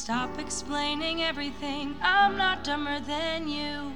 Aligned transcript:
stop 0.00 0.38
explaining 0.38 1.22
everything. 1.22 1.94
I'm 2.00 2.34
not 2.38 2.64
dumber 2.64 3.00
than 3.00 3.46
you. 3.46 3.92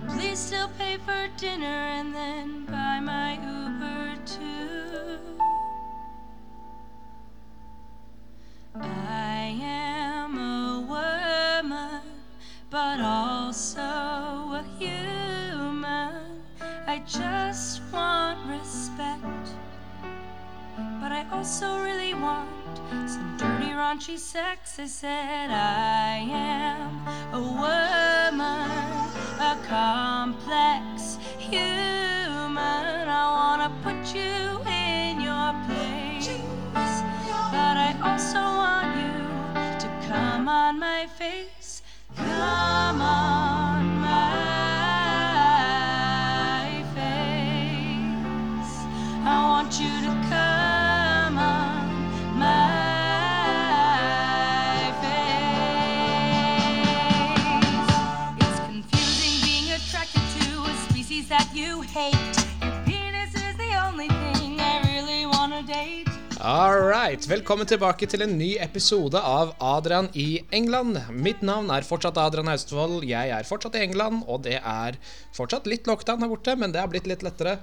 But 0.00 0.16
please 0.16 0.40
still 0.40 0.68
pay 0.76 0.96
for 0.96 1.28
dinner 1.36 1.66
and 1.66 2.12
then 2.12 2.64
buy 2.64 2.98
my 2.98 3.34
Uber 3.34 4.16
too. 4.26 5.18
I 8.74 9.56
am 9.62 10.36
a 10.36 10.80
woman, 10.80 12.02
but 12.68 12.98
also 12.98 13.82
a 13.82 14.64
human. 14.80 16.42
I 16.88 17.04
just 17.06 17.82
want 17.92 18.40
respect, 18.50 19.54
but 21.00 21.12
I 21.12 21.24
also 21.30 21.78
really 21.78 22.14
want 22.14 22.48
some 23.08 23.29
raunchy 23.80 24.18
sex. 24.18 24.78
I 24.78 24.86
said, 24.86 25.50
I 25.50 26.16
am 26.30 26.90
a 27.32 27.40
woman, 27.40 28.70
a 29.50 29.56
complex 29.66 31.16
human. 31.38 33.08
I 33.22 33.24
wanna 33.36 33.70
put 33.82 34.14
you 34.14 34.60
in 34.68 35.20
your 35.28 35.50
place, 35.66 36.28
but 37.54 37.74
I 37.88 37.90
also 38.08 38.40
want 38.62 38.90
you 39.02 39.16
to 39.82 39.88
come 40.08 40.46
on 40.46 40.78
my 40.78 41.06
face. 41.06 41.80
Come 42.16 43.00
on 43.00 43.49
a 61.20 61.28
that 61.28 61.48
you 61.54 61.82
hate. 61.82 62.36
Your 62.62 62.76
penis 62.84 63.34
is 63.34 63.56
the 63.56 63.72
only 63.86 64.08
thing 64.08 64.60
I 64.60 64.80
really 64.88 65.26
wanna 65.26 65.62
date. 65.62 66.08
All 66.40 66.80
right. 66.80 67.20
Velkommen 67.28 67.66
tilbake 67.66 68.06
til 68.06 68.22
en 68.22 68.38
ny 68.38 68.56
episode 68.60 69.20
av 69.20 69.52
Adrian 69.60 70.08
i 70.14 70.40
England. 70.50 71.00
Mitt 71.10 71.42
navn 71.42 71.70
er 71.70 71.84
fortsatt 71.84 72.16
Adrian 72.16 72.48
Austevoll. 72.48 73.02
Jeg 73.04 73.34
er 73.36 73.48
fortsatt 73.48 73.76
i 73.76 73.82
England, 73.84 74.22
og 74.26 74.46
det 74.46 74.60
er 74.60 74.96
fortsatt 75.36 75.68
litt 75.68 75.90
lockdown 75.90 76.24
her 76.24 76.30
borte, 76.32 76.56
men 76.56 76.72
det 76.72 76.80
har 76.80 76.88
blitt 76.92 77.10
litt 77.10 77.24
lettere. 77.26 77.58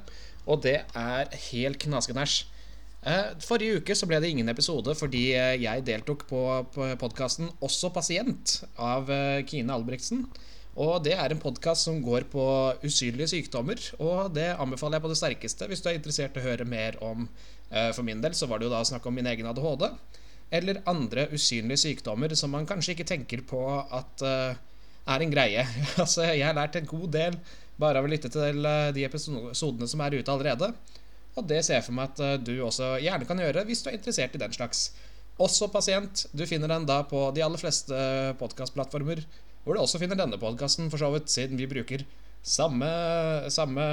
Og 0.46 0.62
det 0.66 0.84
er 0.94 1.34
helt 1.50 1.82
knaskenæsj. 1.82 2.44
Eh, 3.08 3.32
Forrige 3.42 3.82
uke 3.82 3.96
så 3.98 4.10
ble 4.10 4.20
det 4.22 4.34
ingen 4.34 4.50
episode 4.50 4.94
fordi 4.98 5.30
eh, 5.38 5.56
jeg 5.62 5.86
deltok 5.86 6.26
på, 6.28 6.40
på 6.74 6.88
podkasten 7.00 7.46
Også 7.64 7.92
pasient 7.94 8.56
av 8.74 9.10
eh, 9.14 9.46
Kine 9.48 9.74
Albrigtsen. 9.74 10.26
Og 10.78 11.02
det 11.02 11.16
er 11.17 11.33
en 11.33 11.39
podkast 11.42 11.88
som 11.88 11.97
går 12.06 12.28
på 12.30 12.44
usynlige 12.86 13.31
sykdommer, 13.31 13.80
og 13.97 14.36
det 14.36 14.52
anbefaler 14.61 15.00
jeg 15.00 15.06
på 15.08 15.09
det 15.09 15.17
sterkeste 15.17 15.67
hvis 15.72 15.81
du 15.81 15.88
er 15.89 15.95
interessert 15.97 16.38
i 16.38 16.42
å 16.44 16.45
høre 16.45 16.67
mer 16.70 17.00
om 17.02 17.23
eh, 17.25 17.89
For 17.97 18.06
min 18.06 18.22
del 18.22 18.36
så 18.38 18.45
var 18.50 18.61
det 18.61 18.67
jo 18.67 18.73
da 18.75 18.83
snakk 18.86 19.08
om 19.09 19.17
min 19.17 19.25
egen 19.31 19.50
ADHD, 19.50 19.88
eller 20.53 20.83
andre 20.86 21.25
usynlige 21.33 21.81
sykdommer 21.81 22.36
som 22.38 22.53
man 22.53 22.70
kanskje 22.70 22.94
ikke 22.94 23.08
tenker 23.09 23.42
på 23.50 23.64
at 23.81 24.22
eh, 24.22 24.59
er 25.08 25.25
en 25.25 25.33
greie. 25.33 25.66
altså, 26.03 26.28
jeg 26.30 26.45
har 26.45 26.59
lært 26.59 26.78
en 26.78 26.92
god 26.94 27.09
del 27.16 27.39
bare 27.81 27.98
av 27.98 28.05
å 28.05 28.14
lytte 28.14 28.30
til 28.30 28.61
eh, 28.61 28.92
de 28.94 29.08
episodene 29.09 29.89
som 29.89 30.05
er 30.05 30.20
ute 30.20 30.36
allerede. 30.36 30.70
Og 31.38 31.50
det 31.50 31.64
ser 31.66 31.80
jeg 31.80 31.88
for 31.89 31.98
meg 31.98 32.14
at 32.14 32.45
du 32.45 32.53
også 32.66 32.95
gjerne 33.02 33.25
kan 33.30 33.42
gjøre 33.42 33.66
hvis 33.66 33.81
du 33.81 33.89
er 33.89 33.98
interessert 33.98 34.38
i 34.38 34.42
den 34.45 34.53
slags. 34.53 34.92
Også 35.42 35.70
pasient. 35.73 36.28
Du 36.38 36.45
finner 36.50 36.70
den 36.70 36.86
da 36.89 37.02
på 37.05 37.28
de 37.33 37.44
aller 37.45 37.61
fleste 37.61 37.98
podkastplattformer, 38.39 39.25
hvor 39.68 39.76
du 39.76 39.84
også 39.84 40.00
finner 40.00 40.16
denne 40.16 40.40
podkasten, 40.40 40.88
for 40.92 41.02
så 41.02 41.12
vidt, 41.12 41.28
siden 41.34 41.60
vi 41.60 41.68
bruker 41.68 42.06
samme, 42.48 42.88
samme 43.52 43.86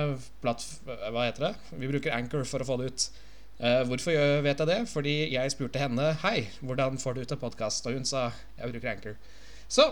platt... 0.43 0.62
Hva 0.87 1.27
heter 1.27 1.49
det? 1.49 1.53
Vi 1.81 1.91
bruker 1.91 2.15
Anchor 2.15 2.47
for 2.47 2.62
å 2.62 2.69
få 2.69 2.79
det 2.79 2.93
ut. 2.93 3.07
Uh, 3.59 3.83
hvorfor 3.91 4.15
vet 4.45 4.62
jeg 4.62 4.71
det? 4.71 4.81
Fordi 4.91 5.15
jeg 5.31 5.53
spurte 5.55 5.79
henne 5.79 6.09
Hei, 6.25 6.49
hvordan 6.59 6.99
får 6.99 7.15
du 7.15 7.21
ut 7.23 7.35
en 7.37 7.43
podkast? 7.43 7.87
Og 7.87 7.99
hun 7.99 8.07
sa 8.07 8.29
jeg 8.59 8.71
bruker 8.71 8.93
Anchor. 8.95 9.19
Så 9.71 9.89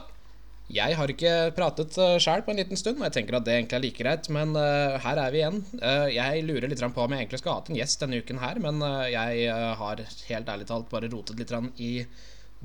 jeg 0.72 0.96
har 0.96 1.10
ikke 1.10 1.32
pratet 1.56 1.96
uh, 1.98 2.16
sjæl 2.22 2.44
på 2.46 2.52
en 2.54 2.60
liten 2.62 2.78
stund, 2.78 3.00
og 3.00 3.08
jeg 3.08 3.16
tenker 3.18 3.36
at 3.36 3.46
det 3.46 3.56
egentlig 3.58 3.76
er 3.76 3.84
like 3.84 4.04
greit, 4.04 4.28
men 4.32 4.54
uh, 4.56 4.98
her 5.02 5.18
er 5.20 5.34
vi 5.34 5.42
igjen. 5.42 5.58
Uh, 5.82 6.06
jeg 6.14 6.44
lurer 6.46 6.70
litt 6.70 6.82
på 6.82 7.02
om 7.02 7.14
jeg 7.14 7.24
egentlig 7.24 7.42
skal 7.42 7.52
ha 7.52 7.58
hatt 7.60 7.72
en 7.72 7.80
gjest 7.80 8.04
denne 8.04 8.22
uken 8.22 8.40
her, 8.40 8.60
men 8.62 8.78
eh, 8.86 9.10
jeg 9.12 9.42
eh, 9.50 9.72
har 9.78 10.00
helt 10.28 10.52
ærlig 10.54 10.68
talt 10.70 10.88
bare 10.92 11.10
rotet 11.12 11.42
litt 11.42 11.52
i 11.82 11.92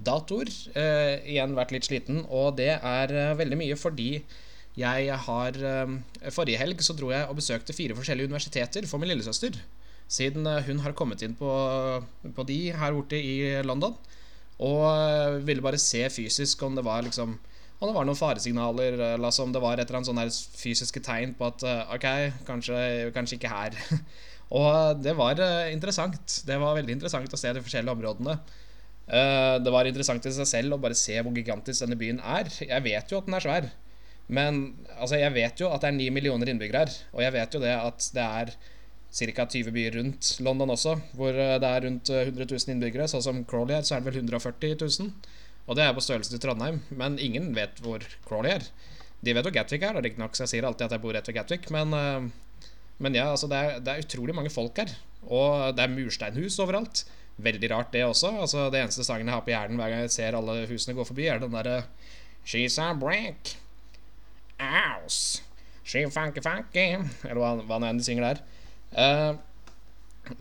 datoer. 0.06 0.52
eh, 0.78 1.24
igjen 1.34 1.56
vært 1.58 1.74
litt 1.76 1.88
sliten, 1.88 2.26
og 2.30 2.58
det 2.60 2.74
er 2.78 3.14
eh, 3.14 3.38
veldig 3.40 3.58
mye 3.60 3.78
fordi 3.80 4.12
jeg 4.78 5.10
har 5.26 5.58
eh, 5.58 5.96
Forrige 6.30 6.60
helg 6.62 6.84
så 6.86 6.94
dro 6.94 7.10
jeg 7.10 7.26
og 7.26 7.40
besøkte 7.40 7.74
fire 7.74 7.98
forskjellige 7.98 8.30
universiteter 8.30 8.86
for 8.90 9.02
min 9.02 9.10
lillesøster. 9.10 9.58
Siden 10.08 10.48
eh, 10.48 10.64
hun 10.68 10.84
har 10.86 10.96
kommet 10.98 11.24
inn 11.26 11.36
på, 11.36 11.50
på 12.36 12.48
de 12.48 12.60
her 12.78 12.94
borte 12.96 13.18
i 13.18 13.62
London. 13.66 13.98
Og 14.64 14.84
eh, 14.90 15.40
ville 15.48 15.66
bare 15.66 15.82
se 15.82 16.06
fysisk 16.14 16.62
om 16.66 16.78
det 16.78 16.86
var 16.86 17.04
liksom 17.06 17.38
Om 17.78 17.90
det 17.92 17.94
var 17.94 18.06
noen 18.10 18.18
faresignaler, 18.18 18.96
eller 18.98 19.28
altså 19.28 19.44
om 19.46 19.52
det 19.54 19.62
var 19.62 19.78
et 19.78 19.86
eller 19.86 20.00
annet 20.00 20.32
sånn 20.34 20.56
fysiske 20.58 21.02
tegn 21.06 21.36
på 21.38 21.46
at 21.46 21.62
eh, 21.62 21.92
OK, 21.94 22.08
kanskje, 22.48 22.80
kanskje 23.14 23.38
ikke 23.38 23.52
her. 23.52 23.78
og 24.60 25.04
det 25.04 25.14
var 25.18 25.38
interessant. 25.70 26.40
Det 26.48 26.58
var 26.58 26.74
veldig 26.80 26.96
interessant 26.98 27.34
å 27.34 27.38
se 27.38 27.54
de 27.54 27.62
forskjellige 27.62 27.94
områdene. 27.94 28.40
Eh, 29.08 29.56
det 29.64 29.72
var 29.72 29.88
interessant 29.88 30.26
i 30.28 30.34
seg 30.36 30.50
selv 30.50 30.76
å 30.76 30.82
bare 30.84 30.98
se 30.98 31.16
hvor 31.24 31.36
gigantisk 31.36 31.86
denne 31.86 32.00
byen 32.00 32.20
er. 32.20 32.50
Jeg 32.60 32.84
vet 32.86 33.12
jo 33.12 33.22
at 33.22 33.30
den 33.30 33.38
er 33.38 33.46
svær. 33.46 33.70
Men 34.28 34.64
altså, 34.98 35.16
jeg 35.22 35.32
vet 35.36 35.62
jo 35.64 35.70
at 35.72 35.84
det 35.84 35.92
er 35.94 36.00
9 36.02 36.10
millioner 36.18 36.52
innbyggere 36.52 36.84
her. 36.84 36.98
Og 37.16 37.24
jeg 37.24 37.36
vet 37.38 37.56
jo 37.56 37.64
det 37.64 37.76
at 37.76 38.10
det 38.16 38.26
er 38.26 38.52
ca. 39.18 39.46
20 39.48 39.72
byer 39.72 39.96
rundt 39.96 40.34
London 40.44 40.74
også, 40.76 40.98
hvor 41.16 41.32
eh, 41.32 41.56
det 41.64 41.70
er 41.72 41.86
rundt 41.88 42.12
eh, 42.12 42.28
100 42.28 42.50
000 42.52 42.76
innbyggere. 42.76 43.08
Sånn 43.12 43.24
som 43.24 43.44
Crawley 43.48 43.78
er, 43.78 43.88
så 43.88 43.96
er 43.96 44.04
det 44.04 44.12
vel 44.12 44.22
140 44.26 44.76
000. 44.84 45.14
Og 45.68 45.76
det 45.80 45.84
er 45.84 45.96
på 45.96 46.04
størrelse 46.04 46.34
til 46.34 46.44
Trondheim. 46.44 46.82
Men 46.92 47.16
ingen 47.24 47.54
vet 47.56 47.80
hvor 47.84 48.04
Crawley 48.28 48.58
er. 48.58 48.68
De 49.24 49.34
vet 49.34 49.48
hvor 49.48 49.56
Gatwick 49.56 49.84
er, 49.88 49.98
riktignok, 50.04 50.36
så 50.38 50.46
jeg 50.46 50.58
sier 50.58 50.68
alltid 50.68 50.88
at 50.88 50.98
jeg 50.98 51.04
bor 51.04 51.16
rett 51.16 51.32
ved 51.32 51.40
Gatwick. 51.40 51.72
Men, 51.74 51.96
eh, 51.96 52.68
men 53.04 53.16
ja, 53.16 53.30
altså, 53.32 53.48
det 53.52 53.64
er, 53.64 53.80
det 53.80 53.94
er 53.94 54.04
utrolig 54.04 54.36
mange 54.36 54.52
folk 54.52 54.84
her. 54.84 54.92
Og 55.28 55.72
det 55.76 55.86
er 55.86 55.96
mursteinhus 55.96 56.60
overalt. 56.64 57.08
Veldig 57.38 57.70
rart, 57.70 57.92
det 57.94 58.04
også. 58.06 58.32
Altså, 58.42 58.68
det 58.74 58.82
eneste 58.82 59.06
sangen 59.06 59.30
jeg 59.30 59.36
har 59.36 59.44
på 59.46 59.54
hjernen 59.54 59.78
hver 59.78 59.94
gang 59.94 60.06
jeg 60.06 60.14
ser 60.16 60.38
alle 60.38 60.64
husene 60.70 60.96
gå 60.98 61.06
forbi, 61.06 61.28
er 61.30 61.42
den 61.44 61.54
derre 61.54 61.84
She's 62.48 62.78
a 62.80 62.94
break. 62.96 63.58
Ows. 64.60 65.42
She 65.84 66.06
funky 66.10 66.42
funky. 66.42 66.88
Eller 67.28 67.42
hva, 67.42 67.52
hva 67.68 67.78
nå 67.80 67.90
enn 67.90 68.00
de 68.00 68.06
synger 68.08 68.30
der. 68.30 68.40
Uh, 68.96 69.36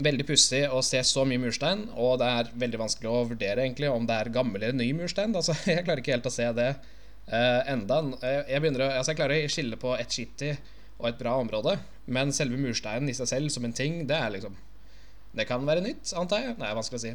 veldig 0.03 0.27
pussig 0.27 0.63
å 0.71 0.81
se 0.87 1.03
så 1.07 1.25
mye 1.29 1.43
murstein, 1.43 1.85
og 1.95 2.21
det 2.23 2.29
er 2.39 2.53
veldig 2.63 2.81
vanskelig 2.81 3.11
å 3.11 3.25
vurdere 3.33 3.65
egentlig 3.67 3.91
om 3.91 4.07
det 4.09 4.17
er 4.17 4.33
gammel 4.35 4.63
eller 4.63 4.79
ny 4.79 4.89
murstein. 4.97 5.35
Altså, 5.37 5.57
jeg 5.71 5.85
klarer 5.87 6.03
ikke 6.03 6.17
helt 6.17 6.31
å 6.31 6.35
se 6.35 6.47
det 6.57 6.71
uh, 6.77 7.61
enda. 7.75 8.01
Jeg, 8.23 8.63
begynner 8.63 8.87
altså, 8.89 9.13
jeg 9.13 9.21
klarer 9.21 9.45
å 9.45 9.53
skille 9.53 9.81
på 9.83 9.93
et 9.99 10.17
skittig 10.19 10.55
og 10.97 11.11
et 11.11 11.21
bra 11.21 11.37
område, 11.43 11.77
men 12.09 12.33
selve 12.33 12.57
mursteinen 12.61 13.11
i 13.11 13.17
seg 13.19 13.29
selv 13.29 13.53
som 13.53 13.67
en 13.69 13.75
ting, 13.77 14.05
det 14.09 14.17
er 14.17 14.33
liksom 14.33 14.55
Det 15.37 15.47
kan 15.49 15.65
være 15.69 15.85
nytt, 15.85 16.13
antar 16.17 16.45
jeg. 16.45 16.57
Er 16.57 16.77
vanskelig 16.77 17.01
å 17.01 17.05
si. 17.05 17.15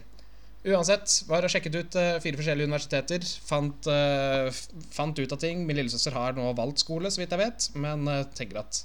Uansett, 0.71 1.15
var 1.25 1.45
og 1.45 1.49
sjekket 1.49 1.77
ut 1.79 1.97
eh, 1.97 2.19
fire 2.21 2.37
forskjellige 2.37 2.69
universiteter. 2.69 3.25
Fant, 3.47 3.89
eh, 3.89 4.61
fant 4.93 5.17
ut 5.17 5.33
av 5.33 5.41
ting. 5.41 5.63
Min 5.65 5.79
lillesøster 5.79 6.13
har 6.13 6.37
nå 6.37 6.51
valgt 6.57 6.83
skole, 6.83 7.09
så 7.09 7.23
vidt 7.23 7.33
jeg 7.33 7.41
vet, 7.41 7.69
men 7.81 8.05
eh, 8.11 8.27
tenker 8.37 8.61
at 8.61 8.83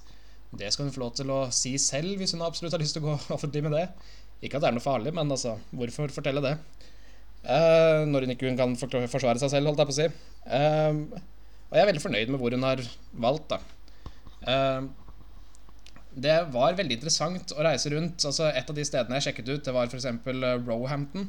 det 0.57 0.71
skal 0.73 0.87
hun 0.87 0.95
få 0.95 1.03
lov 1.05 1.13
til 1.19 1.33
å 1.35 1.43
si 1.53 1.75
selv 1.83 2.17
hvis 2.17 2.33
hun 2.33 2.45
absolutt 2.47 2.73
har 2.73 2.81
lyst 2.81 2.97
til 2.97 3.05
å 3.05 3.11
gå 3.11 3.19
offentlig 3.37 3.67
med 3.67 3.77
det. 3.77 3.87
Ikke 4.41 4.57
at 4.57 4.65
det 4.65 4.71
er 4.71 4.79
noe 4.79 4.85
farlig, 4.85 5.13
men 5.17 5.29
altså, 5.33 5.59
hvorfor 5.77 6.13
fortelle 6.13 6.45
det? 6.45 6.57
Uh, 7.47 8.03
når 8.09 8.25
hun 8.25 8.33
ikke 8.35 8.51
kan 8.59 8.73
forsvare 8.77 9.39
seg 9.39 9.53
selv, 9.53 9.71
holdt 9.71 9.81
jeg 9.81 9.89
på 9.89 9.95
å 9.95 9.99
si. 10.01 10.07
Uh, 10.51 11.37
og 11.67 11.77
jeg 11.77 11.83
er 11.83 11.89
veldig 11.91 12.03
fornøyd 12.03 12.33
med 12.33 12.41
hvor 12.41 12.55
hun 12.57 12.67
har 12.67 12.83
valgt, 13.27 13.53
da. 13.53 13.59
Eh, 14.47 14.83
det 16.17 16.37
var 16.53 16.77
veldig 16.79 16.97
interessant 16.97 17.53
å 17.53 17.65
reise 17.67 17.91
rundt. 17.93 18.25
Altså, 18.25 18.49
et 18.49 18.71
av 18.71 18.77
de 18.77 18.85
stedene 18.89 19.19
jeg 19.19 19.29
sjekket 19.29 19.51
ut, 19.51 19.65
det 19.67 19.75
var 19.77 19.91
f.eks. 19.91 20.07
Roehampton. 20.65 21.29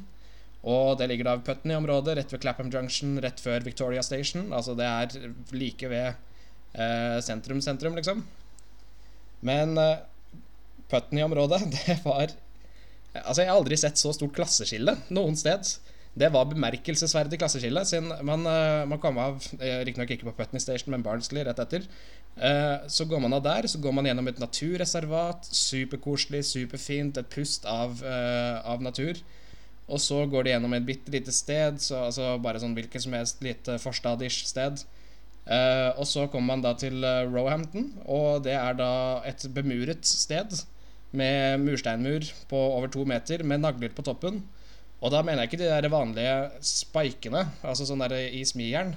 Og 0.67 0.97
det 0.99 1.09
ligger 1.11 1.27
da 1.27 1.35
ved 1.37 1.45
Putney-området, 1.47 2.15
rett 2.17 2.33
ved 2.33 2.41
Clapham 2.43 2.71
Junction, 2.73 3.17
rett 3.23 3.41
før 3.43 3.65
Victoria 3.67 4.03
Station. 4.03 4.47
Altså 4.55 4.75
det 4.79 4.87
er 4.87 5.33
like 5.55 5.91
ved 5.91 6.07
eh, 6.07 7.17
sentrum-sentrum, 7.23 7.97
liksom. 7.99 8.23
Men 9.47 9.75
eh, 9.77 9.99
Putney-området, 10.91 11.63
det 11.77 11.99
var 12.05 12.35
Altså, 13.17 13.41
jeg 13.41 13.49
har 13.49 13.57
aldri 13.57 13.77
sett 13.81 13.97
så 13.97 14.11
stort 14.13 14.35
klasseskille 14.35 14.93
noen 15.15 15.33
sted. 15.39 15.65
Det 16.17 16.31
var 16.33 16.47
bemerkelsesverdig 16.49 17.37
klasseskille, 17.37 17.83
siden 17.85 18.09
man, 18.25 18.45
eh, 18.49 18.85
man 18.89 18.99
kom 19.01 19.19
av 19.21 19.43
eh, 19.59 19.83
Riktignok 19.85 20.15
ikke 20.15 20.29
på 20.31 20.35
Putney 20.39 20.63
Station, 20.63 20.89
men 20.93 21.03
Barnsley 21.05 21.43
rett 21.45 21.59
etter. 21.61 21.85
Eh, 22.37 22.87
Så 22.89 23.05
går 23.05 23.21
man 23.21 23.33
av 23.37 23.43
der, 23.45 23.67
så 23.69 23.77
går 23.77 23.93
man 23.93 24.05
gjennom 24.09 24.27
et 24.27 24.39
naturreservat. 24.41 25.45
Superkoselig, 25.45 26.43
superfint, 26.45 27.17
et 27.17 27.29
pust 27.29 27.65
av, 27.69 28.01
av 28.65 28.81
natur. 28.81 29.21
Og 29.87 30.01
så 30.03 30.25
går 30.27 30.43
de 30.43 30.51
gjennom 30.51 30.73
et 30.75 30.85
bitte 30.87 31.11
lite 31.13 31.31
sted, 31.31 31.79
så, 31.79 32.07
altså 32.09 32.33
bare 32.43 32.59
sånn 32.59 32.75
hvilket 32.75 33.05
som 33.05 33.13
helst 33.15 33.43
lite 33.45 33.77
forstadish 33.79 34.49
sted. 34.49 34.83
Uh, 35.47 35.95
og 35.95 36.03
så 36.03 36.25
kommer 36.27 36.57
man 36.57 36.63
da 36.65 36.73
til 36.75 36.99
uh, 37.07 37.23
Roehampton, 37.23 37.93
og 38.03 38.43
det 38.43 38.57
er 38.57 38.75
da 38.75 38.89
et 39.29 39.45
bemuret 39.55 40.03
sted 40.03 40.57
med 41.15 41.63
mursteinmur 41.63 42.27
på 42.51 42.59
over 42.75 42.91
to 42.91 43.05
meter 43.07 43.45
med 43.47 43.63
nagler 43.63 43.95
på 43.95 44.03
toppen. 44.03 44.41
Og 44.97 45.13
da 45.13 45.21
mener 45.21 45.44
jeg 45.44 45.51
ikke 45.51 45.61
de 45.61 45.69
der 45.69 45.94
vanlige 45.94 46.38
spikene, 46.65 47.44
altså 47.61 47.85
sånn 47.85 48.01
der 48.01 48.15
i 48.17 48.41
smijern. 48.47 48.95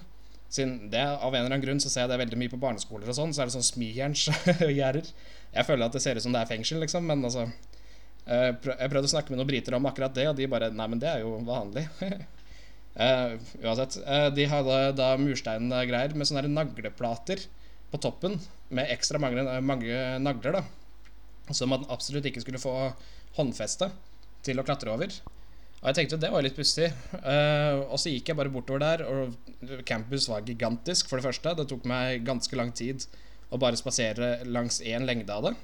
Siden 0.50 0.88
det, 0.90 1.02
Av 1.02 1.30
en 1.30 1.44
eller 1.44 1.52
annen 1.52 1.62
grunn 1.62 1.82
så 1.82 1.90
ser 1.92 2.06
jeg 2.06 2.10
det 2.10 2.22
veldig 2.24 2.38
mye 2.40 2.50
på 2.50 2.58
barneskoler 2.60 3.10
og 3.10 3.16
sånn, 3.16 3.34
så 3.34 3.42
er 3.42 3.50
det 3.50 3.54
sånn 3.58 3.68
smijernsgjerder. 3.68 5.12
Jeg 5.50 5.66
føler 5.66 5.86
at 5.86 5.94
det 5.94 6.02
ser 6.02 6.18
ut 6.18 6.22
som 6.22 6.34
det 6.34 6.44
er 6.44 6.50
fengsel, 6.50 6.78
liksom, 6.78 7.08
men 7.10 7.26
altså 7.26 7.42
eh, 7.42 8.52
Jeg 8.54 8.90
prøvde 8.92 9.08
å 9.08 9.10
snakke 9.10 9.32
med 9.32 9.40
noen 9.40 9.48
briter 9.50 9.74
om 9.74 9.88
akkurat 9.90 10.14
det, 10.14 10.28
og 10.30 10.36
de 10.38 10.46
bare 10.50 10.68
Nei, 10.74 10.86
men 10.92 11.02
det 11.02 11.08
er 11.10 11.24
jo 11.24 11.32
vanlig. 11.46 11.88
Uh, 12.00 13.34
uansett. 13.66 13.98
Uh, 14.06 14.28
de 14.34 14.46
hadde 14.50 14.76
da 14.98 15.08
mursteingreier 15.18 16.14
med 16.14 16.30
sånne 16.30 16.50
nagleplater 16.50 17.42
på 17.90 17.98
toppen 18.02 18.38
med 18.70 18.90
ekstra 18.94 19.18
mange, 19.22 19.42
mange 19.66 20.04
nagler, 20.22 20.60
da. 20.60 21.50
Som 21.50 21.74
man 21.74 21.86
absolutt 21.90 22.26
ikke 22.30 22.42
skulle 22.44 22.62
få 22.62 22.74
håndfeste 23.38 23.90
til 24.46 24.62
å 24.62 24.66
klatre 24.66 24.94
over. 24.94 25.14
Og 25.80 25.88
jeg 25.88 25.96
tenkte 25.96 26.18
det 26.20 26.28
var 26.32 26.44
litt 26.44 26.56
pussig. 26.56 26.90
Uh, 27.24 27.88
og 27.88 27.96
så 28.00 28.12
gikk 28.12 28.30
jeg 28.30 28.36
bare 28.36 28.52
bortover 28.52 28.82
der, 28.82 29.04
og 29.08 29.80
campus 29.88 30.28
var 30.28 30.44
gigantisk, 30.44 31.08
for 31.08 31.16
det 31.16 31.24
første. 31.30 31.54
Det 31.56 31.66
tok 31.70 31.86
meg 31.88 32.26
ganske 32.26 32.56
lang 32.58 32.72
tid 32.76 33.06
å 33.50 33.58
bare 33.60 33.80
spasere 33.80 34.42
langs 34.44 34.82
én 34.84 35.06
lengde 35.08 35.32
av 35.32 35.48
det. 35.48 35.54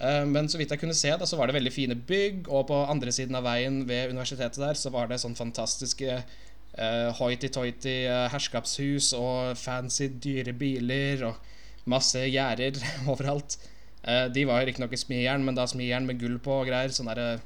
Uh, 0.00 0.24
men 0.28 0.48
så 0.48 0.60
vidt 0.60 0.72
jeg 0.72 0.80
kunne 0.80 0.96
se, 0.96 1.12
da, 1.12 1.28
så 1.28 1.36
var 1.36 1.50
det 1.50 1.58
veldig 1.58 1.72
fine 1.74 1.98
bygg, 2.08 2.48
og 2.48 2.70
på 2.70 2.78
andre 2.88 3.12
siden 3.12 3.36
av 3.36 3.44
veien 3.44 3.82
ved 3.88 4.14
universitetet 4.14 4.62
der 4.62 4.80
så 4.80 4.92
var 4.94 5.12
det 5.12 5.20
sånn 5.20 5.36
fantastiske 5.36 6.16
uh, 6.16 7.10
hoity-toity 7.20 7.98
herskapshus 8.32 9.12
og 9.20 9.52
fancy, 9.60 10.08
dyre 10.08 10.56
biler 10.56 11.26
og 11.28 11.52
masse 11.92 12.24
gjerder 12.24 12.80
overalt. 13.12 13.60
de 14.32 14.42
var 14.46 14.64
riktignok 14.64 14.92
i 14.94 14.98
smijern, 14.98 15.44
men 15.44 15.56
da 15.58 15.64
smijern 15.66 16.06
med 16.06 16.20
gull 16.20 16.38
på 16.40 16.60
og 16.62 16.68
greier. 16.68 16.92
Sånn, 16.94 17.08
der, 17.10 17.40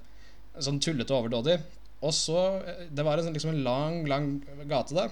sånn 0.60 0.80
tullete 0.80 1.14
overdådig. 1.16 1.58
Og 2.00 2.14
så 2.16 2.40
eh, 2.64 2.86
Det 2.90 3.04
var 3.06 3.18
en, 3.18 3.28
sånn, 3.28 3.36
liksom 3.36 3.54
en 3.54 3.64
lang, 3.66 4.02
lang 4.08 4.28
gate 4.68 4.96
da. 4.96 5.08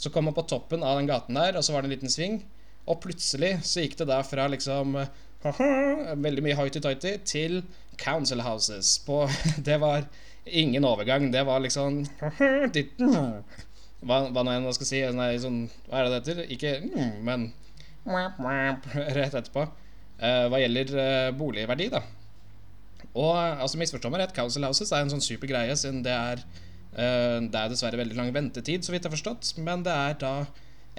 Så 0.00 0.12
kom 0.12 0.28
man 0.28 0.36
på 0.36 0.46
toppen 0.48 0.84
av 0.86 0.98
den 0.98 1.10
gaten 1.10 1.36
der, 1.36 1.58
og 1.58 1.64
så 1.64 1.74
var 1.74 1.82
det 1.82 1.90
en 1.90 1.96
liten 1.96 2.12
sving. 2.12 2.40
Og 2.88 3.02
plutselig 3.02 3.58
så 3.68 3.84
gikk 3.84 3.98
det 4.00 4.08
da 4.10 4.22
fra 4.24 4.48
liksom 4.50 4.96
Veldig 6.26 6.42
mye 6.44 6.56
hoity-toity 6.56 7.14
til 7.28 7.62
Council 8.00 8.42
Houses. 8.44 8.98
På, 9.04 9.24
det 9.68 9.80
var 9.80 10.08
ingen 10.44 10.84
overgang. 10.88 11.30
Det 11.32 11.44
var 11.48 11.60
liksom 11.64 12.04
Hva, 14.00 14.16
hva 14.32 14.42
nå 14.42 14.52
enn 14.54 14.64
man 14.64 14.72
skal 14.72 14.88
si. 14.88 15.00
Nei, 15.12 15.34
sånn, 15.40 15.66
hva 15.88 16.00
er 16.00 16.06
det 16.06 16.12
det 16.12 16.20
heter? 16.20 16.38
Ikke 16.56 16.70
men 17.20 17.50
rett 18.96 19.36
etterpå. 19.36 19.66
Uh, 20.20 20.46
hva 20.48 20.60
gjelder 20.60 21.34
boligverdi, 21.36 21.90
da. 21.92 22.00
Og 23.14 23.34
altså 23.36 23.78
misforstå 23.80 24.10
meg 24.12 24.24
rett, 24.24 24.34
Council 24.36 24.66
Houses 24.66 24.92
er 24.92 25.04
en 25.04 25.12
sånn 25.12 25.24
super 25.24 25.50
greie, 25.50 25.74
siden 25.78 26.02
det 26.06 26.14
er 26.14 26.42
uh, 26.42 27.38
Det 27.42 27.56
er 27.56 27.72
dessverre 27.72 28.00
veldig 28.00 28.18
lang 28.18 28.32
ventetid, 28.34 28.84
så 28.86 28.94
vidt 28.94 29.04
jeg 29.04 29.10
har 29.10 29.16
forstått, 29.16 29.54
men 29.64 29.84
det 29.86 29.94
er 29.94 30.18
da 30.20 30.34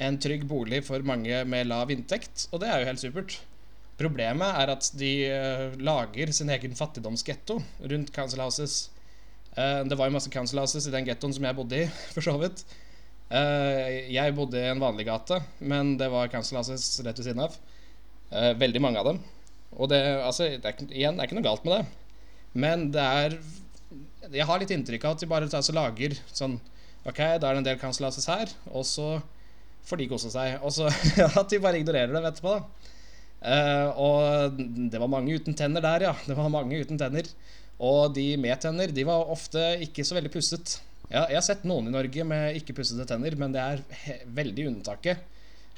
en 0.02 0.18
trygg 0.22 0.46
bolig 0.50 0.82
for 0.88 1.04
mange 1.06 1.44
med 1.46 1.68
lav 1.70 1.92
inntekt, 1.94 2.48
og 2.52 2.64
det 2.64 2.70
er 2.72 2.82
jo 2.82 2.90
helt 2.90 3.04
supert. 3.04 3.40
Problemet 4.00 4.62
er 4.64 4.72
at 4.74 4.88
de 4.98 5.12
uh, 5.30 5.66
lager 5.82 6.32
sin 6.34 6.50
egen 6.54 6.78
fattigdomsgetto 6.78 7.60
rundt 7.92 8.14
Council 8.16 8.42
Houses. 8.42 8.88
Uh, 9.54 9.84
det 9.86 9.98
var 10.00 10.08
jo 10.10 10.16
masse 10.16 10.32
Council 10.34 10.62
Houses 10.64 10.88
i 10.88 10.96
den 10.96 11.06
gettoen 11.06 11.36
som 11.36 11.46
jeg 11.46 11.60
bodde 11.60 11.84
i, 11.84 11.90
for 12.16 12.26
så 12.26 12.38
vidt. 12.42 12.66
jeg 13.32 14.34
bodde 14.36 14.60
i 14.60 14.68
en 14.68 14.82
vanlig 14.82 15.06
gate, 15.08 15.38
men 15.64 15.94
det 15.96 16.10
var 16.12 16.28
Council 16.28 16.58
Houses 16.60 17.00
rett 17.06 17.20
ved 17.20 17.30
siden 17.30 17.46
av. 17.46 17.54
veldig 18.60 18.82
mange 18.84 19.00
av 19.00 19.08
dem. 19.08 19.22
Og 19.78 19.90
det, 19.92 20.02
altså, 20.22 20.50
det 20.60 20.68
er, 20.68 20.86
igjen, 20.90 21.18
det 21.18 21.24
er 21.24 21.30
ikke 21.30 21.38
noe 21.40 21.48
galt 21.48 21.68
med 21.68 21.78
det. 21.78 21.84
Men 22.54 22.90
det 22.92 23.04
er 23.04 23.38
Jeg 24.32 24.48
har 24.48 24.60
litt 24.60 24.72
inntrykk 24.76 25.06
av 25.08 25.16
at 25.16 25.24
de 25.24 25.30
bare 25.32 25.48
altså, 25.48 25.76
lager 25.76 26.18
sånn 26.32 26.60
Ok, 27.08 27.18
da 27.18 27.50
er 27.50 27.56
det 27.56 27.62
en 27.64 27.66
del 27.66 27.80
cancellases 27.82 28.28
her, 28.30 28.52
og 28.70 28.84
så 28.86 29.16
får 29.90 29.98
de 29.98 30.06
kose 30.12 30.30
seg. 30.30 30.60
Og 30.62 30.70
så 30.76 30.86
at 31.42 31.50
de 31.50 31.58
bare 31.64 31.80
ignorerer 31.82 32.14
dem 32.14 32.28
etterpå, 32.30 32.60
da. 32.60 32.92
Uh, 33.42 33.88
og 33.98 34.60
det 34.94 35.00
var 35.02 35.10
mange 35.10 35.34
uten 35.34 35.58
tenner 35.58 35.82
der, 35.82 36.06
ja. 36.06 36.12
Det 36.28 36.38
var 36.38 36.52
mange 36.54 36.78
uten 36.78 37.00
tenner. 37.02 37.26
Og 37.82 38.14
de 38.14 38.36
med 38.38 38.62
tenner, 38.62 38.94
de 38.94 39.08
var 39.08 39.34
ofte 39.34 39.64
ikke 39.82 40.06
så 40.06 40.20
veldig 40.20 40.30
pusset. 40.34 40.76
Ja, 41.10 41.26
jeg 41.26 41.40
har 41.40 41.48
sett 41.48 41.66
noen 41.68 41.90
i 41.90 41.96
Norge 41.96 42.24
med 42.28 42.60
ikke 42.62 42.78
pussede 42.78 43.08
tenner, 43.10 43.34
men 43.40 43.56
det 43.56 43.64
er 43.66 43.82
veldig 44.38 44.68
unntaket. 44.70 45.26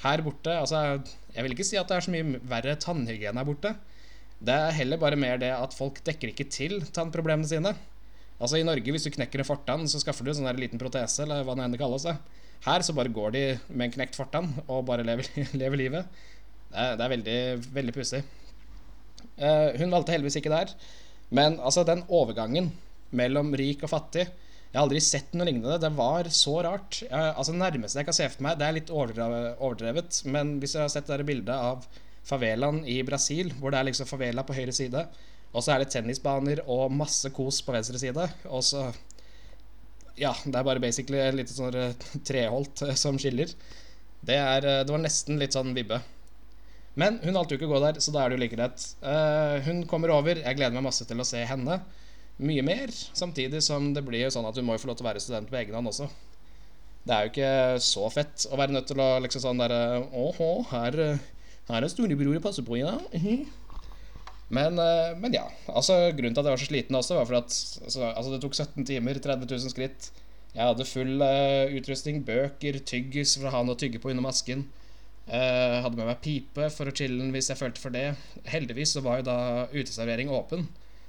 Her 0.04 0.22
borte 0.26 0.52
altså, 0.60 1.00
Jeg 1.34 1.44
vil 1.44 1.56
ikke 1.56 1.66
si 1.66 1.78
at 1.80 1.90
det 1.90 1.96
er 1.96 2.06
så 2.06 2.12
mye 2.14 2.38
verre 2.46 2.76
tannhygiene 2.80 3.40
her 3.40 3.48
borte. 3.48 3.74
Det 4.44 4.54
er 4.54 4.76
heller 4.76 5.00
bare 5.00 5.18
mer 5.18 5.40
det 5.40 5.50
at 5.54 5.74
folk 5.74 6.00
dekker 6.06 6.30
ikke 6.30 6.46
til 6.52 6.78
tannproblemene 6.94 7.48
sine. 7.48 7.74
Altså 8.38 8.58
I 8.58 8.66
Norge, 8.66 8.90
hvis 8.92 9.06
du 9.06 9.12
knekker 9.14 9.42
en 9.42 9.48
fortann, 9.48 9.86
så 9.90 10.00
skaffer 10.02 10.26
du 10.26 10.32
en 10.32 10.40
sånn 10.40 10.60
liten 10.60 10.80
protese, 10.80 11.22
eller 11.24 11.44
hva 11.46 11.56
det 11.56 11.66
enn 11.66 11.76
kalles. 11.80 12.06
Det. 12.06 12.16
Her 12.66 12.84
så 12.84 12.94
bare 12.96 13.12
går 13.14 13.34
de 13.34 13.44
med 13.70 13.88
en 13.88 13.96
knekt 13.98 14.18
fortann 14.18 14.50
og 14.66 14.86
bare 14.88 15.06
lever, 15.06 15.28
lever 15.60 15.80
livet. 15.80 16.22
Det 16.70 16.84
er, 16.84 16.96
det 16.98 17.06
er 17.06 17.14
veldig, 17.14 17.38
veldig 17.76 17.94
pussig. 17.94 18.22
Uh, 19.34 19.74
hun 19.80 19.94
valgte 19.94 20.14
heldigvis 20.14 20.38
ikke 20.40 20.52
der. 20.52 20.74
Men 21.34 21.58
altså, 21.58 21.86
den 21.86 22.04
overgangen 22.08 22.72
mellom 23.14 23.54
rik 23.58 23.84
og 23.86 23.92
fattig 23.92 24.26
Jeg 24.74 24.80
har 24.80 24.88
aldri 24.88 25.00
sett 25.06 25.36
noe 25.38 25.46
lignende. 25.46 25.76
Det 25.78 25.92
var 25.94 26.26
så 26.34 26.56
rart. 26.66 26.96
Jeg, 27.04 27.10
altså, 27.14 27.52
nærmeste 27.54 28.00
jeg 28.00 28.08
kan 28.08 28.16
se 28.16 28.26
for 28.32 28.42
meg, 28.42 28.56
det 28.58 28.66
er 28.66 28.74
litt 28.74 28.88
overdrevet, 28.90 30.16
men 30.26 30.56
hvis 30.58 30.74
jeg 30.74 30.82
har 30.82 30.90
sett 30.90 31.12
det 31.12 31.26
bildet 31.28 31.54
av 31.54 31.86
favelaen 32.26 32.80
i 32.90 32.96
Brasil, 33.06 33.52
hvor 33.60 33.70
det 33.70 33.78
er 33.78 33.86
liksom 33.86 34.08
favela 34.10 34.42
på 34.42 34.56
høyre 34.56 34.74
side. 34.74 35.04
Og 35.54 35.62
så 35.62 35.76
er 35.76 35.84
det 35.84 35.92
tennisbaner 35.94 36.64
og 36.66 36.90
masse 36.90 37.30
kos 37.36 37.60
på 37.62 37.76
venstre 37.76 38.02
side. 38.02 38.26
Og 38.50 38.66
så 38.66 38.88
Ja, 40.18 40.30
det 40.42 40.54
er 40.54 40.66
bare 40.66 40.82
basically 40.82 41.18
et 41.18 41.34
lite 41.34 41.54
sånn 41.54 41.74
eh, 41.74 41.94
treholt 42.28 42.82
eh, 42.86 42.98
som 42.98 43.14
skiller. 43.18 43.50
Det, 44.26 44.34
er, 44.34 44.66
eh, 44.66 44.82
det 44.86 44.90
var 44.90 45.02
nesten 45.02 45.38
litt 45.38 45.54
sånn 45.54 45.70
vibbe. 45.74 46.00
Men 46.98 47.22
hun 47.22 47.34
valgte 47.34 47.54
jo 47.54 47.62
ikke 47.62 47.70
å 47.70 47.76
gå 47.76 47.80
der, 47.82 48.02
så 48.02 48.14
da 48.14 48.22
er 48.22 48.30
det 48.30 48.36
jo 48.36 48.42
like 48.44 48.54
greit. 48.54 48.82
Hun 49.66 49.80
kommer 49.90 50.12
over. 50.14 50.38
Jeg 50.38 50.58
gleder 50.58 50.76
meg 50.76 50.84
masse 50.86 51.02
til 51.06 51.18
å 51.18 51.26
se 51.26 51.40
henne. 51.42 51.80
Mye 52.42 52.64
mer. 52.66 52.90
Samtidig 52.90 53.60
som 53.62 53.92
det 53.94 54.02
blir 54.06 54.24
jo 54.24 54.32
sånn 54.34 54.48
at 54.48 54.56
du 54.56 54.62
må 54.66 54.74
jo 54.74 54.82
få 54.82 54.90
lov 54.90 54.98
til 54.98 55.06
å 55.06 55.10
være 55.12 55.22
student 55.22 55.50
på 55.50 55.60
egen 55.60 55.76
hånd 55.76 55.92
også. 55.92 56.08
Det 57.04 57.14
er 57.14 57.26
jo 57.26 57.32
ikke 57.34 57.52
så 57.84 58.08
fett 58.10 58.46
å 58.48 58.58
være 58.58 58.74
nødt 58.74 58.88
til 58.88 59.02
å 59.04 59.08
liksom 59.22 59.42
sånn 59.44 59.60
derre 59.60 60.00
Åhå, 60.16 60.50
her 60.70 61.20
her 61.68 61.84
er 61.84 61.88
storebror 61.88 62.36
og 62.36 62.44
passer 62.44 62.64
på, 62.66 62.78
ja. 62.80 62.96
Men, 64.54 64.76
eh, 64.78 65.14
men, 65.16 65.32
ja. 65.34 65.46
altså 65.72 65.94
Grunnen 66.14 66.34
til 66.36 66.42
at 66.42 66.46
jeg 66.46 66.54
var 66.54 66.60
så 66.60 66.66
sliten 66.68 66.98
også, 66.98 67.16
var 67.16 67.26
for 67.26 67.38
at 67.40 67.54
altså, 67.86 68.02
altså, 68.10 68.32
det 68.34 68.40
tok 68.42 68.54
17 68.54 68.84
timer, 68.86 69.18
30 69.18 69.48
000 69.50 69.72
skritt. 69.72 70.10
Jeg 70.54 70.68
hadde 70.68 70.86
full 70.86 71.24
uh, 71.24 71.72
utrustning, 71.74 72.20
bøker, 72.22 72.76
tyggis 72.86 73.32
for 73.38 73.48
å 73.48 73.54
ha 73.56 73.62
noe 73.64 73.74
å 73.74 73.80
tygge 73.80 73.98
på 73.98 74.12
under 74.12 74.22
masken. 74.22 74.66
Uh, 75.24 75.80
hadde 75.82 75.96
med 75.96 76.06
meg 76.06 76.20
pipe 76.22 76.68
for 76.70 76.86
å 76.86 76.94
chille'n 76.94 77.32
hvis 77.34 77.48
jeg 77.50 77.58
følte 77.58 77.82
for 77.82 77.96
det. 77.96 78.04
Heldigvis 78.52 78.92
så 78.94 79.02
var 79.02 79.18
jo 79.18 79.26
da 79.32 79.38
uteservering 79.72 80.30
åpen, 80.30 80.68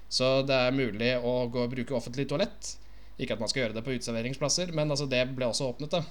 så 0.09 0.41
det 0.47 0.57
er 0.67 0.75
mulig 0.75 1.13
å 1.17 1.37
gå 1.51 1.63
og 1.65 1.71
bruke 1.71 1.95
offentlig 1.97 2.27
toalett. 2.29 2.75
Ikke 3.17 3.35
at 3.35 3.41
man 3.41 3.49
skal 3.51 3.65
gjøre 3.65 3.77
det 3.77 3.83
på 3.85 3.95
uteserveringsplasser, 3.95 4.71
men 4.75 4.91
altså 4.91 5.07
det 5.09 5.23
ble 5.35 5.49
også 5.49 5.71
åpnet. 5.71 5.97
da 5.97 6.05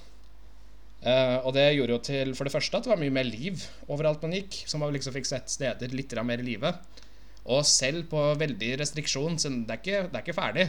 Uh, 1.05 1.37
og 1.45 1.51
det 1.53 1.67
gjorde 1.75 1.93
jo 1.93 2.01
til 2.01 2.31
for 2.33 2.47
det 2.47 2.53
første 2.55 2.79
at 2.79 2.85
det 2.87 2.89
var 2.89 2.97
mye 2.97 3.13
mer 3.13 3.27
liv 3.27 3.61
overalt 3.93 4.23
man 4.25 4.33
gikk. 4.33 4.63
Så 4.65 4.79
man 4.81 4.93
liksom 4.95 5.13
fikk 5.13 5.27
sett 5.29 5.51
steder 5.53 5.93
litt 5.93 6.15
mer 6.25 6.41
i 6.41 6.47
live. 6.47 6.71
Og 7.45 7.61
selv 7.69 8.07
på 8.09 8.21
veldig 8.39 8.71
restriksjon 8.81 9.37
så 9.37 9.51
det 9.53 9.75
er, 9.75 9.81
ikke, 9.83 9.99
det 10.09 10.17
er 10.17 10.23
ikke 10.23 10.37
ferdig. 10.37 10.65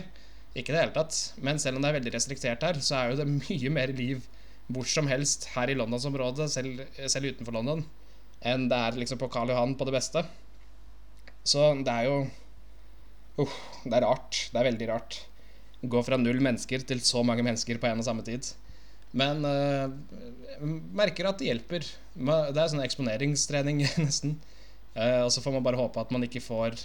Ikke 0.52 0.74
det 0.74 0.82
hele 0.82 0.96
tatt. 0.96 1.20
Men 1.40 1.60
selv 1.62 1.78
om 1.78 1.84
det 1.84 1.88
er 1.88 1.98
veldig 2.00 2.12
restriktert 2.18 2.66
her, 2.68 2.80
så 2.84 2.98
er 2.98 3.12
jo 3.12 3.20
det 3.22 3.28
mye 3.46 3.72
mer 3.72 3.94
liv 3.96 4.26
hvor 4.66 4.88
som 4.90 5.06
helst 5.08 5.46
her 5.54 5.70
i 5.70 5.76
Londonsområdet, 5.78 6.50
selv, 6.50 6.82
selv 7.06 7.30
utenfor 7.30 7.54
London, 7.54 7.84
enn 8.42 8.64
det 8.66 8.78
er 8.82 8.96
liksom 8.98 9.20
på 9.20 9.28
Karl 9.30 9.52
Johan 9.52 9.76
på 9.78 9.86
det 9.86 9.94
beste. 9.94 10.24
Så 11.46 11.68
det 11.86 11.92
er 11.92 12.08
jo 12.08 12.16
uh, 13.40 13.56
Det 13.84 13.94
er 13.94 14.06
rart. 14.06 14.42
Det 14.52 14.60
er 14.60 14.68
veldig 14.70 14.88
rart. 14.92 15.20
Gå 15.86 16.02
fra 16.06 16.18
null 16.20 16.40
mennesker 16.42 16.84
til 16.88 17.02
så 17.04 17.22
mange 17.26 17.44
mennesker 17.46 17.80
på 17.80 17.90
en 17.90 18.02
og 18.02 18.06
samme 18.06 18.24
tid. 18.26 18.48
Men 19.16 19.44
uh, 19.46 19.92
merker 20.96 21.28
at 21.30 21.40
det 21.40 21.50
hjelper. 21.50 21.86
Det 21.86 22.60
er 22.60 22.70
sånn 22.72 22.84
eksponeringstrening, 22.84 23.84
nesten. 24.04 24.38
Uh, 24.96 25.26
og 25.26 25.32
så 25.34 25.42
får 25.44 25.56
man 25.56 25.66
bare 25.66 25.80
håpe 25.80 26.02
at 26.02 26.12
man 26.14 26.24
ikke 26.26 26.44
får 26.44 26.78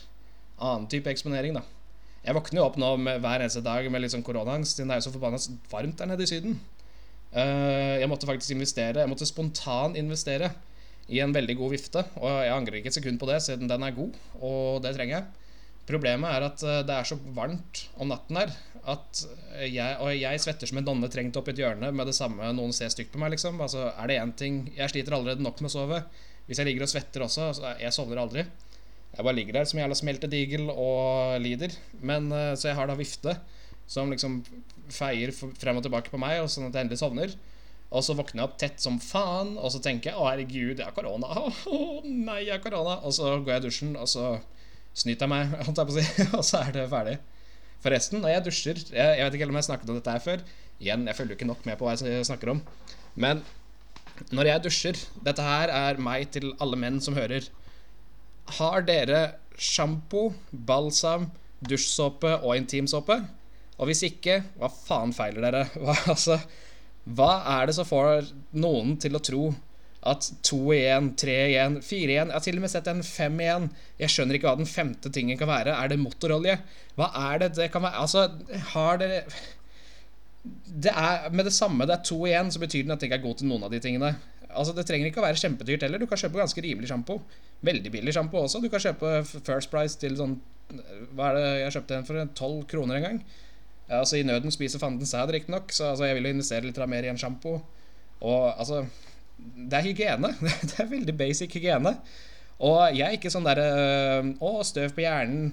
annen 0.61 0.89
type 0.91 1.09
eksponering, 1.09 1.55
da. 1.57 1.63
Jeg 2.21 2.37
våkner 2.37 2.59
jo 2.61 2.65
opp 2.67 2.75
nå 2.77 2.89
hver 3.01 3.41
eneste 3.41 3.63
dag 3.65 3.87
med 3.89 4.03
litt 4.03 4.13
sånn 4.13 4.25
koronaangst, 4.25 4.77
det 4.77 4.85
er 4.85 4.99
jo 4.99 5.07
så 5.07 5.13
forbanna 5.15 5.39
varmt 5.71 5.97
der 5.97 6.11
nede 6.11 6.27
i 6.27 6.29
Syden. 6.29 6.59
Uh, 7.31 7.97
jeg 7.97 8.09
måtte 8.11 8.27
faktisk 8.29 8.53
investere. 8.53 9.01
Jeg 9.01 9.09
måtte 9.09 9.27
spontan 9.27 9.95
investere 9.97 10.51
i 11.11 11.21
en 11.23 11.33
veldig 11.35 11.55
god 11.59 11.73
vifte. 11.73 12.03
Og 12.19 12.27
jeg 12.29 12.53
angrer 12.53 12.79
ikke 12.79 12.91
et 12.91 12.97
sekund 12.97 13.19
på 13.21 13.29
det, 13.29 13.39
siden 13.43 13.71
den 13.71 13.87
er 13.87 13.95
god, 13.95 14.17
og 14.39 14.83
det 14.83 14.93
trenger 14.97 15.17
jeg. 15.17 15.40
Problemet 15.91 16.31
er 16.31 16.47
at 16.47 16.63
eh, 16.63 16.81
det 16.87 16.97
er 16.97 17.07
så 17.07 17.19
varmt 17.35 17.85
om 17.99 18.11
natten 18.11 18.39
her 18.39 18.53
at 18.89 19.21
jeg, 19.69 19.97
og 20.01 20.09
jeg 20.15 20.41
svetter 20.41 20.69
som 20.69 20.79
en 20.81 20.87
donne 20.87 21.09
trengt 21.11 21.35
opp 21.37 21.51
i 21.51 21.53
et 21.53 21.61
hjørne 21.61 21.91
med 21.93 22.07
det 22.09 22.15
samme 22.17 22.47
noen 22.57 22.73
ser 22.73 22.89
stygt 22.89 23.11
på 23.13 23.21
meg. 23.21 23.35
liksom 23.35 23.59
Altså 23.61 23.91
er 23.91 24.09
det 24.09 24.17
én 24.17 24.33
ting 24.33 24.55
Jeg 24.73 24.89
sliter 24.89 25.13
allerede 25.13 25.43
nok 25.45 25.61
med 25.61 25.69
å 25.69 25.75
sove. 25.75 26.01
Hvis 26.47 26.57
jeg 26.57 26.67
ligger 26.67 26.87
og 26.87 26.91
svetter 26.91 27.25
også, 27.27 27.51
så 27.59 27.75
jeg 27.79 27.93
sovner 27.93 28.23
aldri. 28.23 28.45
Jeg 29.11 29.27
bare 29.27 29.37
ligger 29.37 29.59
der 29.59 29.67
som 29.69 29.81
jævla 29.81 29.97
smeltedigel 29.99 30.71
og 30.71 31.37
lider. 31.43 31.75
Men 32.01 32.31
eh, 32.31 32.55
Så 32.55 32.71
jeg 32.71 32.79
har 32.79 32.89
da 32.89 32.97
vifte 32.97 33.37
som 33.91 34.11
liksom 34.11 34.41
feier 34.91 35.33
frem 35.35 35.77
og 35.77 35.83
tilbake 35.83 36.11
på 36.11 36.19
meg, 36.21 36.39
og 36.41 36.49
sånn 36.51 36.69
at 36.69 36.75
jeg 36.75 36.87
endelig 36.87 37.01
sovner. 37.01 37.33
Og 37.91 38.05
så 38.07 38.15
våkner 38.15 38.39
jeg 38.39 38.47
opp 38.47 38.59
tett 38.59 38.79
som 38.79 38.97
faen, 39.03 39.57
og 39.59 39.71
så 39.73 39.81
tenker 39.83 40.11
jeg 40.11 40.17
'Å, 40.17 40.29
herregud, 40.29 40.79
jeg 40.79 40.87
har 40.87 40.95
korona'. 40.95 41.51
Å 41.75 42.01
nei, 42.07 42.45
jeg 42.47 42.55
har 42.55 42.63
korona. 42.63 43.01
Og 43.03 43.13
så 43.13 43.35
går 43.43 43.53
jeg 43.53 43.61
i 43.61 43.67
dusjen, 43.67 43.97
og 43.99 44.07
så 44.07 44.39
snyter 44.97 45.27
jeg 45.27 45.31
meg, 45.33 45.53
holdt 45.67 45.81
jeg 45.81 45.89
på 45.89 45.95
å 45.95 45.99
si, 45.99 46.25
og 46.39 46.43
så 46.47 46.63
er 46.65 46.75
det 46.75 46.89
ferdig. 46.91 47.15
Forresten, 47.81 48.21
når 48.21 48.35
jeg 48.35 48.45
dusjer 48.45 48.83
jeg, 48.83 49.15
jeg 49.17 49.23
vet 49.25 49.37
ikke 49.37 49.49
om 49.49 49.57
jeg 49.57 49.69
snakket 49.69 49.89
om 49.89 49.97
dette 49.97 50.13
her 50.13 50.21
før. 50.23 50.43
Igjen, 50.81 51.07
jeg 51.09 51.17
følger 51.17 51.33
jo 51.33 51.39
ikke 51.39 51.49
nok 51.49 51.65
med 51.65 51.79
på 51.79 51.87
hva 51.87 51.95
jeg 51.97 52.27
snakker 52.27 52.53
om. 52.53 52.61
Men 53.21 53.41
når 54.29 54.51
jeg 54.51 54.63
dusjer 54.67 54.99
Dette 55.25 55.41
her 55.45 55.71
er 55.73 55.99
meg 56.01 56.27
til 56.33 56.51
alle 56.61 56.77
menn 56.77 56.99
som 57.01 57.17
hører. 57.17 57.47
Har 58.57 58.83
dere 58.85 59.21
sjampo, 59.57 60.31
balsam, 60.51 61.29
dusjsåpe 61.65 62.35
og 62.41 62.53
intimsåpe? 62.57 63.17
Og 63.81 63.89
hvis 63.89 64.03
ikke, 64.05 64.41
hva 64.61 64.69
faen 64.69 65.13
feiler 65.15 65.47
dere? 65.47 65.63
Hva, 65.81 65.95
altså, 66.13 66.37
hva 67.01 67.31
er 67.55 67.69
det 67.69 67.75
som 67.79 67.87
får 67.87 68.29
noen 68.61 68.93
til 69.01 69.17
å 69.17 69.23
tro 69.25 69.45
at 70.01 70.27
to 70.41 70.57
igjen, 70.73 71.11
tre 71.19 71.35
igjen, 71.51 71.75
fire 71.85 72.15
igjen 72.15 72.31
Jeg 72.31 72.33
har 72.33 72.43
til 72.47 72.55
og 72.57 72.63
med 72.63 72.71
sett 72.73 72.87
en 72.89 73.03
fem 73.05 73.35
igjen. 73.43 73.67
Jeg 74.01 74.09
skjønner 74.09 74.37
ikke 74.37 74.49
hva 74.49 74.57
den 74.57 74.69
femte 74.69 75.11
tingen 75.13 75.37
kan 75.37 75.49
være. 75.51 75.75
Er 75.77 75.91
det 75.91 75.99
motorolje? 76.01 76.55
Hva 76.97 77.11
er 77.29 77.43
det 77.43 77.51
det 77.59 77.67
kan 77.73 77.85
være? 77.85 78.01
Altså, 78.01 78.23
har 78.73 79.01
dere 79.01 79.21
det 80.65 80.89
er 80.97 81.29
Med 81.29 81.45
det 81.45 81.53
samme 81.53 81.85
det 81.85 81.93
er 81.93 82.07
to 82.07 82.17
igjen, 82.25 82.49
så 82.49 82.61
betyr 82.63 82.87
det 82.87 82.95
at 82.95 83.03
det 83.03 83.11
ikke 83.11 83.19
er 83.19 83.27
god 83.27 83.37
til 83.37 83.51
noen 83.51 83.67
av 83.67 83.73
de 83.73 83.81
tingene. 83.83 84.15
Altså 84.49 84.73
Det 84.73 84.87
trenger 84.89 85.11
ikke 85.11 85.21
å 85.21 85.27
være 85.27 85.39
kjempedyrt 85.39 85.85
heller. 85.85 86.01
Du 86.01 86.09
kan 86.09 86.19
kjøpe 86.19 86.41
ganske 86.41 86.63
rimelig 86.65 86.89
sjampo. 86.89 87.19
Veldig 87.61 87.91
billig 87.93 88.15
sjampo 88.15 88.41
også. 88.41 88.63
Du 88.63 88.71
kan 88.73 88.81
kjøpe 88.81 89.21
First 89.29 89.69
Price 89.69 89.99
til 90.01 90.17
sånn 90.17 90.39
Hva 91.13 91.29
er 91.29 91.37
det 91.37 91.45
jeg 91.61 91.77
kjøpte 91.77 91.99
en 91.99 92.09
for? 92.09 92.25
12 92.41 92.65
kroner 92.73 92.97
en 92.97 93.07
gang. 93.07 93.21
Altså 93.91 94.17
I 94.17 94.25
nøden 94.25 94.53
spiser 94.53 94.79
fanden 94.79 95.05
sæd, 95.05 95.33
riktignok, 95.35 95.71
så 95.75 95.89
altså, 95.91 96.05
jeg 96.07 96.15
vil 96.15 96.29
jo 96.29 96.35
investere 96.37 96.63
litt 96.63 96.77
mer 96.87 97.05
i 97.05 97.11
en 97.11 97.19
sjampo. 97.19 97.57
Og 98.21 98.43
altså 98.49 98.85
Det 99.41 99.79
er 99.79 99.87
hygiene. 99.89 100.33
Det 100.69 100.77
er 100.79 100.91
veldig 100.91 101.15
basic 101.17 101.57
hygiene. 101.57 101.95
Og 102.61 102.93
jeg 102.93 103.07
er 103.07 103.17
ikke 103.17 103.31
sånn 103.33 103.47
derre 103.47 103.67
Å, 104.37 104.51
støv 104.67 104.93
på 104.95 105.03
hjernen. 105.05 105.51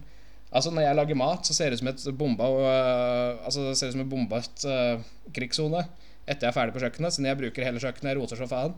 Altså 0.48 0.72
Når 0.72 0.86
jeg 0.86 0.98
lager 0.98 1.20
mat, 1.20 1.48
så 1.48 1.56
ser 1.56 1.70
det 1.70 1.78
ut 1.78 1.82
som 1.82 1.90
et 1.92 2.04
bomba 2.16 2.48
øh, 2.48 3.40
Altså 3.44 3.66
det 3.66 3.74
ser 3.76 3.90
ut 3.90 3.96
som 3.98 4.04
en 4.04 4.12
bombet 4.12 4.64
uh, 4.64 5.02
krigssone 5.36 5.84
etter 6.28 6.44
jeg 6.44 6.52
er 6.52 6.56
ferdig 6.56 6.74
på 6.74 6.82
kjøkkenet. 6.82 7.14
Siden 7.14 7.28
jeg 7.30 7.38
bruker 7.40 7.64
hele 7.64 7.80
kjøkkenet, 7.80 8.10
jeg 8.10 8.18
roter 8.18 8.36
så 8.36 8.48
faen. 8.50 8.74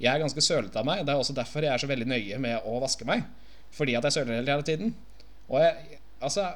Jeg 0.00 0.08
er 0.08 0.22
ganske 0.22 0.40
sølete 0.40 0.80
av 0.80 0.86
meg. 0.88 1.02
Det 1.04 1.12
er 1.12 1.20
også 1.20 1.36
derfor 1.36 1.66
jeg 1.66 1.74
er 1.74 1.82
så 1.82 1.88
veldig 1.90 2.06
nøye 2.08 2.38
med 2.40 2.64
å 2.64 2.78
vaske 2.80 3.04
meg. 3.08 3.26
Fordi 3.76 3.96
at 3.98 4.08
jeg 4.08 4.16
søler 4.16 4.40
hele 4.40 4.64
tiden. 4.64 4.94
Og 5.50 5.60
jeg 5.60 6.00
Altså 6.24 6.46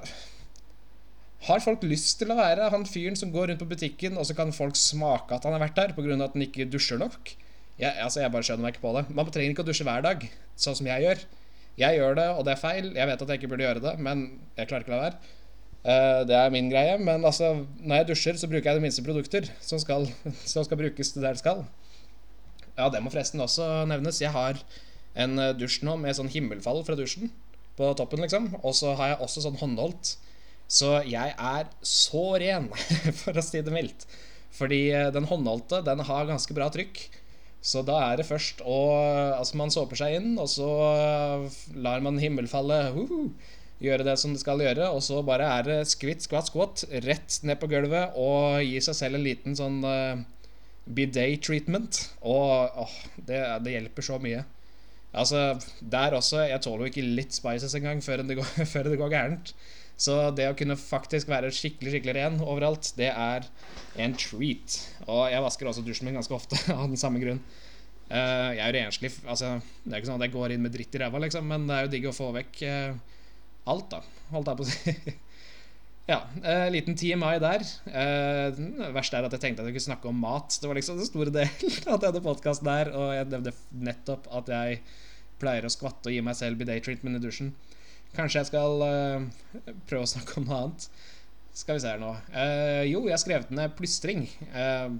Har 1.45 1.61
folk 1.61 1.83
lyst 1.85 2.17
til 2.23 2.33
å 2.33 2.38
være 2.38 2.71
han 2.73 2.87
fyren 2.88 3.19
som 3.19 3.31
går 3.35 3.50
rundt 3.50 3.61
på 3.61 3.69
butikken, 3.69 4.17
og 4.17 4.25
så 4.27 4.35
kan 4.35 4.55
folk 4.57 4.79
smake 4.81 5.37
at 5.37 5.45
han 5.45 5.55
har 5.55 5.62
vært 5.67 5.77
der 5.77 5.93
pga. 5.93 6.17
at 6.25 6.35
han 6.35 6.47
ikke 6.49 6.71
dusjer 6.73 6.99
nok? 6.99 7.35
Jeg, 7.78 7.94
altså 8.02 8.23
jeg 8.25 8.32
bare 8.35 8.47
skjønner 8.47 8.66
meg 8.66 8.75
ikke 8.75 8.85
på 8.85 8.94
det. 8.97 9.04
Man 9.14 9.28
trenger 9.30 9.54
ikke 9.54 9.64
å 9.64 9.68
dusje 9.68 9.87
hver 9.87 10.02
dag, 10.04 10.25
sånn 10.58 10.76
som 10.78 10.88
jeg 10.90 11.04
gjør. 11.04 11.25
Jeg 11.78 11.99
gjør 12.00 12.16
det, 12.18 12.28
og 12.35 12.47
det 12.47 12.54
er 12.56 12.61
feil. 12.61 12.88
Jeg 12.97 13.06
vet 13.06 13.20
at 13.23 13.30
jeg 13.30 13.40
ikke 13.40 13.50
burde 13.52 13.66
gjøre 13.68 13.82
det, 13.85 13.92
men 14.02 14.25
jeg 14.58 14.70
klarer 14.70 14.87
ikke 14.87 14.94
å 14.94 14.97
la 14.97 15.04
være. 15.04 15.35
Eh, 15.87 16.20
det 16.26 16.35
er 16.35 16.54
min 16.54 16.70
greie. 16.73 16.97
Men 16.99 17.25
altså, 17.25 17.52
når 17.78 18.00
jeg 18.00 18.08
dusjer, 18.11 18.40
så 18.40 18.50
bruker 18.50 18.73
jeg 18.73 18.80
de 18.80 18.85
minste 18.85 19.04
produkter 19.06 19.47
som 19.64 19.80
skal, 19.82 20.08
som 20.52 20.66
skal 20.66 20.80
brukes 20.80 21.14
til 21.14 21.23
det 21.23 21.37
det 21.37 21.42
skal. 21.42 21.62
Ja, 22.78 22.88
det 22.90 23.02
må 23.02 23.12
forresten 23.14 23.42
også 23.42 23.85
nevnes. 23.90 24.23
Jeg 24.23 24.35
har 24.35 24.58
en 25.18 25.38
eh, 25.38 25.54
dusj 25.58 25.85
nå 25.87 25.97
med 26.02 26.18
sånn 26.18 26.32
himmelfall 26.32 26.82
fra 26.87 26.99
dusjen 26.99 27.30
på 27.78 27.92
toppen, 27.99 28.25
liksom. 28.26 28.50
Og 28.64 28.75
så 28.75 28.97
har 28.99 29.14
jeg 29.14 29.23
også 29.23 29.47
sånn 29.47 29.61
håndholdt. 29.61 30.16
Så 30.68 30.99
jeg 31.08 31.32
er 31.32 31.70
så 31.87 32.25
ren, 32.42 32.68
for 33.23 33.38
å 33.38 33.44
si 33.44 33.62
det 33.62 33.75
mildt. 33.75 34.08
Fordi 34.58 34.82
eh, 34.90 35.12
den 35.14 35.30
håndholdte, 35.30 35.85
den 35.87 36.02
har 36.11 36.28
ganske 36.28 36.58
bra 36.58 36.68
trykk. 36.75 37.06
Så 37.65 37.83
da 37.87 37.99
er 38.07 38.21
det 38.21 38.29
først 38.29 38.62
å 38.62 38.79
Altså, 39.38 39.59
man 39.59 39.73
såper 39.75 39.99
seg 39.99 40.19
inn, 40.19 40.35
og 40.38 40.49
så 40.50 40.69
eh, 40.95 41.61
lar 41.83 42.03
man 42.05 42.21
himmelfallet 42.23 42.95
uh, 42.95 43.55
gjøre 43.83 44.07
det 44.07 44.17
som 44.19 44.35
det 44.35 44.43
skal 44.43 44.62
gjøre, 44.62 44.88
og 44.91 45.03
så 45.05 45.23
bare 45.27 45.47
er 45.59 45.67
det 45.67 45.79
skvitt, 45.91 46.25
skvatt, 46.27 46.50
skvatt, 46.50 46.85
rett 47.07 47.38
ned 47.47 47.61
på 47.61 47.69
gulvet 47.71 48.17
og 48.19 48.59
gi 48.65 48.81
seg 48.83 48.99
selv 48.99 49.19
en 49.19 49.27
liten 49.27 49.59
sånn 49.59 49.81
uh, 49.87 50.23
bidet 50.88 51.43
treatment. 51.47 52.05
Og 52.27 52.81
åh, 52.85 52.97
det, 53.29 53.43
det 53.67 53.75
hjelper 53.77 54.07
så 54.07 54.19
mye. 54.23 54.45
Altså, 55.19 55.57
der 55.81 56.15
også 56.19 56.43
Jeg 56.50 56.61
tåler 56.61 56.85
jo 56.85 56.91
ikke 56.93 57.07
litt 57.17 57.33
spices 57.33 57.75
engang 57.79 58.03
før 58.05 58.23
det 58.29 58.37
går, 58.38 58.50
før 58.73 58.91
det 58.91 59.00
går 59.00 59.15
gærent. 59.15 59.55
Så 59.99 60.14
det 60.38 60.47
å 60.47 60.55
kunne 60.55 60.78
faktisk 60.78 61.31
være 61.31 61.50
skikkelig 61.55 61.97
skikkelig 61.97 62.14
ren 62.21 62.37
overalt, 62.45 62.93
det 62.99 63.11
er 63.11 63.47
en 63.99 64.14
treat. 64.14 64.76
Og 65.09 65.25
jeg 65.33 65.43
vasker 65.43 65.71
også 65.71 65.83
dusjen 65.87 66.07
min 66.07 66.19
ganske 66.21 66.37
ofte 66.37 66.59
av 66.76 66.87
den 66.87 67.00
samme 67.00 67.19
grunn. 67.23 67.40
Eh, 68.09 68.50
jeg 68.57 68.62
er 68.62 68.71
jo 68.71 68.76
renslig. 68.78 69.12
Altså, 69.28 69.57
det 69.85 69.93
er 69.93 70.00
ikke 70.00 70.11
sånn 70.12 70.21
at 70.21 70.28
jeg 70.28 70.37
går 70.37 70.55
inn 70.55 70.62
med 70.64 70.75
dritt 70.75 70.95
i 70.95 71.00
ræva, 71.02 71.21
liksom, 71.25 71.49
men 71.50 71.67
det 71.69 71.76
er 71.76 71.87
jo 71.87 71.95
digg 71.97 72.07
å 72.09 72.14
få 72.17 72.31
vekk 72.37 72.61
eh, 72.69 73.17
alt, 73.69 73.88
da. 73.90 74.00
Holdt 74.31 74.52
jeg 74.52 74.61
på 74.61 74.67
å 74.67 74.71
si. 74.71 74.95
ja, 76.12 76.21
eh, 76.40 76.69
liten 76.73 76.97
TMI 76.99 77.35
der. 77.43 77.67
Det 78.55 78.93
verste 78.95 79.19
er 79.19 79.26
at 79.26 79.35
jeg 79.35 79.45
tenkte 79.45 79.64
at 79.64 79.69
jeg 79.69 79.76
kunne 79.81 79.88
snakke 79.90 80.12
om 80.12 80.23
mat. 80.23 80.57
Det 80.57 80.71
var 80.71 80.78
liksom 80.78 81.02
den 81.02 81.11
store 81.11 81.35
delen 81.40 81.90
av 81.90 82.00
denne 82.07 82.23
podkasten 82.25 82.71
der, 82.71 82.95
og 82.95 83.17
jeg 83.19 83.33
nevnte 83.35 83.57
nettopp 83.90 84.31
at 84.40 84.55
jeg 84.55 84.81
pleier 85.43 85.67
å 85.67 85.75
skvatte 85.75 86.11
og 86.11 86.14
gi 86.14 86.23
meg 86.23 86.38
selv 86.38 86.62
bidet 86.62 86.81
treatment 86.87 87.19
i 87.19 87.26
dusjen. 87.26 87.50
Kanskje 88.17 88.41
jeg 88.41 88.49
skal 88.50 88.83
uh, 88.83 89.73
prøve 89.88 90.07
å 90.07 90.11
snakke 90.11 90.38
om 90.41 90.49
noe 90.49 90.61
annet. 90.62 90.87
Skal 91.59 91.77
vi 91.77 91.83
se 91.83 91.93
her 91.93 92.00
nå. 92.00 92.12
Uh, 92.33 92.85
jo, 92.88 93.03
jeg 93.07 93.15
har 93.15 93.23
skrevet 93.23 93.53
ned 93.55 93.75
plystring. 93.79 94.25
Uh, 94.55 94.95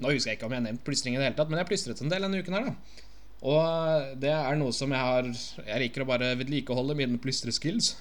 nå 0.00 0.12
husker 0.12 0.32
jeg 0.32 0.38
ikke 0.38 0.48
om 0.48 0.54
jeg 0.54 0.62
har 0.62 0.68
nevnt 0.68 0.84
plystring 0.86 1.16
i 1.16 1.20
det 1.20 1.28
hele 1.28 1.38
tatt, 1.38 1.50
men 1.50 1.60
jeg 1.60 1.66
har 1.66 1.70
plystret 1.70 2.00
en 2.02 2.12
del 2.12 2.26
denne 2.26 2.40
uken 2.42 2.56
her, 2.58 2.70
da. 2.70 3.02
Og 3.46 4.16
det 4.22 4.32
er 4.32 4.56
noe 4.56 4.72
som 4.72 4.90
jeg 4.94 5.06
har 5.06 5.26
Jeg 5.28 5.80
liker 5.82 6.02
å 6.02 6.06
bare 6.08 6.30
vedlikeholde 6.40 6.96
mine 6.98 7.20
plystreskills. 7.20 7.92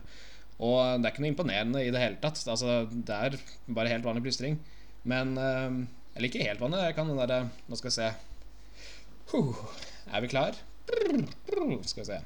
og 0.66 0.76
det 1.00 1.08
er 1.08 1.08
ikke 1.08 1.24
noe 1.24 1.32
imponerende 1.32 1.80
i 1.82 1.88
det 1.94 2.02
hele 2.02 2.20
tatt. 2.22 2.42
Altså, 2.44 2.82
det 2.92 3.16
er 3.16 3.38
bare 3.72 3.90
helt 3.94 4.04
vanlig 4.04 4.26
plystring. 4.28 4.60
Men 5.08 5.32
Eller 5.40 6.28
ikke 6.28 6.44
helt 6.44 6.60
vanlig. 6.60 6.84
Jeg 6.84 6.98
kan 7.00 7.08
den 7.08 7.18
derre 7.18 7.40
Nå 7.72 7.80
skal 7.80 7.88
vi 7.88 7.96
se. 7.96 8.10
Huh. 9.32 9.64
Er 10.12 10.22
vi 10.22 10.30
klar? 10.30 10.60
Skal 11.88 12.04
vi 12.04 12.10
se. 12.12 12.20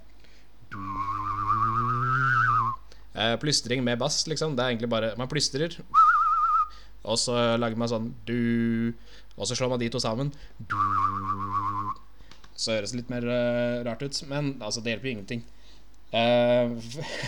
Eh, 3.16 3.36
plystring 3.40 3.84
med 3.84 3.98
bass, 3.98 4.26
liksom. 4.28 4.56
Det 4.56 4.62
er 4.62 4.74
egentlig 4.74 4.90
bare 4.92 5.14
Man 5.16 5.28
plystrer, 5.28 5.72
og 7.06 7.18
så 7.18 7.56
lager 7.56 7.78
man 7.78 7.88
sånn 7.88 8.10
du 8.28 8.92
Og 9.36 9.46
så 9.48 9.56
slår 9.56 9.72
man 9.72 9.80
de 9.80 9.88
to 9.92 10.00
sammen. 10.00 10.32
Du, 10.58 10.76
så 12.56 12.72
høres 12.72 12.92
det 12.92 13.02
litt 13.02 13.12
mer 13.12 13.26
uh, 13.28 13.84
rart 13.84 14.00
ut, 14.00 14.22
men 14.30 14.54
altså, 14.64 14.80
det 14.80 14.94
hjelper 14.94 15.10
jo 15.10 15.14
ingenting. 15.16 15.42
Uh, 16.08 16.72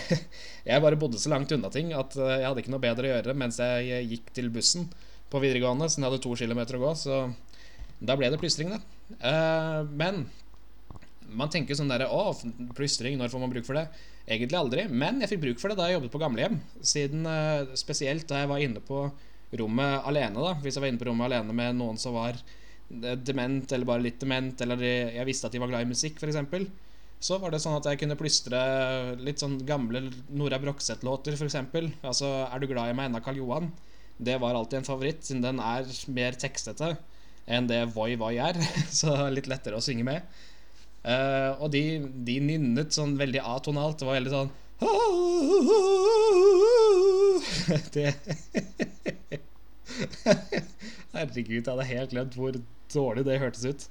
jeg 0.69 0.81
bare 0.81 0.97
bodde 0.97 1.21
så 1.21 1.29
langt 1.29 1.51
unna 1.53 1.69
ting 1.69 1.91
at 1.93 2.15
eh, 2.17 2.39
jeg 2.39 2.47
hadde 2.47 2.63
ikke 2.63 2.71
noe 2.73 2.81
bedre 2.81 3.05
å 3.05 3.11
gjøre 3.11 3.35
mens 3.37 3.59
jeg 3.61 4.07
gikk 4.07 4.31
til 4.33 4.49
bussen 4.55 4.87
på 5.29 5.41
videregående, 5.43 5.89
siden 5.91 6.07
jeg 6.07 6.09
hadde 6.09 6.23
to 6.25 6.33
kilometer 6.39 6.79
å 6.79 6.81
gå. 6.87 6.95
Så 6.97 7.19
da 8.01 8.17
ble 8.17 8.31
det 8.33 8.41
plystring, 8.41 8.73
da. 8.73 8.81
Uh, 9.21 9.85
men 10.01 10.23
man 11.37 11.51
tenker 11.51 11.77
sånn 11.77 11.91
derre 11.91 12.07
Å, 12.09 12.33
plystring, 12.77 13.17
når 13.19 13.31
får 13.33 13.43
man 13.43 13.51
bruk 13.53 13.67
for 13.67 13.79
det? 13.79 13.87
Egentlig 14.29 14.59
aldri. 14.59 14.85
Men 14.89 15.21
jeg 15.23 15.33
fikk 15.33 15.43
bruk 15.45 15.61
for 15.61 15.71
det 15.71 15.79
da 15.79 15.89
jeg 15.89 15.99
jobbet 15.99 16.13
på 16.13 16.21
gamlehjem. 16.21 16.59
Siden 16.85 17.25
eh, 17.29 17.75
Spesielt 17.79 18.27
da 18.29 18.43
jeg 18.43 18.51
var 18.51 18.63
inne 18.63 18.83
på 18.85 19.07
rommet 19.59 20.05
alene, 20.09 20.37
da. 20.37 20.53
Hvis 20.61 20.77
jeg 20.77 20.85
var 20.85 20.91
inne 20.91 21.01
på 21.01 21.09
rommet 21.09 21.29
alene 21.29 21.55
med 21.55 21.79
noen 21.79 21.97
som 22.01 22.17
var 22.17 22.37
eh, 22.37 23.17
dement, 23.17 23.65
eller 23.73 23.89
bare 23.89 24.05
litt 24.05 24.21
dement, 24.21 24.61
eller 24.65 24.85
jeg 24.85 25.27
visste 25.29 25.49
at 25.49 25.55
de 25.55 25.63
var 25.63 25.71
glad 25.71 25.87
i 25.87 25.91
musikk, 25.91 26.21
f.eks. 26.21 26.69
Så 27.19 27.35
var 27.41 27.51
det 27.51 27.59
sånn 27.59 27.75
at 27.75 27.87
jeg 27.89 27.99
kunne 27.99 28.15
plystre 28.19 28.59
litt 29.19 29.41
sånn 29.41 29.57
gamle 29.67 30.05
Nora 30.31 30.59
Brokseth-låter, 30.61 31.35
f.eks. 31.35 31.57
Altså 31.99 32.29
'Er 32.47 32.61
du 32.61 32.69
glad 32.69 32.93
i 32.93 32.95
meg 32.95 33.09
ennå, 33.09 33.23
Karl 33.25 33.41
Johan'? 33.41 33.71
Det 34.19 34.37
var 34.39 34.55
alltid 34.55 34.79
en 34.79 34.87
favoritt, 34.87 35.23
siden 35.23 35.43
den 35.43 35.59
er 35.63 35.87
mer 36.11 36.35
tekstete 36.35 36.93
enn 37.49 37.67
det 37.67 37.81
Voi 37.95 38.13
Voi 38.19 38.35
er. 38.37 38.59
Så 38.99 39.15
litt 39.33 39.49
lettere 39.51 39.79
å 39.79 39.83
synge 39.83 40.05
med. 40.07 40.39
Eh, 41.03 41.51
og 41.59 41.71
de, 41.73 41.83
de 42.27 42.39
nynnet 42.43 42.93
sånn 42.95 43.17
veldig 43.19 43.41
atonalt. 43.45 43.99
Det 43.99 44.05
var 44.07 44.15
veldig 44.19 44.33
sånn 44.35 44.51
Herregud, 51.15 51.59
jeg 51.59 51.67
hadde 51.67 51.89
helt 51.89 52.11
glemt 52.13 52.35
hvor 52.37 52.53
dårlig 52.93 53.23
det 53.27 53.41
hørtes 53.41 53.65
ut. 53.65 53.81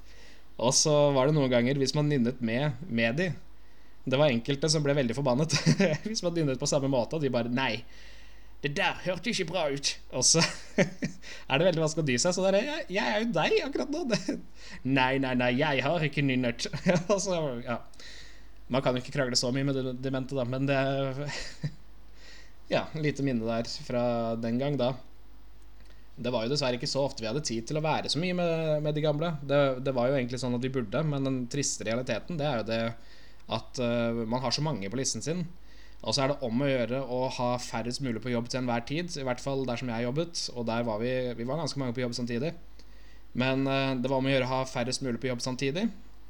Og 0.59 0.73
så 0.75 0.95
var 1.15 1.29
det 1.29 1.37
noen 1.37 1.53
ganger, 1.53 1.79
hvis 1.79 1.95
man 1.97 2.09
nynnet 2.11 2.41
med 2.45 2.73
med 2.89 3.17
de 3.21 3.29
det 4.09 4.17
var 4.17 4.33
enkelte 4.33 4.71
som 4.73 4.85
ble 4.85 4.95
veldig 4.97 5.17
forbannet 5.17 5.53
hvis 6.09 6.23
man 6.25 6.33
nynnet 6.33 6.61
på 6.61 6.69
samme 6.71 6.89
måte, 6.89 7.19
og 7.19 7.25
de 7.25 7.33
bare 7.33 7.53
Nei, 7.53 7.83
det 8.63 8.73
der 8.75 8.97
hørte 9.05 9.31
ikke 9.31 9.47
bra 9.53 9.69
ut. 9.71 9.93
Og 10.19 10.25
så 10.27 10.43
er 11.49 11.61
det 11.61 11.69
veldig 11.69 11.83
vanskelig 11.85 12.05
å 12.05 12.09
dy 12.09 12.17
seg. 12.19 12.35
Så 12.35 12.45
det 12.45 12.59
er 12.59 12.67
jeg, 12.67 12.87
jeg 12.99 13.15
er 13.15 13.23
jo 13.23 13.33
deg 13.37 13.59
akkurat 13.69 13.93
nå. 13.95 14.05
Nei, 14.99 15.13
nei, 15.23 15.35
nei, 15.39 15.53
jeg 15.59 15.83
har 15.87 16.07
ikke 16.07 16.25
nynnet. 16.27 16.67
Og 17.15 17.29
ja. 17.65 17.79
Man 18.69 18.85
kan 18.85 18.97
jo 18.97 19.03
ikke 19.03 19.15
krangle 19.15 19.39
så 19.39 19.51
mye 19.55 19.65
med 19.65 19.79
de 19.79 19.93
demente, 20.03 20.37
da, 20.37 20.45
men 20.45 20.67
det 20.69 20.77
er 20.77 21.23
Ja, 22.69 22.83
lite 23.01 23.25
minne 23.25 23.47
der 23.49 23.71
fra 23.87 24.03
den 24.37 24.59
gang, 24.61 24.77
da. 24.77 24.93
Det 26.19 26.33
var 26.35 26.45
jo 26.45 26.51
dessverre 26.51 26.77
ikke 26.77 26.91
så 26.91 27.05
ofte 27.07 27.23
vi 27.23 27.31
hadde 27.31 27.45
tid 27.47 27.65
til 27.69 27.79
å 27.79 27.85
være 27.85 28.11
så 28.11 28.19
mye 28.21 28.35
med, 28.37 28.83
med 28.85 28.97
de 28.97 29.05
gamle. 29.05 29.31
Det, 29.41 29.61
det, 29.87 29.95
var 29.97 30.11
jo 30.11 30.19
egentlig 30.19 30.41
sånn 30.43 30.57
at 30.59 30.67
vi 30.67 30.73
burde, 30.75 31.03
men 31.07 31.25
den 31.25 31.39
triste 31.51 31.87
realiteten 31.87 32.41
Det 32.41 32.49
er 32.49 32.61
jo 32.61 32.67
det 32.69 32.83
at 33.55 33.81
uh, 33.81 34.27
man 34.29 34.43
har 34.43 34.53
så 34.53 34.65
mange 34.67 34.91
på 34.91 34.99
listen 34.99 35.25
sin. 35.25 35.47
Og 36.07 36.15
så 36.15 36.23
er 36.23 36.31
det 36.31 36.39
om 36.47 36.61
å 36.63 36.69
gjøre 36.69 37.01
å 37.11 37.21
ha 37.35 37.49
færrest 37.59 38.03
mulig 38.05 38.23
på 38.23 38.31
jobb 38.31 38.47
til 38.51 38.61
enhver 38.61 38.85
tid. 38.87 39.11
I 39.19 39.27
hvert 39.27 39.43
fall 39.43 39.65
der 39.67 39.81
som 39.81 39.91
jeg 39.91 40.07
jobbet, 40.07 40.43
og 40.55 40.69
der 40.69 40.85
var 40.87 41.01
vi, 41.03 41.15
vi 41.39 41.47
var 41.49 41.59
ganske 41.59 41.81
mange 41.81 41.97
på 41.97 42.05
jobb 42.05 42.15
samtidig. 42.15 42.53
Men 43.39 43.67
uh, 43.67 43.97
det 43.99 44.11
var 44.11 44.21
om 44.21 44.29
å 44.29 44.33
gjøre 44.33 44.47
å 44.47 44.53
ha 44.53 44.61
færrest 44.69 45.03
mulig 45.05 45.19
på 45.23 45.31
jobb 45.31 45.43
samtidig, 45.45 45.89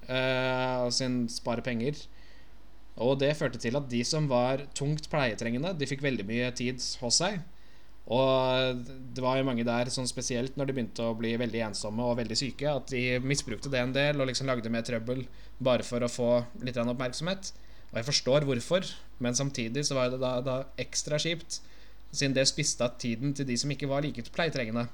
uh, 0.08 0.88
sin 0.94 1.26
spare 1.32 1.64
penger. 1.64 2.00
Og 2.98 3.20
det 3.20 3.37
førte 3.38 3.60
til 3.62 3.76
at 3.78 3.87
de 3.92 4.00
som 4.08 4.26
var 4.30 4.64
tungt 4.75 5.06
pleietrengende, 5.12 5.76
de 5.78 5.87
fikk 5.87 6.02
veldig 6.02 6.26
mye 6.26 6.50
tid 6.58 6.82
hos 7.02 7.20
seg. 7.20 7.38
Og 8.08 8.80
det 9.14 9.20
var 9.20 9.37
jo 9.37 9.44
mange 9.44 9.66
der, 9.68 9.90
sånn 9.92 10.08
spesielt 10.08 10.56
når 10.56 10.70
de 10.70 10.75
begynte 10.78 11.04
å 11.04 11.14
bli 11.16 11.34
veldig 11.38 11.60
ensomme 11.66 12.06
og 12.08 12.16
veldig 12.22 12.38
syke, 12.40 12.72
at 12.72 12.88
de 12.88 13.20
misbrukte 13.20 13.68
det 13.70 13.82
en 13.84 13.92
del 13.92 14.16
og 14.16 14.30
liksom 14.30 14.48
lagde 14.48 14.72
mer 14.72 14.87
trøbbel 14.87 15.26
bare 15.60 15.84
for 15.84 16.02
å 16.02 16.10
få 16.10 16.30
litt 16.64 16.80
oppmerksomhet. 16.80 17.52
Og 17.90 18.00
jeg 18.00 18.09
forstår 18.11 18.47
hvorfor, 18.49 18.87
men 19.25 19.37
samtidig 19.37 19.87
så 19.88 19.97
var 19.97 20.12
det 20.12 20.21
da, 20.23 20.38
da 20.45 20.57
ekstra 20.80 21.18
kjipt, 21.21 21.61
siden 22.12 22.37
det 22.37 22.47
spiste 22.49 22.85
av 22.85 22.97
tiden 23.00 23.35
til 23.37 23.49
de 23.49 23.57
som 23.61 23.73
ikke 23.73 23.88
var 23.88 24.04
like 24.04 24.25
pleietrengende. 24.35 24.87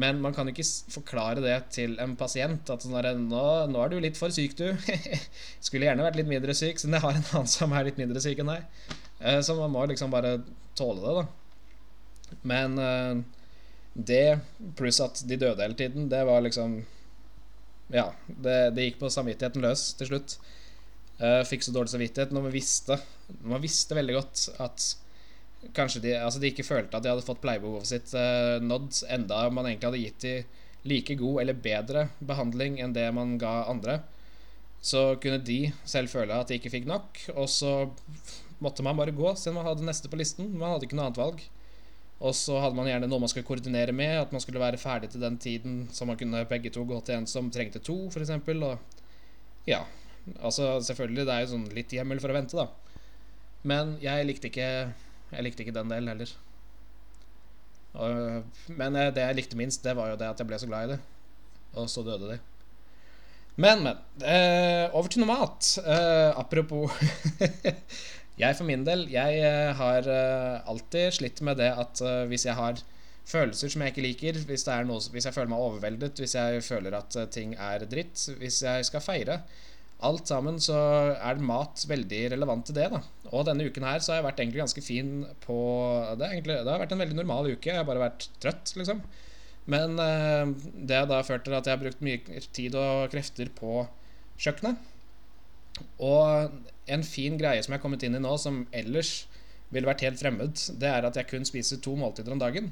Men 0.00 0.18
man 0.22 0.34
kan 0.34 0.48
jo 0.48 0.54
ikke 0.54 0.66
forklare 0.90 1.42
det 1.42 1.54
til 1.74 1.94
en 2.02 2.16
pasient. 2.18 2.70
At 2.70 2.82
sånn 2.82 2.96
nå, 3.28 3.44
nå, 3.70 3.82
er 3.82 3.92
du 3.92 4.00
litt 4.02 4.18
for 4.18 4.34
syk, 4.34 4.56
du. 4.58 4.72
Skulle 5.64 5.86
gjerne 5.86 6.06
vært 6.06 6.18
litt 6.18 6.30
mindre 6.30 6.56
syk, 6.58 6.82
siden 6.82 6.98
jeg 6.98 7.04
har 7.04 7.14
en 7.14 7.28
annen 7.30 7.50
som 7.50 7.74
er 7.74 7.86
litt 7.86 8.00
mindre 8.00 8.22
syk 8.22 8.42
enn 8.42 8.50
deg. 8.50 8.90
Eh, 9.20 9.38
så 9.46 9.54
man 9.58 9.70
må 9.74 9.86
liksom 9.90 10.10
bare 10.14 10.40
tåle 10.78 11.04
det, 11.04 11.22
da. 11.22 12.40
Men 12.42 12.74
uh, 12.82 13.22
det, 13.94 14.40
pluss 14.74 14.98
at 15.04 15.22
de 15.28 15.38
døde 15.38 15.62
hele 15.62 15.78
tiden, 15.78 16.08
det 16.10 16.24
var 16.26 16.42
liksom 16.42 16.80
Ja, 17.94 18.08
det, 18.26 18.74
det 18.74 18.88
gikk 18.88 18.98
på 19.04 19.12
samvittigheten 19.12 19.62
løs 19.62 19.92
til 20.00 20.10
slutt. 20.10 20.38
Uh, 21.20 21.40
fikk 21.46 21.62
så 21.62 21.74
dårlig 21.74 21.92
samvittighet 21.92 22.32
når 22.34 22.42
man 22.48 22.50
visste 22.50 22.96
Man 23.46 23.62
visste 23.62 23.94
veldig 23.94 24.16
godt 24.16 24.40
at 24.64 24.86
kanskje 25.76 26.00
de, 26.02 26.10
altså 26.18 26.40
de 26.42 26.50
ikke 26.50 26.66
følte 26.66 26.98
at 26.98 27.04
de 27.04 27.12
hadde 27.12 27.24
fått 27.24 27.38
pleiebehovet 27.40 27.88
sitt 27.88 28.10
uh, 28.18 28.58
nådd, 28.60 28.98
enda 29.14 29.44
man 29.54 29.68
egentlig 29.70 29.88
hadde 29.88 30.02
gitt 30.02 30.26
de 30.26 30.34
like 30.90 31.16
god 31.16 31.40
eller 31.40 31.56
bedre 31.56 32.08
behandling 32.18 32.76
enn 32.82 32.92
det 32.92 33.06
man 33.16 33.38
ga 33.40 33.62
andre. 33.70 34.00
Så 34.84 35.14
kunne 35.22 35.40
de 35.40 35.72
selv 35.88 36.12
føle 36.12 36.36
at 36.36 36.50
de 36.50 36.58
ikke 36.58 36.74
fikk 36.74 36.88
nok, 36.90 37.22
og 37.32 37.48
så 37.48 37.72
måtte 38.60 38.84
man 38.84 38.98
bare 38.98 39.14
gå 39.16 39.30
siden 39.38 39.56
man 39.56 39.70
hadde 39.70 39.86
neste 39.86 40.10
på 40.12 40.18
listen. 40.20 40.50
Man 40.58 40.74
hadde 40.74 40.84
ikke 40.84 40.98
noe 40.98 41.08
annet 41.08 41.22
valg. 41.22 41.40
Og 42.24 42.36
så 42.36 42.58
hadde 42.62 42.76
man 42.78 42.86
gjerne 42.88 43.08
noe 43.10 43.22
man 43.24 43.30
skulle 43.32 43.48
koordinere 43.48 43.92
med, 43.96 44.12
at 44.20 44.32
man 44.32 44.42
skulle 44.44 44.62
være 44.62 44.80
ferdig 44.80 45.10
til 45.12 45.24
den 45.24 45.36
tiden, 45.40 45.80
så 45.92 46.06
man 46.08 46.18
kunne 46.20 46.44
begge 46.48 46.70
to 46.72 46.84
gå 46.88 47.00
til 47.04 47.18
en 47.18 47.26
som 47.28 47.50
trengte 47.52 47.82
to, 47.84 47.96
f.eks. 48.12 48.30
Og 48.54 49.68
ja. 49.68 49.82
Altså, 50.40 50.78
selvfølgelig, 50.86 51.26
det 51.28 51.34
er 51.34 51.44
jo 51.44 51.52
sånn 51.52 51.68
litt 51.76 51.92
hjemmel 51.92 52.20
for 52.22 52.32
å 52.32 52.36
vente, 52.38 52.56
da. 52.56 52.68
Men 53.64 53.94
jeg 54.02 54.26
likte 54.28 54.50
ikke 54.50 54.68
Jeg 55.32 55.44
likte 55.46 55.64
ikke 55.64 55.74
den 55.74 55.90
delen 55.90 56.10
heller. 56.12 56.32
Og, 57.94 58.64
men 58.74 58.98
eh, 58.98 59.12
det 59.14 59.22
jeg 59.24 59.38
likte 59.38 59.58
minst, 59.58 59.84
det 59.86 59.94
var 59.96 60.12
jo 60.12 60.18
det 60.20 60.28
at 60.30 60.40
jeg 60.40 60.48
ble 60.48 60.58
så 60.60 60.68
glad 60.68 60.86
i 60.86 60.92
det. 60.94 60.98
Og 61.78 61.88
så 61.90 62.04
døde 62.06 62.34
de. 62.34 62.38
Men, 63.56 63.84
men. 63.86 64.00
Eh, 64.22 64.90
over 64.94 65.10
til 65.10 65.22
noe 65.22 65.30
mat. 65.30 65.70
Eh, 65.82 66.30
apropos 66.38 66.90
Jeg 68.42 68.56
for 68.58 68.66
min 68.66 68.82
del, 68.82 69.04
jeg 69.12 69.36
eh, 69.46 69.70
har 69.78 70.08
eh, 70.10 70.70
alltid 70.70 71.14
slitt 71.20 71.38
med 71.46 71.60
det 71.62 71.68
at 71.70 72.00
hvis 72.26 72.48
jeg 72.48 72.58
har 72.58 72.80
følelser 73.30 73.70
som 73.70 73.84
jeg 73.84 73.94
ikke 73.94 74.02
liker, 74.08 74.40
hvis, 74.48 74.66
noe, 74.88 74.98
hvis 75.14 75.28
jeg 75.28 75.36
føler 75.36 75.52
meg 75.52 75.62
overveldet, 75.62 76.18
hvis 76.18 76.34
jeg 76.34 76.64
føler 76.66 76.96
at 76.98 77.14
ting 77.30 77.54
er 77.54 77.86
dritt, 77.86 78.18
hvis 78.40 78.58
jeg 78.66 78.88
skal 78.90 79.04
feire 79.04 79.38
Alt 80.04 80.28
sammen 80.28 80.58
så 80.60 80.76
er 81.16 81.40
mat 81.40 81.84
veldig 81.88 82.22
relevant 82.34 82.66
til 82.68 82.76
det. 82.76 82.90
da 82.92 83.00
Og 83.32 83.46
denne 83.48 83.66
uken 83.66 83.86
her 83.88 84.02
så 84.04 84.12
har 84.12 84.20
jeg 84.20 84.28
vært 84.28 84.40
egentlig 84.42 84.62
ganske 84.62 84.84
fin 84.84 85.12
på 85.44 85.58
det. 86.20 86.30
Egentlig, 86.30 86.58
det 86.60 86.72
har 86.72 86.82
vært 86.82 86.92
en 86.96 87.04
veldig 87.04 87.18
normal 87.20 87.48
uke. 87.54 87.70
Jeg 87.70 87.80
har 87.80 87.88
bare 87.88 88.02
vært 88.04 88.28
trøtt, 88.42 88.74
liksom. 88.76 89.00
Men 89.72 89.96
det 89.96 90.98
har 90.98 91.08
da 91.08 91.22
ført 91.24 91.46
til 91.46 91.56
at 91.56 91.64
jeg 91.64 91.78
har 91.78 91.80
brukt 91.80 92.04
mye 92.04 92.42
tid 92.52 92.76
og 92.76 93.08
krefter 93.14 93.48
på 93.56 93.86
kjøkkenet. 94.36 94.76
Og 96.04 96.52
en 96.86 97.04
fin 97.06 97.38
greie 97.40 97.62
som 97.64 97.72
jeg 97.72 97.80
har 97.80 97.84
kommet 97.84 98.04
inn 98.06 98.18
i 98.18 98.22
nå, 98.22 98.34
som 98.38 98.64
ellers 98.76 99.24
ville 99.74 99.88
vært 99.88 100.04
helt 100.06 100.20
fremmed, 100.20 100.60
det 100.78 100.90
er 100.90 101.06
at 101.08 101.16
jeg 101.18 101.30
kun 101.30 101.46
spiser 101.48 101.80
to 101.82 101.96
måltider 101.98 102.34
om 102.34 102.42
dagen. 102.42 102.70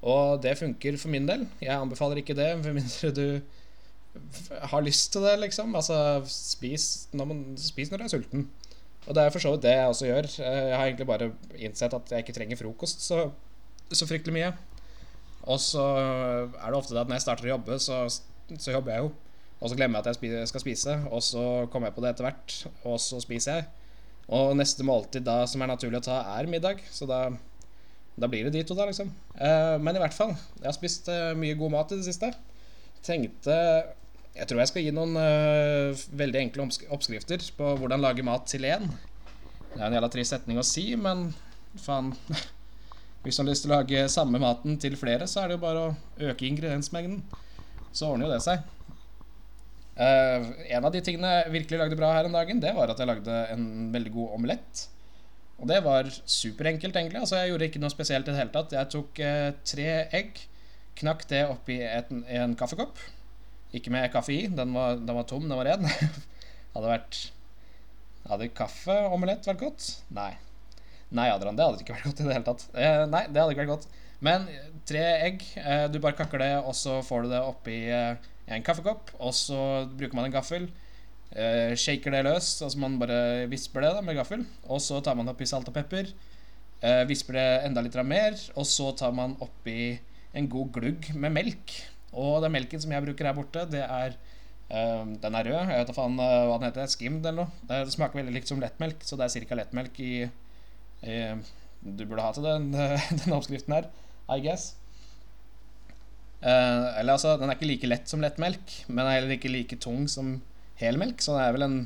Og 0.00 0.40
det 0.40 0.56
funker 0.56 0.96
for 1.00 1.12
min 1.12 1.26
del. 1.28 1.44
Jeg 1.60 1.76
anbefaler 1.76 2.22
ikke 2.22 2.38
det 2.38 2.54
med 2.62 2.78
mindre 2.78 3.10
du 3.16 3.26
har 4.72 4.82
lyst 4.84 5.12
til 5.14 5.24
det, 5.26 5.36
liksom. 5.44 5.74
Altså, 5.78 6.22
spis 6.30 7.08
når, 7.12 7.30
man, 7.30 7.44
spis 7.60 7.92
når 7.92 8.02
du 8.02 8.06
er 8.06 8.12
sulten. 8.14 8.48
Og 9.06 9.16
det 9.16 9.22
er 9.22 9.32
for 9.32 9.42
så 9.42 9.54
vidt 9.54 9.64
det 9.64 9.76
jeg 9.76 9.92
også 9.92 10.08
gjør. 10.08 10.28
Jeg 10.42 10.76
har 10.76 10.84
egentlig 10.86 11.08
bare 11.08 11.30
innsett 11.56 11.94
at 11.96 12.12
jeg 12.12 12.24
ikke 12.24 12.36
trenger 12.36 12.60
frokost 12.60 13.02
så, 13.06 13.24
så 13.92 14.08
fryktelig 14.08 14.36
mye. 14.36 14.52
Og 15.48 15.60
så 15.62 15.82
er 15.82 16.66
det 16.66 16.76
ofte 16.76 16.94
det 16.94 17.02
at 17.02 17.10
når 17.10 17.16
jeg 17.18 17.24
starter 17.24 17.48
å 17.48 17.54
jobbe, 17.54 17.78
så, 17.80 18.04
så 18.10 18.74
jobber 18.74 18.94
jeg 18.94 19.06
jo. 19.06 19.12
Og 19.60 19.68
så 19.68 19.76
glemmer 19.76 20.00
jeg 20.00 20.08
at 20.08 20.24
jeg 20.24 20.48
skal 20.48 20.62
spise, 20.62 20.96
og 21.12 21.22
så 21.24 21.44
kommer 21.72 21.90
jeg 21.90 21.96
på 21.96 22.04
det 22.04 22.14
etter 22.14 22.26
hvert, 22.28 22.54
og 22.88 22.96
så 23.02 23.20
spiser 23.20 23.58
jeg. 23.58 23.66
Og 24.32 24.54
neste 24.56 24.86
måltid 24.86 25.24
da 25.26 25.42
som 25.50 25.60
er 25.60 25.72
naturlig 25.72 26.00
å 26.00 26.06
ta, 26.06 26.20
er 26.38 26.48
middag. 26.48 26.80
Så 26.94 27.08
da, 27.08 27.24
da 28.20 28.28
blir 28.30 28.46
det 28.46 28.54
de 28.54 28.62
to, 28.64 28.76
da, 28.78 28.86
liksom. 28.88 29.10
Eh, 29.34 29.76
men 29.82 29.96
i 29.96 30.02
hvert 30.02 30.16
fall. 30.16 30.36
Jeg 30.60 30.68
har 30.68 30.76
spist 30.76 31.10
eh, 31.12 31.32
mye 31.36 31.58
god 31.58 31.74
mat 31.74 31.92
i 31.92 31.98
det 31.98 32.06
siste. 32.06 32.30
Tenkte 33.04 33.56
Jeg 34.36 34.46
tror 34.46 34.62
jeg 34.62 34.70
skal 34.70 34.84
gi 34.86 34.92
noen 34.94 35.16
uh, 35.18 36.02
veldig 36.16 36.40
enkle 36.44 36.66
oppskrifter 36.94 37.42
på 37.56 37.74
hvordan 37.80 38.02
lage 38.02 38.24
mat 38.26 38.46
til 38.50 38.66
én. 38.68 38.86
Det 39.72 39.78
er 39.78 39.86
en 39.88 39.96
jævla 39.98 40.10
trist 40.12 40.34
setning 40.34 40.60
å 40.60 40.66
si, 40.66 40.86
men 40.98 41.30
faen 41.78 42.14
Hvis 43.20 43.36
du 43.36 43.42
har 43.42 43.50
lyst 43.50 43.66
til 43.66 43.72
å 43.72 43.76
lage 43.76 44.06
samme 44.08 44.38
maten 44.40 44.78
til 44.80 44.94
flere, 44.96 45.26
så 45.28 45.42
er 45.42 45.50
det 45.50 45.58
jo 45.58 45.64
bare 45.66 45.80
å 45.82 46.30
øke 46.30 46.46
ingrediensmengden. 46.48 47.18
Så 47.92 48.08
ordner 48.08 48.30
jo 48.30 48.32
det 48.32 48.38
seg. 48.46 48.62
Uh, 49.98 50.46
en 50.72 50.86
av 50.88 50.94
de 50.94 51.02
tingene 51.04 51.34
jeg 51.34 51.52
virkelig 51.52 51.82
lagde 51.82 51.98
bra 52.00 52.14
her 52.14 52.30
en 52.30 52.38
dagen, 52.38 52.62
det 52.64 52.72
var 52.78 52.88
at 52.88 53.02
jeg 53.02 53.10
lagde 53.10 53.42
en 53.52 53.66
veldig 53.92 54.14
god 54.14 54.38
omelett. 54.38 54.86
Og 55.60 55.68
det 55.68 55.82
var 55.84 56.08
superenkelt, 56.08 56.96
egentlig. 56.96 57.20
Altså, 57.20 57.42
jeg 57.42 57.52
gjorde 57.52 57.68
ikke 57.68 57.84
noe 57.84 57.92
spesielt 57.92 58.24
i 58.24 58.32
det 58.32 58.40
hele 58.40 58.54
tatt. 58.54 58.72
Jeg 58.78 58.92
tok 58.94 59.20
uh, 59.20 59.50
tre 59.68 59.88
egg, 60.16 60.40
knakk 61.02 61.28
det 61.28 61.44
oppi 61.50 61.76
en, 61.84 62.24
en 62.24 62.56
kaffekopp. 62.56 63.04
Ikke 63.76 63.92
med 63.94 64.10
kaffe 64.12 64.34
i, 64.34 64.40
den 64.50 64.74
var, 64.74 64.98
den 64.98 65.16
var 65.16 65.26
tom, 65.30 65.46
den 65.46 65.58
var 65.58 65.68
ren. 65.68 65.86
hadde 66.74 66.90
vært 66.90 67.20
Hadde 68.30 68.50
kaffeomelett 68.52 69.46
vært 69.48 69.62
godt? 69.62 69.86
Nei. 70.14 70.34
Nei, 71.10 71.30
Adrian, 71.32 71.56
det 71.58 71.64
hadde 71.64 71.80
ikke 71.82 71.94
vært 71.96 72.10
godt 72.10 72.20
i 72.20 72.26
det 72.26 72.34
hele 72.36 72.46
tatt. 72.46 72.66
Eh, 72.76 73.04
nei, 73.10 73.22
det 73.26 73.40
hadde 73.40 73.54
ikke 73.54 73.64
vært 73.64 73.72
godt. 73.72 73.86
Men 74.22 74.44
tre 74.86 75.06
egg, 75.24 75.46
du 75.90 75.96
bare 76.04 76.18
kakker 76.18 76.42
det, 76.42 76.50
og 76.60 76.76
så 76.76 76.98
får 77.02 77.24
du 77.24 77.32
det 77.32 77.40
oppi 77.40 77.78
en 77.90 78.66
kaffekopp, 78.66 79.14
og 79.18 79.32
så 79.34 79.58
bruker 79.96 80.18
man 80.18 80.28
en 80.28 80.36
gaffel. 80.36 80.68
Eh, 81.30 81.76
shaker 81.78 82.10
det 82.10 82.24
løs, 82.26 82.56
altså 82.64 82.80
man 82.82 82.96
bare 82.98 83.46
visper 83.50 83.84
det 83.84 83.92
da 83.94 84.02
med 84.02 84.18
gaffel. 84.18 84.42
Og 84.68 84.82
så 84.82 84.98
tar 85.04 85.18
man 85.18 85.30
oppi 85.30 85.46
salt 85.48 85.68
og 85.70 85.76
pepper. 85.76 86.10
Uh, 86.80 87.04
visper 87.04 87.36
det 87.36 87.48
enda 87.66 87.82
litt 87.84 87.96
mer, 88.08 88.38
og 88.56 88.64
så 88.64 88.86
tar 88.96 89.12
man 89.12 89.34
oppi 89.44 89.98
en 90.32 90.46
god 90.48 90.70
glugg 90.72 91.10
med 91.12 91.34
melk. 91.34 91.74
Og 92.10 92.42
den 92.44 92.54
melken 92.54 92.82
som 92.82 92.92
jeg 92.94 93.04
bruker 93.04 93.28
her 93.28 93.36
borte, 93.36 93.64
det 93.70 93.82
er 93.84 94.16
uh, 94.72 95.06
Den 95.22 95.38
er 95.38 95.46
rød. 95.46 95.58
Jeg 95.60 95.78
vet 95.78 95.90
da 95.90 95.96
faen 95.96 96.18
hva 96.18 96.58
den 96.58 96.68
heter. 96.68 96.90
Skimmed 96.90 97.26
eller 97.26 97.46
noe. 97.46 97.64
Det 97.70 97.94
smaker 97.94 98.22
veldig 98.22 98.34
likt 98.34 98.50
som 98.50 98.62
lettmelk, 98.62 99.04
så 99.06 99.18
det 99.18 99.28
er 99.28 99.48
ca. 99.48 99.60
lettmelk 99.62 100.02
i, 100.02 100.12
i 101.06 101.16
Du 101.80 102.04
burde 102.04 102.26
ha 102.26 102.34
til 102.36 102.48
den, 102.48 102.70
den 103.22 103.36
oppskriften 103.36 103.78
her, 103.78 103.90
I 104.30 104.40
guess. 104.44 104.74
Uh, 106.40 106.96
eller 106.96 107.18
altså, 107.18 107.36
Den 107.36 107.50
er 107.50 107.58
ikke 107.58 107.68
like 107.68 107.88
lett 107.90 108.08
som 108.08 108.22
lettmelk, 108.24 108.78
men 108.88 109.04
er 109.04 109.18
heller 109.18 109.36
ikke 109.36 109.52
like 109.52 109.76
tung 109.82 110.06
som 110.08 110.38
helmelk. 110.80 111.22
Så 111.22 111.36
det 111.36 111.46
er 111.46 111.56
vel 111.56 111.66
en, 111.66 111.78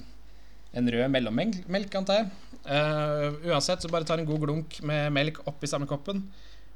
en 0.78 0.90
rød 0.96 1.12
mellommelk, 1.12 2.00
antar 2.00 2.22
jeg. 2.22 2.32
Uh, 2.64 3.34
uansett, 3.50 3.82
så 3.82 3.90
bare 3.92 4.06
tar 4.08 4.22
en 4.22 4.28
god 4.28 4.40
glunk 4.46 4.78
med 4.86 5.12
melk 5.12 5.42
oppi 5.50 5.68
samme 5.68 5.88
koppen. 5.90 6.22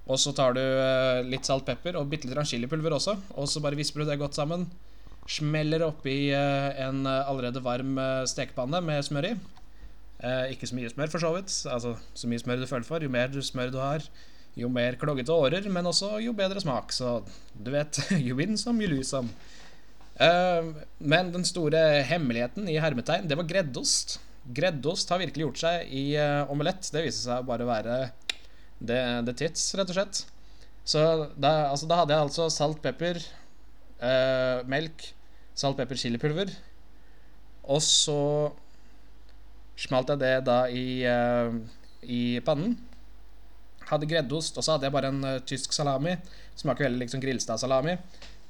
Og 0.09 0.16
så 0.21 0.33
tar 0.33 0.57
du 0.57 0.62
uh, 0.62 1.21
litt 1.29 1.44
salt, 1.49 1.66
pepper 1.68 1.99
og 2.01 2.09
bitte 2.09 2.31
litt 2.31 2.49
chilipulver 2.49 2.97
også. 2.97 3.16
Og 3.37 3.49
så 3.51 3.61
bare 3.64 3.79
visper 3.79 4.03
du 4.03 4.09
det 4.09 4.21
godt 4.21 4.38
sammen. 4.38 4.66
Smeller 5.29 5.85
oppi 5.85 6.31
en 6.33 7.03
allerede 7.05 7.61
varm 7.61 7.99
stekepanne 8.25 8.81
med 8.81 9.05
smør 9.05 9.27
i. 9.29 9.35
Eh, 10.18 10.51
ikke 10.55 10.66
så 10.66 10.75
mye 10.75 10.90
smør, 10.90 11.11
for 11.12 11.23
så 11.23 11.31
vidt. 11.37 11.53
Altså, 11.71 11.94
så 12.14 12.31
mye 12.31 12.42
smør 12.42 12.62
du 12.62 12.66
føler 12.71 12.87
for. 12.87 13.05
Jo 13.05 13.12
mer 13.12 13.31
smør 13.31 13.71
du 13.75 13.79
har, 13.79 14.07
jo 14.59 14.71
mer 14.73 14.99
kloggete 14.99 15.35
årer, 15.35 15.68
men 15.71 15.87
også 15.87 16.16
jo 16.25 16.35
bedre 16.37 16.62
smak. 16.62 16.92
Så 16.94 17.21
du 17.55 17.71
vet, 17.75 18.01
you 18.27 18.37
win 18.38 18.59
some, 18.59 18.83
you 18.83 18.90
lose 18.90 19.11
some. 19.11 19.31
Eh, 20.18 20.73
men 20.99 21.31
den 21.35 21.47
store 21.47 22.03
hemmeligheten 22.09 22.66
i 22.68 22.81
hermetegn, 22.83 23.29
det 23.31 23.38
var 23.38 23.47
greddost. 23.47 24.18
Greddost 24.55 25.11
har 25.12 25.21
virkelig 25.23 25.44
gjort 25.44 25.61
seg 25.61 25.92
i 25.92 26.05
omelett. 26.49 26.88
Det 26.90 27.05
viser 27.05 27.29
seg 27.29 27.47
bare 27.47 27.66
å 27.66 27.71
være 27.71 27.99
det, 28.79 29.01
det 29.27 29.37
tits, 29.41 29.71
rett 29.79 29.91
og 29.91 29.99
slett. 29.99 30.23
Så 30.88 31.03
da, 31.37 31.69
altså, 31.69 31.88
da 31.91 32.01
hadde 32.01 32.14
jeg 32.14 32.27
altså 32.29 32.49
salt, 32.53 32.81
pepper, 32.85 33.21
eh, 34.01 34.64
melk, 34.71 35.11
salt, 35.59 35.77
pepper, 35.77 35.99
chilipulver. 36.01 36.53
Og 37.69 37.83
så 37.85 38.19
smalt 39.79 40.14
jeg 40.14 40.23
det 40.23 40.35
da 40.49 40.62
i, 40.73 41.03
eh, 41.07 41.59
i 42.09 42.23
pannen. 42.47 42.79
Hadde 43.88 44.09
greddost, 44.09 44.57
og 44.57 44.64
så 44.64 44.75
hadde 44.75 44.88
jeg 44.88 44.93
bare 44.93 45.09
en 45.09 45.23
uh, 45.25 45.38
tysk 45.49 45.73
salami. 45.73 46.12
Smaker 46.61 46.85
veldig 46.85 47.07
liksom 47.07 47.23
Grilstad-salami. 47.23 47.95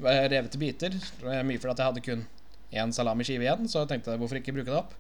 Revet 0.03 0.57
i 0.57 0.59
biter. 0.59 0.97
Mye 1.23 1.61
fordi 1.63 1.77
jeg 1.77 1.87
hadde 1.87 2.03
kun 2.03 2.25
én 2.75 2.95
salamiskive 2.95 3.47
igjen, 3.47 3.69
så 3.71 3.85
jeg 3.85 3.93
tenkte 3.93 4.17
hvorfor 4.19 4.41
ikke 4.41 4.57
bruke 4.57 4.73
det 4.73 4.81
opp. 4.81 4.97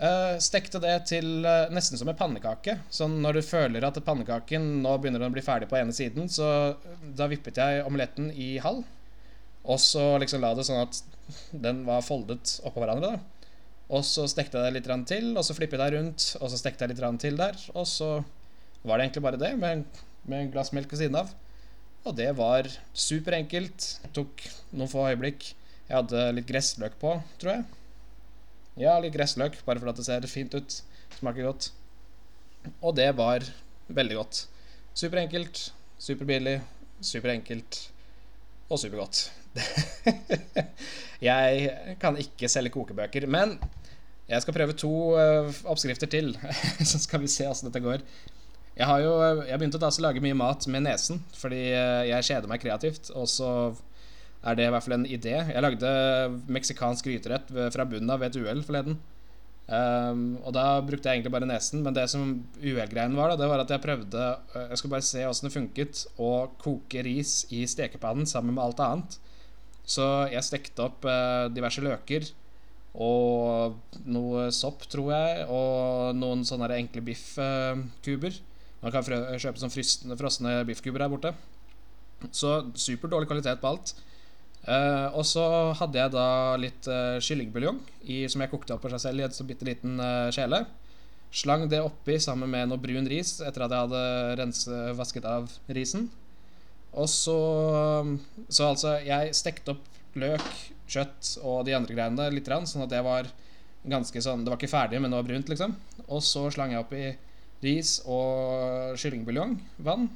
Uh, 0.00 0.38
stekte 0.40 0.80
det 0.80 0.94
til 1.10 1.44
uh, 1.44 1.68
nesten 1.68 1.98
som 2.00 2.08
en 2.08 2.16
pannekake. 2.16 2.78
Så 2.88 3.04
når 3.10 3.36
du 3.36 3.42
føler 3.44 3.84
at 3.84 3.98
pannekaken 4.04 4.78
nå 4.80 4.94
begynner 4.96 5.26
å 5.26 5.32
bli 5.32 5.44
ferdig 5.44 5.68
på 5.68 5.76
ene 5.76 5.92
siden, 5.92 6.30
så 6.32 6.46
da 7.16 7.28
vippet 7.28 7.60
jeg 7.60 7.82
omeletten 7.84 8.30
i 8.32 8.54
halv. 8.64 8.86
Og 9.68 9.76
så 9.82 10.14
liksom 10.22 10.40
la 10.40 10.54
det 10.56 10.64
sånn 10.64 10.80
at 10.86 11.02
den 11.66 11.84
var 11.88 12.06
foldet 12.06 12.56
oppå 12.64 12.80
hverandre. 12.80 13.12
da 13.18 13.68
Og 13.92 14.06
så 14.08 14.24
stekte 14.30 14.56
jeg 14.56 14.70
det 14.70 14.78
litt 14.78 15.08
til, 15.10 15.34
og 15.34 15.44
så 15.44 15.56
flippet 15.58 15.84
jeg 15.84 15.96
rundt, 15.98 16.30
og 16.40 16.48
så 16.48 16.60
stekte 16.62 16.86
jeg 16.86 16.94
litt 16.94 17.20
til 17.20 17.36
der. 17.36 17.60
Og 17.74 17.84
så 17.88 18.10
var 18.82 18.96
det 18.96 19.10
egentlig 19.10 19.26
bare 19.26 19.42
det, 19.42 19.52
med, 19.60 19.84
med 20.24 20.46
en 20.46 20.52
glass 20.54 20.72
melk 20.72 20.88
ved 20.92 21.02
siden 21.02 21.20
av. 21.20 21.34
Og 22.08 22.16
det 22.16 22.30
var 22.38 22.70
superenkelt. 22.96 23.90
Tok 24.16 24.46
noen 24.72 24.88
få 24.88 25.10
øyeblikk. 25.10 25.52
Jeg 25.90 25.98
hadde 25.98 26.24
litt 26.38 26.48
gressløk 26.48 26.96
på, 27.02 27.18
tror 27.42 27.58
jeg. 27.58 27.79
Ja, 28.80 28.94
litt 28.96 29.12
gressløk, 29.12 29.58
bare 29.66 29.80
fordi 29.82 29.98
det 29.98 30.06
ser 30.06 30.26
fint 30.30 30.54
ut. 30.56 30.76
Smaker 31.18 31.50
godt. 31.50 31.66
Og 32.80 32.94
det 32.96 33.10
var 33.18 33.44
veldig 33.92 34.16
godt. 34.16 34.46
Superenkelt, 34.96 35.66
superbillig, 36.00 36.60
superenkelt 37.04 37.80
og 38.70 38.80
supergodt. 38.80 39.26
jeg 41.30 41.70
kan 42.00 42.16
ikke 42.22 42.48
selge 42.48 42.72
kokebøker, 42.72 43.26
men 43.28 43.58
jeg 44.30 44.44
skal 44.46 44.56
prøve 44.56 44.78
to 44.78 44.92
uh, 45.12 45.52
oppskrifter 45.68 46.08
til. 46.08 46.32
så 46.90 47.02
skal 47.02 47.20
vi 47.20 47.28
se 47.28 47.48
åssen 47.50 47.68
dette 47.68 47.84
går. 47.84 48.04
Jeg 48.80 48.88
har 48.88 49.04
jo 49.04 49.12
jeg 49.44 49.58
begynte 49.58 49.76
å 49.76 49.92
lage 50.00 50.22
mye 50.24 50.38
mat 50.38 50.64
med 50.72 50.86
nesen 50.86 51.18
fordi 51.36 51.66
uh, 51.74 52.06
jeg 52.08 52.30
kjeder 52.30 52.48
meg 52.48 52.64
kreativt. 52.64 53.12
Og 53.12 53.28
så 53.28 53.50
er 54.40 54.56
det 54.56 54.66
i 54.66 54.72
hvert 54.72 54.84
fall 54.86 54.96
en 54.96 55.08
idé. 55.08 55.34
Jeg 55.52 55.64
lagde 55.64 55.88
meksikansk 56.48 57.08
gryterett 57.08 57.50
fra 57.74 57.84
bunnen 57.88 58.12
av 58.12 58.22
ved 58.22 58.32
et 58.32 58.40
uhell 58.40 58.62
forleden. 58.64 58.96
Um, 59.70 60.40
og 60.42 60.50
da 60.56 60.80
brukte 60.82 61.06
jeg 61.06 61.20
egentlig 61.20 61.30
bare 61.30 61.46
nesen, 61.46 61.84
men 61.84 61.94
det 61.94 62.08
som 62.10 62.24
uhellgreien 62.58 63.14
var, 63.14 63.30
da, 63.30 63.36
det 63.38 63.50
var 63.52 63.60
at 63.62 63.70
jeg 63.70 63.82
prøvde 63.84 64.18
eh, 64.18 64.64
Jeg 64.72 64.80
skulle 64.80 64.96
bare 64.96 65.06
se 65.06 65.22
åssen 65.28 65.46
det 65.46 65.52
funket 65.54 66.00
å 66.18 66.30
koke 66.58 67.04
ris 67.06 67.44
i 67.54 67.62
stekepannen 67.70 68.26
sammen 68.26 68.56
med 68.56 68.64
alt 68.64 68.82
annet. 68.82 69.20
Så 69.86 70.06
jeg 70.32 70.42
stekte 70.46 70.88
opp 70.88 71.06
uh, 71.06 71.46
diverse 71.54 71.84
løker 71.86 72.26
og 72.98 73.78
noe 74.10 74.48
sopp, 74.50 74.82
tror 74.90 75.12
jeg, 75.14 75.46
og 75.46 76.18
noen 76.18 76.42
sånne 76.46 76.72
enkle 76.74 77.04
biffkuber. 77.06 78.42
Man 78.80 78.94
kan 78.94 79.06
kjøpe 79.06 79.62
sånn 79.62 80.18
frosne 80.18 80.56
biffkuber 80.66 81.04
her 81.04 81.12
borte. 81.12 81.30
Så 82.34 82.56
super 82.74 83.12
dårlig 83.12 83.30
kvalitet 83.30 83.62
på 83.62 83.70
alt. 83.70 83.94
Uh, 84.60 85.08
og 85.16 85.24
så 85.24 85.42
hadde 85.78 85.96
jeg 85.96 86.12
da 86.12 86.26
litt 86.60 86.84
uh, 86.90 87.16
kyllingbuljong 87.24 87.78
som 88.28 88.42
jeg 88.44 88.50
kokte 88.52 88.74
opp 88.74 88.82
for 88.84 88.92
seg 88.92 89.00
selv 89.06 89.22
i 89.22 89.24
en 89.24 89.32
så 89.32 89.46
bitte 89.48 89.64
liten 89.64 89.96
uh, 89.96 90.28
kjele. 90.34 90.66
Slang 91.32 91.64
det 91.70 91.80
oppi 91.80 92.18
sammen 92.20 92.50
med 92.50 92.68
noe 92.68 92.82
brun 92.82 93.08
ris 93.08 93.38
etter 93.40 93.64
at 93.64 93.72
jeg 93.72 93.86
hadde 93.86 94.02
rense, 94.40 94.80
vasket 94.98 95.28
av 95.30 95.48
risen. 95.70 96.10
Og 96.90 97.06
så 97.08 97.38
Så 98.48 98.66
altså, 98.66 98.96
jeg 99.06 99.34
stekte 99.38 99.76
opp 99.76 99.86
løk, 100.18 100.46
kjøtt 100.90 101.36
og 101.46 101.64
de 101.68 101.76
andre 101.76 101.94
greiene 101.94 102.30
litt, 102.34 102.50
sånn 102.50 102.82
at 102.82 102.90
det 102.90 103.02
var 103.06 103.28
ganske 103.86 104.20
sånn 104.20 104.42
Det 104.44 104.50
var 104.50 104.58
ikke 104.58 104.74
ferdig, 104.74 105.00
men 105.00 105.12
det 105.12 105.20
var 105.20 105.28
brunt, 105.28 105.48
liksom. 105.48 105.76
Og 106.08 106.20
så 106.26 106.48
slang 106.52 106.74
jeg 106.74 106.82
oppi 106.82 107.04
ris 107.64 108.00
og 108.08 108.98
kyllingbuljong, 109.00 109.54
vann. 109.84 110.08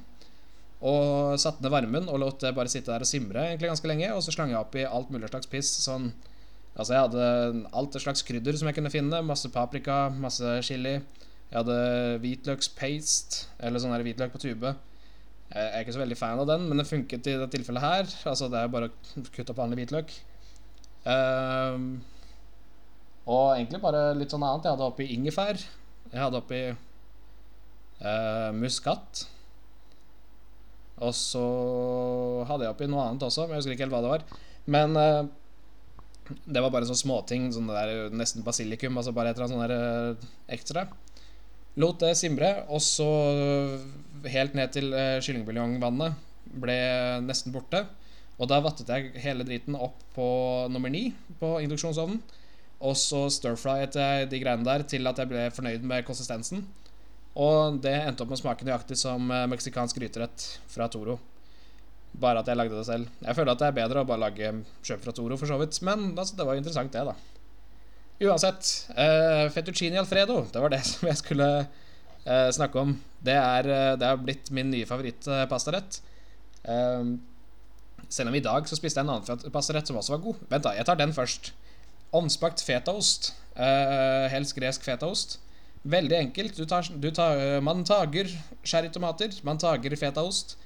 Og 0.83 1.39
satte 1.39 1.63
ned 1.63 1.71
varmen 1.71 2.09
og 2.11 2.19
lot 2.19 2.41
det 2.43 2.55
bare 2.57 2.71
sitte 2.71 2.91
der 2.91 3.05
og 3.05 3.09
simre 3.09 3.45
egentlig 3.51 3.71
ganske 3.71 3.89
lenge. 3.89 4.09
Og 4.13 4.23
så 4.25 4.33
slang 4.35 4.51
jeg 4.51 4.59
oppi 4.59 4.83
alt 4.85 5.11
mulig 5.13 5.31
slags 5.31 5.51
piss. 5.51 5.71
Sånn 5.85 6.11
Altså, 6.75 6.91
jeg 6.91 7.05
hadde 7.05 7.67
alt 7.71 7.95
slags 8.03 8.23
krydder 8.27 8.57
som 8.59 8.67
jeg 8.67 8.75
kunne 8.75 8.91
finne. 8.91 9.21
Masse 9.23 9.47
paprika, 9.47 10.09
masse 10.11 10.57
chili. 10.67 10.97
Jeg 11.47 11.55
hadde 11.55 11.77
hvitløkspaste, 12.19 13.45
eller 13.63 13.79
sånn 13.79 13.95
hvitløk 13.95 14.33
på 14.33 14.41
tube. 14.43 14.73
Jeg 15.53 15.69
er 15.69 15.85
ikke 15.85 15.95
så 15.95 16.01
veldig 16.01 16.17
fan 16.19 16.41
av 16.41 16.49
den, 16.49 16.65
men 16.67 16.81
det 16.81 16.87
funket 16.89 17.29
i 17.31 17.37
det 17.39 17.47
tilfellet 17.53 17.83
her. 17.85 18.09
Altså, 18.27 18.49
det 18.51 18.59
er 18.59 18.73
bare 18.73 18.89
å 18.89 19.23
kutte 19.29 19.53
opp 19.53 19.61
vanlig 19.61 19.85
hvitløk. 19.85 20.11
Um, 21.05 21.85
og 23.29 23.53
egentlig 23.53 23.79
bare 23.83 24.09
litt 24.17 24.33
sånn 24.33 24.43
annet. 24.43 24.67
Jeg 24.67 24.75
hadde 24.75 24.89
oppi 24.89 25.07
ingefær. 25.15 25.63
Jeg 26.11 26.21
hadde 26.25 26.41
oppi 26.41 26.61
uh, 26.73 28.51
muskat. 28.57 29.27
Og 31.03 31.11
så 31.17 31.43
hadde 32.47 32.67
jeg 32.67 32.75
oppi 32.75 32.87
noe 32.87 33.09
annet 33.09 33.25
også, 33.27 33.45
men 33.45 33.57
jeg 33.57 33.63
husker 33.63 33.75
ikke 33.75 33.87
helt 33.87 33.95
hva 33.95 34.03
det 34.05 34.13
var. 34.13 34.23
Men 34.71 34.95
uh, 34.95 35.25
det 36.45 36.63
var 36.63 36.71
bare 36.73 36.87
sånne 36.87 37.03
småting. 37.03 37.49
Sånn 37.55 37.67
der, 37.71 38.13
nesten 38.15 38.45
basilikum, 38.45 38.95
altså 38.99 39.13
bare 39.15 39.33
et 39.33 39.39
eller 39.39 39.49
annet 39.49 40.15
sånn 40.15 40.23
uh, 40.23 40.31
ekstra. 40.55 40.87
Lot 41.81 41.99
det 41.99 42.13
simre, 42.15 42.53
og 42.71 42.79
så 42.83 43.09
helt 44.31 44.55
ned 44.55 44.71
til 44.71 44.93
uh, 44.95 45.19
kyllingbuljongvannet 45.19 46.23
ble 46.63 46.79
nesten 47.25 47.53
borte. 47.55 47.83
Og 48.35 48.49
da 48.51 48.59
vattet 48.63 48.89
jeg 48.91 49.11
hele 49.23 49.45
driten 49.47 49.77
opp 49.79 50.01
på 50.15 50.25
nummer 50.71 50.91
ni 50.91 51.09
på 51.39 51.55
induksjonsovnen. 51.63 52.19
Og 52.85 52.97
så 52.99 53.25
stir-fryet 53.31 53.95
jeg 53.95 54.27
de 54.31 54.39
greiene 54.41 54.67
der 54.67 54.83
til 54.87 55.07
at 55.07 55.19
jeg 55.19 55.31
ble 55.31 55.45
fornøyd 55.55 55.85
med 55.87 56.03
konsistensen. 56.07 56.65
Og 57.35 57.79
det 57.83 57.93
endte 57.99 58.23
opp 58.23 58.31
med 58.31 58.37
å 58.37 58.43
smake 58.45 58.65
nøyaktig 58.67 58.97
som 58.99 59.31
eh, 59.33 59.47
meksikansk 59.51 59.97
gryterett 59.99 60.45
fra 60.71 60.87
Toro. 60.91 61.17
Bare 62.15 62.39
at 62.39 62.47
jeg 62.47 62.55
lagde 62.55 62.77
det 62.77 62.85
selv. 62.87 63.09
Jeg 63.19 63.35
føler 63.35 63.51
at 63.51 63.61
det 63.61 63.67
er 63.67 63.79
bedre 63.81 64.03
å 64.03 64.07
bare 64.07 64.23
lage 64.23 64.51
kjøp 64.87 65.03
fra 65.03 65.13
Toro, 65.15 65.35
for 65.39 65.51
så 65.51 65.57
vidt. 65.59 65.81
Men 65.83 66.13
altså, 66.13 66.37
det 66.39 66.47
var 66.47 66.55
jo 66.55 66.63
interessant, 66.63 66.95
det, 66.95 67.03
da. 67.09 67.15
Uansett. 68.23 68.71
Uh, 68.95 69.51
fettuccini 69.51 69.99
alfredo, 69.99 70.45
det 70.47 70.63
var 70.63 70.71
det 70.71 70.79
som 70.93 71.09
jeg 71.11 71.19
skulle 71.19 71.49
uh, 71.65 72.49
snakke 72.55 72.85
om. 72.85 72.95
Det 73.19 73.35
er, 73.35 73.67
uh, 73.67 73.93
det 73.99 74.07
er 74.07 74.21
blitt 74.23 74.51
min 74.55 74.71
nye 74.71 74.87
favorittpastarett. 74.87 75.99
Uh, 76.63 77.17
selv 78.07 78.31
om 78.31 78.39
i 78.39 78.45
dag 78.45 78.69
så 78.69 78.79
spiste 78.79 79.01
jeg 79.01 79.09
en 79.09 79.17
annen 79.17 79.51
pastarett 79.51 79.91
som 79.91 79.99
også 79.99 80.15
var 80.15 80.23
god. 80.29 80.43
Vent, 80.47 80.69
da. 80.69 80.77
Jeg 80.79 80.87
tar 80.87 81.03
den 81.03 81.11
først. 81.15 81.51
Ovnsbakt 82.15 82.63
fetaost. 82.63 83.33
helst 84.31 84.55
gresk 84.55 84.85
fetaost. 84.87 85.39
Veldig 85.85 86.17
enkelt. 86.17 86.57
Du 86.57 86.65
tar, 86.65 86.87
du 86.97 87.11
tar, 87.13 87.37
eh, 87.37 87.61
man 87.61 87.83
tager 87.85 88.31
sherrytomater, 88.65 89.35
man 89.45 89.59
tager 89.61 89.95
fetaost. 89.95 90.57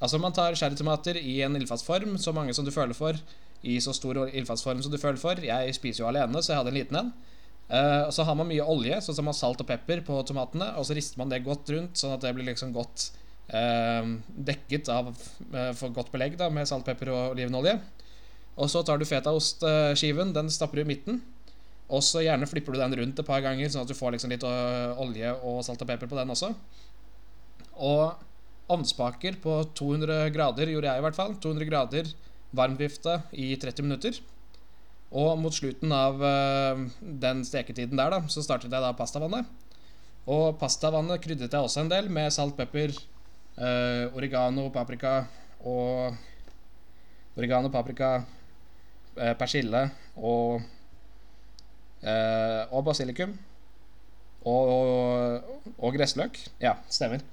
Altså 0.00 0.18
Man 0.20 0.32
tar 0.32 0.54
sherrytomater 0.54 1.16
i 1.16 1.40
en 1.40 1.56
ildfast 1.56 1.86
så 2.20 2.32
mange 2.32 2.52
som 2.52 2.64
du 2.64 2.70
føler 2.70 2.92
for. 2.92 3.16
I 3.62 3.80
så 3.80 3.94
stor 3.96 4.28
ildfast 4.28 4.62
som 4.62 4.92
du 4.92 4.98
føler 4.98 5.16
for. 5.16 5.34
Jeg 5.40 5.74
spiser 5.74 6.04
jo 6.04 6.08
alene, 6.08 6.42
så 6.42 6.52
jeg 6.52 6.58
hadde 6.58 6.68
en 6.68 6.76
liten 6.76 6.96
en. 6.96 7.12
Uh, 7.70 8.10
så 8.10 8.22
har 8.22 8.34
man 8.36 8.46
mye 8.46 8.62
olje, 8.62 9.00
sånn 9.00 9.16
som 9.16 9.24
man 9.24 9.34
salt 9.34 9.60
og 9.60 9.66
pepper 9.66 10.02
på 10.04 10.20
tomatene. 10.28 10.74
Og 10.76 10.84
så 10.84 10.94
rister 10.94 11.18
man 11.18 11.32
det 11.32 11.42
godt 11.42 11.72
rundt, 11.72 11.96
sånn 11.96 12.12
at 12.12 12.20
det 12.20 12.34
blir 12.36 12.44
liksom 12.44 12.74
godt 12.76 13.08
uh, 13.54 14.04
dekket 14.28 14.92
av 14.92 15.08
uh, 15.08 15.72
for 15.72 15.88
godt 15.96 16.12
belegg 16.12 16.36
da 16.36 16.50
med 16.52 16.68
salt, 16.68 16.84
pepper 16.84 17.10
og 17.14 17.32
olivenolje. 17.32 17.78
Og 18.56 18.70
så 18.70 18.84
tar 18.84 19.00
du 19.00 19.08
fetaostskiven, 19.08 20.36
den 20.36 20.52
stapper 20.52 20.80
du 20.80 20.84
i 20.84 20.90
midten. 20.92 21.24
Og 21.86 22.02
så 22.02 22.24
gjerne 22.24 22.48
flipper 22.50 22.74
du 22.74 22.80
den 22.80 22.96
rundt 22.98 23.20
et 23.22 23.28
par 23.28 23.42
ganger, 23.44 23.70
sånn 23.70 23.84
at 23.86 23.90
du 23.90 23.94
får 23.94 24.16
liksom 24.16 24.32
litt 24.32 24.44
øh, 24.46 24.98
olje 25.02 25.30
og 25.46 25.60
salt 25.66 25.82
og 25.84 25.90
pepper 25.90 26.10
på 26.10 26.18
den 26.18 26.32
også. 26.34 26.50
Og 27.86 28.24
ovnspaker 28.74 29.38
på 29.42 29.60
200 29.78 30.32
grader 30.34 30.72
gjorde 30.72 30.90
jeg 30.90 31.02
i 31.02 31.04
hvert 31.06 31.18
fall. 31.18 31.36
200 31.42 31.68
grader 31.68 32.10
varmvifte 32.56 33.20
i 33.38 33.52
30 33.62 33.86
minutter. 33.86 34.18
Og 35.14 35.36
mot 35.38 35.54
slutten 35.54 35.94
av 35.94 36.18
øh, 36.18 36.86
den 37.22 37.46
steketiden 37.46 37.98
der, 38.00 38.16
da, 38.16 38.22
så 38.32 38.42
startet 38.42 38.72
jeg 38.74 38.82
da 38.82 38.90
pastavannet. 38.98 39.46
Og 40.26 40.56
pastavannet 40.58 41.22
krydret 41.22 41.54
jeg 41.54 41.62
også 41.62 41.84
en 41.84 41.92
del 41.92 42.10
med 42.10 42.34
salt, 42.34 42.58
pepper, 42.58 42.98
øh, 43.62 44.16
oregano, 44.18 44.72
paprika 44.74 45.20
og 45.62 46.16
Oregano, 47.36 47.68
paprika, 47.68 48.22
persille 49.36 49.82
og 50.16 50.62
og 52.04 52.82
basilikum. 52.86 53.32
og, 54.46 55.72
og 55.78 55.96
gressløk. 55.96 56.38
Ja, 56.62 56.76
stemmer. 56.92 57.24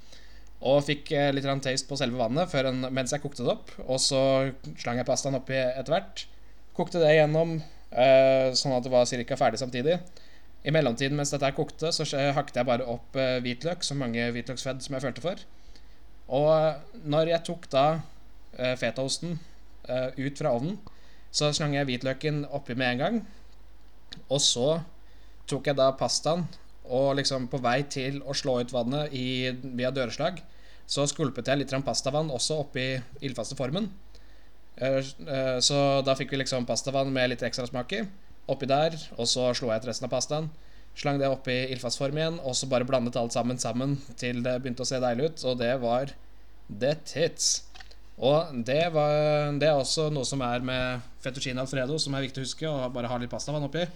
Og 0.63 0.79
fikk 0.87 1.11
eh, 1.11 1.31
litt 1.35 1.47
taste 1.63 1.89
på 1.89 1.97
selve 1.99 2.19
vannet 2.21 2.53
en, 2.63 2.85
mens 2.95 3.11
jeg 3.11 3.23
kokte 3.23 3.43
det 3.43 3.51
opp. 3.51 3.73
Og 3.83 3.99
så 3.99 4.21
slang 4.79 5.01
jeg 5.01 5.07
pastaen 5.07 5.37
oppi 5.37 5.57
etter 5.59 5.91
hvert. 5.97 6.25
Kokte 6.77 7.01
det 7.03 7.11
igjennom 7.13 7.57
eh, 7.59 8.53
sånn 8.55 8.75
at 8.77 8.85
det 8.85 8.93
var 8.93 9.05
ca. 9.05 9.39
ferdig 9.39 9.59
samtidig. 9.59 9.99
I 10.63 10.71
mellomtiden 10.71 11.19
mens 11.19 11.33
dette 11.33 11.51
kokte, 11.57 11.91
så 11.91 12.07
hakket 12.07 12.61
jeg 12.61 12.69
bare 12.69 12.87
opp 12.87 13.19
eh, 13.19 13.41
hvitløk, 13.43 13.83
så 13.83 13.97
mange 13.99 14.29
hvitløksfedd 14.31 14.79
som 14.85 14.95
jeg 14.95 15.03
følte 15.03 15.25
for. 15.25 15.43
Og 16.33 17.03
når 17.03 17.33
jeg 17.33 17.45
tok 17.49 17.67
da 17.73 17.85
eh, 18.55 18.77
fetaosten 18.79 19.35
eh, 19.91 20.15
ut 20.15 20.39
fra 20.39 20.55
ovnen, 20.55 20.79
så 21.33 21.51
slang 21.51 21.75
jeg 21.75 21.89
hvitløken 21.89 22.45
oppi 22.55 22.77
med 22.79 22.93
en 22.93 23.03
gang. 23.03 23.23
Og 24.29 24.41
så 24.43 24.67
tok 25.49 25.69
jeg 25.69 25.79
da 25.79 25.91
pastaen 25.99 26.45
og 26.83 27.13
liksom 27.19 27.47
på 27.51 27.59
vei 27.63 27.81
til 27.91 28.19
å 28.27 28.35
slå 28.35 28.59
ut 28.61 28.73
vannet 28.73 29.13
i, 29.15 29.51
via 29.77 29.91
døreslag, 29.93 30.41
så 30.85 31.05
skulpet 31.07 31.47
jeg 31.47 31.61
litt 31.61 31.75
pastavann 31.85 32.31
også 32.33 32.59
oppi 32.65 32.87
ildfaste 33.23 33.55
formen. 33.55 33.87
Eh, 34.75 34.99
eh, 34.99 35.59
så 35.63 36.01
da 36.05 36.15
fikk 36.19 36.33
vi 36.33 36.41
liksom 36.41 36.67
pastavann 36.67 37.13
med 37.13 37.31
litt 37.31 37.45
ekstra 37.45 37.65
smak 37.69 37.95
i. 37.95 38.03
Oppi 38.51 38.67
der, 38.67 38.97
og 39.15 39.29
så 39.31 39.53
slo 39.55 39.71
jeg 39.71 39.83
ut 39.83 39.87
resten 39.87 40.09
av 40.09 40.11
pastaen. 40.11 40.49
Slang 40.99 41.17
det 41.21 41.29
oppi 41.31 41.55
ildfast 41.73 41.97
form 41.97 42.19
igjen, 42.19 42.39
og 42.43 42.57
så 42.57 42.67
bare 42.69 42.85
blandet 42.85 43.17
alt 43.17 43.33
sammen 43.33 43.57
sammen 43.57 43.95
til 44.19 44.43
det 44.45 44.59
begynte 44.61 44.83
å 44.83 44.89
se 44.89 44.99
deilig 45.01 45.31
ut. 45.31 45.45
Og 45.49 45.57
det 45.63 45.71
var 45.81 46.11
the 46.69 46.93
tits. 47.07 47.63
Og 48.21 48.53
det, 48.65 48.83
var, 48.93 49.51
det 49.57 49.67
er 49.67 49.79
også 49.79 50.09
noe 50.13 50.25
som 50.27 50.41
er 50.45 50.61
med 50.65 51.05
fettuccine 51.23 51.63
alfredo, 51.63 51.97
som 51.97 52.13
er 52.13 52.27
viktig 52.27 52.41
å 52.41 52.45
huske, 52.45 52.69
og 52.69 52.93
bare 52.93 53.09
ha 53.09 53.17
litt 53.19 53.31
pastavann 53.31 53.65
oppi. 53.65 53.87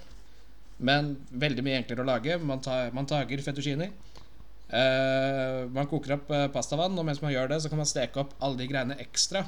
Men 0.78 1.14
veldig 1.30 1.66
mye 1.66 1.82
enklere 1.82 2.04
å 2.04 2.08
lage. 2.08 2.38
Man, 2.42 2.62
tar, 2.64 2.90
man 2.98 3.10
tager 3.10 3.42
fettuccini. 3.46 3.92
Uh, 4.68 5.64
man 5.72 5.88
koker 5.88 6.18
opp 6.18 6.32
uh, 6.34 6.48
pastavann, 6.52 6.98
og 6.98 7.06
mens 7.08 7.22
man 7.24 7.32
gjør 7.32 7.54
det, 7.54 7.62
så 7.64 7.72
kan 7.72 7.80
man 7.80 7.90
steke 7.90 8.20
opp 8.24 8.34
alle 8.44 8.60
de 8.60 8.68
greiene 8.68 8.98
ekstra 9.00 9.46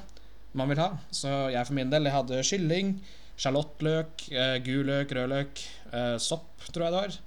man 0.57 0.69
vil 0.71 0.79
ha. 0.81 0.93
Så 1.13 1.31
jeg 1.51 1.65
for 1.67 1.77
min 1.77 1.91
del 1.91 2.07
jeg 2.07 2.15
hadde 2.15 2.45
kylling, 2.47 2.93
sjalottløk, 3.39 4.29
uh, 4.31 4.55
gul 4.63 4.87
løk, 4.87 5.11
rød 5.17 5.33
løk, 5.33 5.65
uh, 5.91 6.15
sopp, 6.21 6.53
tror 6.69 6.87
jeg 6.87 6.93
det 6.93 7.01
var. 7.01 7.19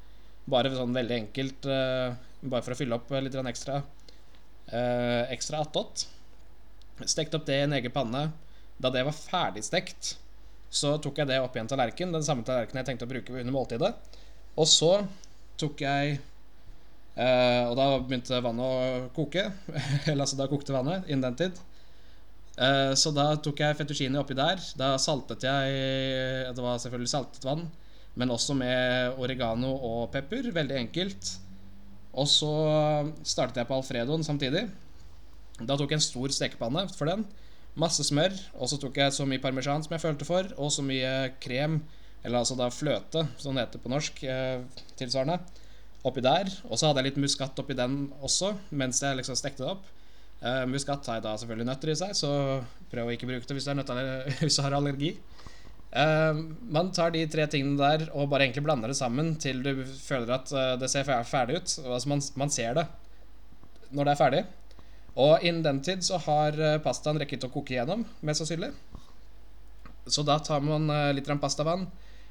Bare 0.53 0.73
sånn 0.75 0.97
veldig 0.97 1.19
enkelt, 1.21 1.67
bare 2.43 2.65
for 2.67 2.75
å 2.75 2.77
fylle 2.77 2.97
opp 2.97 3.13
litt 3.15 3.37
ekstra. 3.47 3.77
ekstra 5.31 5.61
attåt. 5.63 6.03
Stekte 7.11 7.39
opp 7.39 7.47
det 7.49 7.61
i 7.61 7.65
en 7.67 7.77
egen 7.77 7.95
panne. 7.95 8.27
Da 8.83 8.91
det 8.91 9.05
var 9.07 9.17
ferdigstekt, 9.17 10.17
så 10.73 10.97
tok 11.03 11.21
jeg 11.21 11.29
det 11.29 11.41
opp 11.43 11.57
i 11.57 11.61
en 11.63 11.69
tallerken, 11.71 12.15
den 12.15 12.25
samme 12.25 12.45
tallerkenen 12.47 12.81
jeg 12.81 12.93
tenkte 12.93 13.07
å 13.07 13.13
bruke 13.13 13.35
under 13.37 13.55
måltidet. 13.55 13.93
Og 14.57 14.69
så 14.69 14.93
tok 15.61 15.83
jeg 15.85 16.17
eh, 16.17 17.63
Og 17.69 17.77
da 17.79 17.87
begynte 18.01 18.41
vannet 18.45 18.65
å 18.65 19.11
koke. 19.17 19.47
Eller 20.11 20.25
altså, 20.25 20.39
da 20.41 20.49
kokte 20.51 20.75
vannet 20.75 21.09
innen 21.09 21.29
den 21.31 21.39
tid. 21.41 21.61
Eh, 22.57 22.93
så 22.99 23.13
da 23.17 23.31
tok 23.41 23.63
jeg 23.65 23.79
fettuccini 23.79 24.21
oppi 24.21 24.37
der. 24.37 24.61
Da 24.81 24.95
saltet 25.01 25.47
jeg 25.47 26.53
Det 26.53 26.65
var 26.65 26.81
selvfølgelig 26.83 27.15
saltet 27.15 27.47
vann, 27.49 27.65
men 28.19 28.35
også 28.35 28.57
med 28.59 29.21
oregano 29.21 29.73
og 29.77 30.11
pepper. 30.13 30.51
Veldig 30.53 30.81
enkelt. 30.87 31.35
Og 32.13 32.29
så 32.29 32.53
startet 33.25 33.63
jeg 33.63 33.69
på 33.71 33.77
alfredoen 33.79 34.25
samtidig. 34.27 34.67
Da 35.69 35.79
tok 35.79 35.95
jeg 35.95 36.01
en 36.01 36.05
stor 36.05 36.35
stekepanne 36.35 36.87
for 36.97 37.11
den. 37.11 37.25
Masse 37.79 38.05
smør, 38.05 38.35
og 38.59 38.69
så 38.69 38.77
tok 38.81 38.99
jeg 39.01 39.15
så 39.17 39.25
mye 39.29 39.41
parmesan 39.41 39.85
som 39.85 39.95
jeg 39.95 40.03
følte 40.03 40.29
for, 40.29 40.49
og 40.61 40.73
så 40.75 40.85
mye 40.85 41.33
krem, 41.41 41.81
eller 42.23 42.43
altså 42.43 42.57
da 42.59 42.69
fløte, 42.73 43.25
som 43.41 43.57
det 43.57 43.65
heter 43.65 43.83
på 43.83 43.93
norsk, 43.93 44.23
eh, 44.29 44.85
tilsvarende, 45.01 45.39
oppi 46.05 46.23
der. 46.25 46.51
Og 46.69 46.77
så 46.77 46.91
hadde 46.91 47.03
jeg 47.03 47.13
litt 47.13 47.23
muskat 47.25 47.59
oppi 47.63 47.77
den 47.79 48.11
også, 48.21 48.53
mens 48.71 49.01
jeg 49.03 49.19
liksom 49.19 49.39
stekte 49.39 49.65
det 49.65 49.73
opp. 49.73 49.89
Eh, 50.43 50.65
muskat 50.67 51.07
har 51.07 51.23
da 51.25 51.37
selvfølgelig 51.39 51.69
nøtter 51.69 51.93
i 51.93 51.99
seg, 51.99 52.17
så 52.19 52.31
prøv 52.93 53.09
å 53.09 53.15
ikke 53.15 53.29
bruke 53.31 53.47
det 53.47 53.57
hvis 53.57 53.69
du, 53.69 53.75
nøtter, 53.79 54.01
hvis 54.43 54.59
du 54.59 54.65
har 54.67 54.77
allergi. 54.77 55.15
Eh, 55.93 56.41
man 56.73 56.91
tar 56.97 57.13
de 57.13 57.23
tre 57.29 57.45
tingene 57.53 57.77
der 57.77 58.07
og 58.17 58.31
bare 58.33 58.47
egentlig 58.47 58.65
blander 58.65 58.89
det 58.89 58.97
sammen 58.97 59.35
til 59.37 59.61
du 59.61 59.85
føler 59.85 60.33
at 60.39 60.53
eh, 60.57 60.75
det 60.81 60.89
ser 60.91 61.09
ferdig 61.29 61.61
ut. 61.61 61.77
Altså 61.85 62.11
man, 62.11 62.25
man 62.41 62.53
ser 62.53 62.77
det 62.81 62.87
når 63.93 64.09
det 64.09 64.13
er 64.15 64.21
ferdig. 64.21 64.43
Og 65.21 65.45
innen 65.45 65.65
den 65.65 65.83
tid 65.85 66.05
så 66.07 66.21
har 66.25 66.57
eh, 66.57 66.79
pastaen 66.83 67.21
rekket 67.21 67.45
å 67.45 67.53
koke 67.53 67.75
igjennom, 67.75 68.07
mest 68.25 68.41
sannsynlig. 68.41 68.71
Så 70.09 70.25
da 70.27 70.39
tar 70.43 70.63
man 70.65 70.89
eh, 70.91 71.11
litt 71.17 71.29
pastavann, 71.41 71.85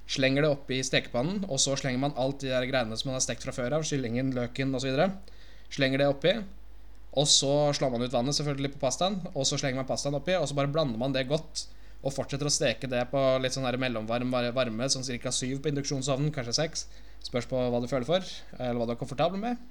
slenger 0.09 0.43
det 0.43 0.53
oppi 0.55 0.79
stekepannen, 0.83 1.45
og 1.47 1.61
så 1.61 1.75
slenger 1.77 2.01
man 2.01 2.17
alt 2.19 2.41
de 2.41 2.49
der 2.51 2.65
greiene 2.67 2.97
som 2.97 3.11
man 3.11 3.19
har 3.19 3.25
stekt 3.25 3.45
fra 3.45 3.53
før 3.55 3.77
av, 3.77 3.85
kyllingen, 3.87 4.33
løken 4.35 4.73
osv. 4.75 4.97
Slenger 5.71 6.01
det 6.01 6.09
oppi. 6.09 6.33
Og 7.21 7.27
så 7.27 7.53
slår 7.75 7.91
man 7.93 8.05
ut 8.05 8.13
vannet 8.13 8.35
selvfølgelig 8.37 8.73
på 8.73 8.81
pastaen, 8.81 9.19
og 9.33 9.45
så 9.47 9.59
slenger 9.59 9.81
man 9.81 9.89
pastaen 9.89 10.17
oppi, 10.17 10.33
og 10.39 10.47
så 10.49 10.57
bare 10.57 10.71
blander 10.71 10.99
man 10.99 11.13
det 11.15 11.27
godt. 11.29 11.67
Og 12.01 12.15
fortsetter 12.15 12.49
å 12.49 12.53
steke 12.53 12.89
det 12.89 13.03
på 13.11 13.19
litt 13.43 13.53
sånn 13.53 13.67
her 13.67 13.77
mellomvarm 13.77 14.31
varme, 14.55 14.87
sånn 14.89 15.05
ca. 15.21 15.29
7 15.29 15.59
på 15.61 15.69
induksjonsovnen, 15.69 16.31
kanskje 16.33 16.57
6. 16.57 16.85
Spørs 17.27 17.49
på 17.51 17.59
hva 17.61 17.81
du 17.83 17.85
føler 17.91 18.07
for, 18.07 18.25
eller 18.57 18.79
hva 18.79 18.87
du 18.89 18.95
er 18.95 18.99
komfortabel 19.03 19.43
med. 19.43 19.61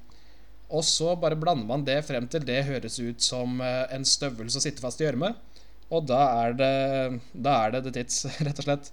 Og 0.70 0.85
så 0.87 1.14
bare 1.18 1.38
blander 1.38 1.66
man 1.66 1.85
det 1.87 1.98
frem 2.06 2.28
til 2.30 2.44
det 2.46 2.62
høres 2.68 2.98
ut 3.02 3.22
som 3.24 3.61
eh, 3.64 3.87
en 3.94 4.06
støvel 4.06 4.50
som 4.52 4.62
sitter 4.62 4.85
fast 4.85 5.00
i 5.02 5.06
gjørme. 5.06 5.33
Og 5.90 6.06
da 6.06 6.20
er 6.44 6.54
det 6.59 6.74
Da 7.35 7.56
er 7.64 7.74
det 7.74 7.85
the 7.88 7.94
tits, 7.98 8.22
rett 8.46 8.62
og 8.62 8.68
slett. 8.68 8.92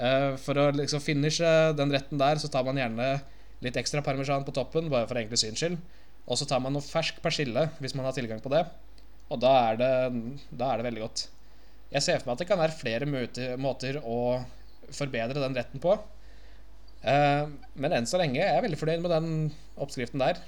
Eh, 0.00 0.30
for 0.40 0.58
å 0.58 0.70
liksom 0.76 1.02
finishe 1.04 1.50
den 1.78 1.92
retten 1.92 2.20
der, 2.20 2.40
så 2.40 2.48
tar 2.52 2.64
man 2.66 2.80
gjerne 2.80 3.10
litt 3.62 3.76
ekstra 3.78 4.02
parmesan 4.02 4.46
på 4.46 4.54
toppen, 4.56 4.88
bare 4.90 5.06
for 5.10 5.20
egentlig 5.20 5.42
syns 5.42 5.60
skyld. 5.60 5.76
Og 6.26 6.38
så 6.38 6.48
tar 6.48 6.62
man 6.62 6.74
noe 6.74 6.84
fersk 6.84 7.20
persille, 7.22 7.68
hvis 7.82 7.94
man 7.98 8.08
har 8.08 8.16
tilgang 8.16 8.40
på 8.42 8.50
det. 8.52 8.64
Og 9.32 9.40
da 9.42 9.52
er 9.68 9.78
det, 9.80 9.92
da 10.50 10.70
er 10.72 10.80
det 10.80 10.88
veldig 10.88 11.04
godt. 11.04 11.26
Jeg 11.92 12.04
ser 12.04 12.20
for 12.20 12.30
meg 12.30 12.36
at 12.36 12.42
det 12.42 12.48
kan 12.48 12.60
være 12.60 12.78
flere 12.78 13.58
måter 13.60 13.98
å 14.00 14.18
forbedre 14.92 15.42
den 15.42 15.56
retten 15.56 15.82
på. 15.82 15.96
Eh, 17.02 17.44
men 17.74 17.94
enn 17.96 18.08
så 18.08 18.20
lenge 18.20 18.40
er 18.40 18.56
jeg 18.56 18.66
veldig 18.66 18.80
fornøyd 18.80 19.04
med 19.04 19.12
den 19.12 19.30
oppskriften 19.82 20.22
der. 20.22 20.40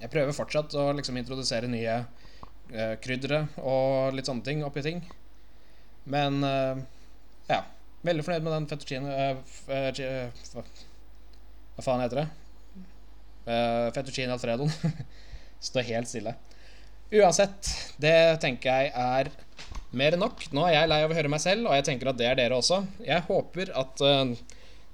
Jeg 0.00 0.10
prøver 0.12 0.36
fortsatt 0.36 0.74
å 0.78 0.88
liksom 0.96 1.18
introdusere 1.20 1.68
nye 1.70 1.98
uh, 2.02 2.94
kryddere 3.02 3.44
og 3.60 4.16
litt 4.16 4.28
sånne 4.28 4.46
ting 4.46 4.62
oppi 4.66 4.84
ting. 4.84 5.02
Men 6.10 6.40
uh, 6.46 6.80
ja. 7.50 7.62
Veldig 8.02 8.24
fornøyd 8.26 8.42
med 8.42 8.54
den 8.56 8.64
fettuccine 8.66 9.10
uh, 9.30 10.62
Hva 11.76 11.84
faen 11.84 12.02
heter 12.02 12.24
det? 12.24 12.30
fettuccine 13.42 14.30
alfredoen. 14.36 14.70
Står 15.66 15.86
helt 15.88 16.06
stille. 16.06 16.36
Uansett, 17.10 17.66
det 17.98 18.38
tenker 18.42 18.70
jeg 18.70 18.92
er 18.94 19.30
mer 19.98 20.14
enn 20.14 20.22
nok. 20.22 20.44
Nå 20.54 20.62
er 20.68 20.76
jeg 20.76 20.90
lei 20.92 21.00
av 21.02 21.10
å 21.10 21.16
høre 21.16 21.30
meg 21.32 21.42
selv, 21.42 21.66
og 21.66 21.74
jeg 21.74 21.88
tenker 21.88 22.12
at 22.12 22.20
det 22.20 22.28
er 22.28 22.38
dere 22.38 22.60
også. 22.60 22.78
Jeg 23.02 23.26
håper 23.26 23.72
at 23.82 24.04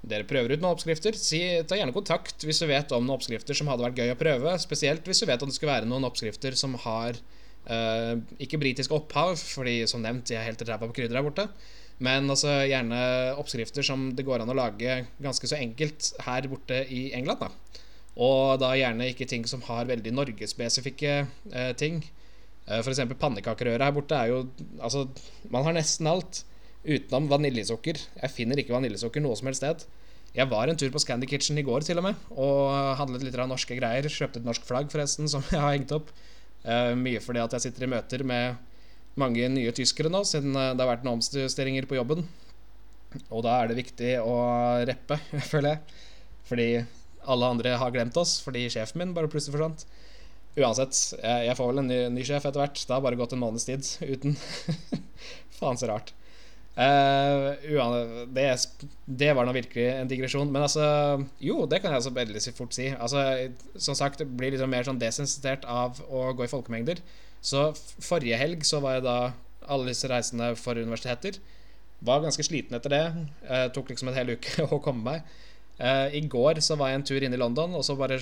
dere 0.01 0.27
prøver 0.27 0.55
ut 0.55 0.61
noen 0.63 0.77
oppskrifter, 0.77 1.17
si, 1.19 1.41
ta 1.67 1.75
gjerne 1.75 1.95
kontakt 1.95 2.45
hvis 2.47 2.61
du 2.61 2.69
vet 2.69 2.93
om 2.95 3.03
noen 3.03 3.17
oppskrifter 3.17 3.57
som 3.57 3.67
hadde 3.71 3.83
vært 3.83 3.99
gøy 3.99 4.13
å 4.13 4.19
prøve. 4.19 4.53
Spesielt 4.63 5.07
hvis 5.07 5.19
du 5.23 5.27
vet 5.27 5.43
om 5.43 5.51
det 5.51 5.57
skulle 5.57 5.75
være 5.75 5.89
noen 5.89 6.07
oppskrifter 6.07 6.55
som 6.59 6.77
har 6.85 7.19
uh, 7.67 8.15
ikke 8.39 8.61
britisk 8.61 8.95
opphav, 8.95 9.35
fordi 9.35 9.81
som 9.91 10.03
nevnt, 10.05 10.31
jeg 10.31 10.39
er 10.39 10.47
helt 10.47 10.63
ræva 10.63 10.87
på 10.87 10.95
krydder 11.01 11.19
her 11.19 11.27
borte. 11.27 11.49
Men 11.99 12.31
altså 12.31 12.61
gjerne 12.63 12.99
oppskrifter 13.41 13.83
som 13.83 14.07
det 14.15 14.23
går 14.27 14.43
an 14.43 14.51
å 14.53 14.55
lage 14.55 15.01
ganske 15.19 15.49
så 15.51 15.59
enkelt 15.59 16.13
her 16.23 16.47
borte 16.51 16.85
i 16.95 17.09
England. 17.17 17.43
da 17.43 17.83
Og 18.15 18.59
da 18.61 18.71
gjerne 18.79 19.09
ikke 19.11 19.27
ting 19.27 19.43
som 19.47 19.63
har 19.67 19.89
veldig 19.89 20.13
norgespesifikke 20.15 21.15
eh, 21.51 21.73
ting. 21.75 21.99
Eh, 22.69 22.79
F.eks. 22.79 23.03
pannekakerøre 23.19 23.83
her 23.83 23.95
borte 23.95 24.15
er 24.15 24.31
jo 24.31 24.45
Altså, 24.79 25.09
man 25.51 25.67
har 25.67 25.75
nesten 25.75 26.07
alt. 26.07 26.45
Utenom 26.89 27.27
vaniljesukker. 27.29 27.99
Jeg 28.17 28.33
finner 28.33 28.59
ikke 28.61 28.73
vaniljesukker 28.73 29.21
noe 29.21 29.37
som 29.37 29.49
helst 29.49 29.61
sted. 29.61 29.83
Jeg 30.33 30.49
var 30.49 30.69
en 30.69 30.77
tur 30.77 30.89
på 30.93 31.01
Scandy 31.01 31.27
Kitchen 31.29 31.57
i 31.57 31.65
går 31.65 31.85
til 31.85 31.99
og 32.01 32.05
med 32.05 32.25
og 32.37 32.97
handlet 32.99 33.25
litt 33.25 33.37
av 33.37 33.49
norske 33.49 33.77
greier. 33.77 34.05
Kjøpte 34.09 34.41
et 34.41 34.47
norsk 34.47 34.65
flagg, 34.65 34.89
forresten, 34.93 35.29
som 35.29 35.45
jeg 35.53 35.61
har 35.61 35.75
hengt 35.75 35.93
opp. 35.95 36.11
Uh, 36.65 36.93
mye 36.97 37.21
fordi 37.23 37.41
at 37.41 37.55
jeg 37.55 37.67
sitter 37.67 37.85
i 37.85 37.91
møter 37.93 38.25
med 38.27 38.57
mange 39.19 39.47
nye 39.51 39.71
tyskere 39.75 40.11
nå, 40.11 40.21
siden 40.27 40.53
uh, 40.57 40.73
det 40.73 40.83
har 40.83 40.91
vært 40.91 41.05
noen 41.07 41.21
omjusteringer 41.21 41.87
på 41.89 41.97
jobben. 41.97 42.25
Og 43.29 43.41
da 43.45 43.55
er 43.57 43.71
det 43.71 43.79
viktig 43.79 44.11
å 44.21 44.35
reppe, 44.89 45.17
føler 45.51 45.75
jeg. 45.75 46.03
Fordi 46.49 46.69
alle 47.29 47.53
andre 47.53 47.77
har 47.81 47.93
glemt 47.93 48.17
oss, 48.17 48.37
fordi 48.41 48.67
sjefen 48.73 49.01
min 49.01 49.15
bare 49.17 49.29
plutselig 49.29 49.57
forsvant. 49.57 49.85
Uansett, 50.59 50.97
jeg 51.21 51.55
får 51.55 51.69
vel 51.69 51.81
en 51.83 51.89
ny, 51.89 51.99
ny 52.13 52.23
sjef 52.25 52.45
etter 52.49 52.61
hvert. 52.61 52.79
Det 52.81 52.95
har 52.95 53.03
bare 53.05 53.17
gått 53.19 53.35
en 53.35 53.41
måneds 53.41 53.67
tid 53.69 53.85
uten. 54.01 54.33
Faen 55.59 55.77
så 55.77 55.89
rart. 55.89 56.13
Uh, 56.79 57.57
det, 58.31 58.45
det, 59.03 59.33
var 59.35 59.43
nå 59.43 59.51
virkelig 59.51 59.83
en 59.91 60.07
digresjon. 60.07 60.51
Men 60.51 60.63
altså 60.63 60.85
Jo, 61.43 61.65
det 61.67 61.81
kan 61.81 61.91
jeg 61.91 61.99
altså 61.99 62.13
veldig 62.15 62.43
fort 62.55 62.75
si. 62.75 62.87
Altså, 62.95 63.23
som 63.75 63.97
sagt, 63.97 64.21
det 64.21 64.29
blir 64.39 64.55
litt 64.55 64.63
mer 64.69 64.87
sånn 64.87 65.01
desensitert 65.01 65.67
av 65.67 65.99
å 66.07 66.29
gå 66.31 66.45
i 66.45 66.51
folkemengder. 66.51 67.01
Så 67.43 67.69
forrige 68.03 68.39
helg 68.39 68.63
så 68.67 68.79
var 68.83 68.97
jeg 68.97 69.07
da 69.09 69.17
alle 69.69 69.91
disse 69.91 70.07
reisene 70.07 70.53
for 70.59 70.79
universiteter. 70.79 71.41
Var 72.05 72.23
ganske 72.23 72.47
sliten 72.47 72.79
etter 72.79 72.95
det. 72.95 73.03
Uh, 73.43 73.67
tok 73.75 73.91
liksom 73.91 74.13
en 74.13 74.19
hel 74.21 74.37
uke 74.37 74.63
å 74.71 74.79
komme 74.83 75.03
meg. 75.03 75.35
Uh, 75.79 76.07
I 76.15 76.23
går 76.31 76.63
så 76.63 76.79
var 76.79 76.93
jeg 76.93 77.01
en 77.01 77.07
tur 77.11 77.27
inn 77.27 77.35
i 77.35 77.39
London, 77.43 77.75
og 77.75 77.83
så 77.87 77.97
bare 77.99 78.21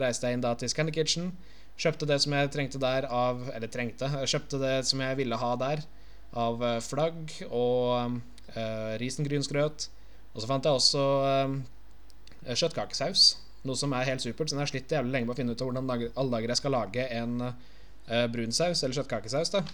reiste 0.00 0.24
jeg 0.24 0.36
inn 0.36 0.44
da 0.44 0.56
til 0.56 0.72
Scandic 0.72 0.96
Kitchen. 0.96 1.34
Kjøpte 1.78 2.08
det 2.08 2.16
som 2.24 2.32
jeg 2.34 2.48
trengte 2.50 2.80
der 2.82 3.04
av 3.12 3.44
Eller 3.52 3.68
trengte. 3.70 4.08
Kjøpte 4.24 4.58
det 4.58 4.74
som 4.88 5.04
jeg 5.04 5.20
ville 5.20 5.36
ha 5.38 5.52
der 5.60 5.84
av 6.36 6.62
eh, 6.64 6.78
flagg 6.84 7.32
og 7.48 8.18
uh, 8.52 8.92
risengrynsgrøt. 9.00 9.88
Og 10.34 10.42
så 10.42 10.48
fant 10.50 10.64
jeg 10.68 10.78
også 10.78 11.04
uh, 11.24 11.56
kjøttkakesaus, 12.48 13.24
noe 13.68 13.78
som 13.78 13.94
er 13.96 14.08
helt 14.10 14.24
supert. 14.24 14.50
Så 14.50 14.56
jeg 14.56 14.62
har 14.62 14.70
slitt 14.70 14.94
jævlig 14.94 15.14
lenge 15.14 15.28
med 15.28 15.34
å 15.34 15.38
finne 15.38 15.56
ut 15.56 15.64
av 15.64 15.70
hvordan 15.70 15.90
alle 15.90 16.34
dager 16.34 16.52
jeg 16.52 16.60
skal 16.60 16.76
lage 16.76 17.08
en 17.16 17.48
uh, 17.48 18.26
brunsaus 18.32 18.82
eller 18.82 19.00
kjøttkakesaus. 19.00 19.52
da 19.56 19.64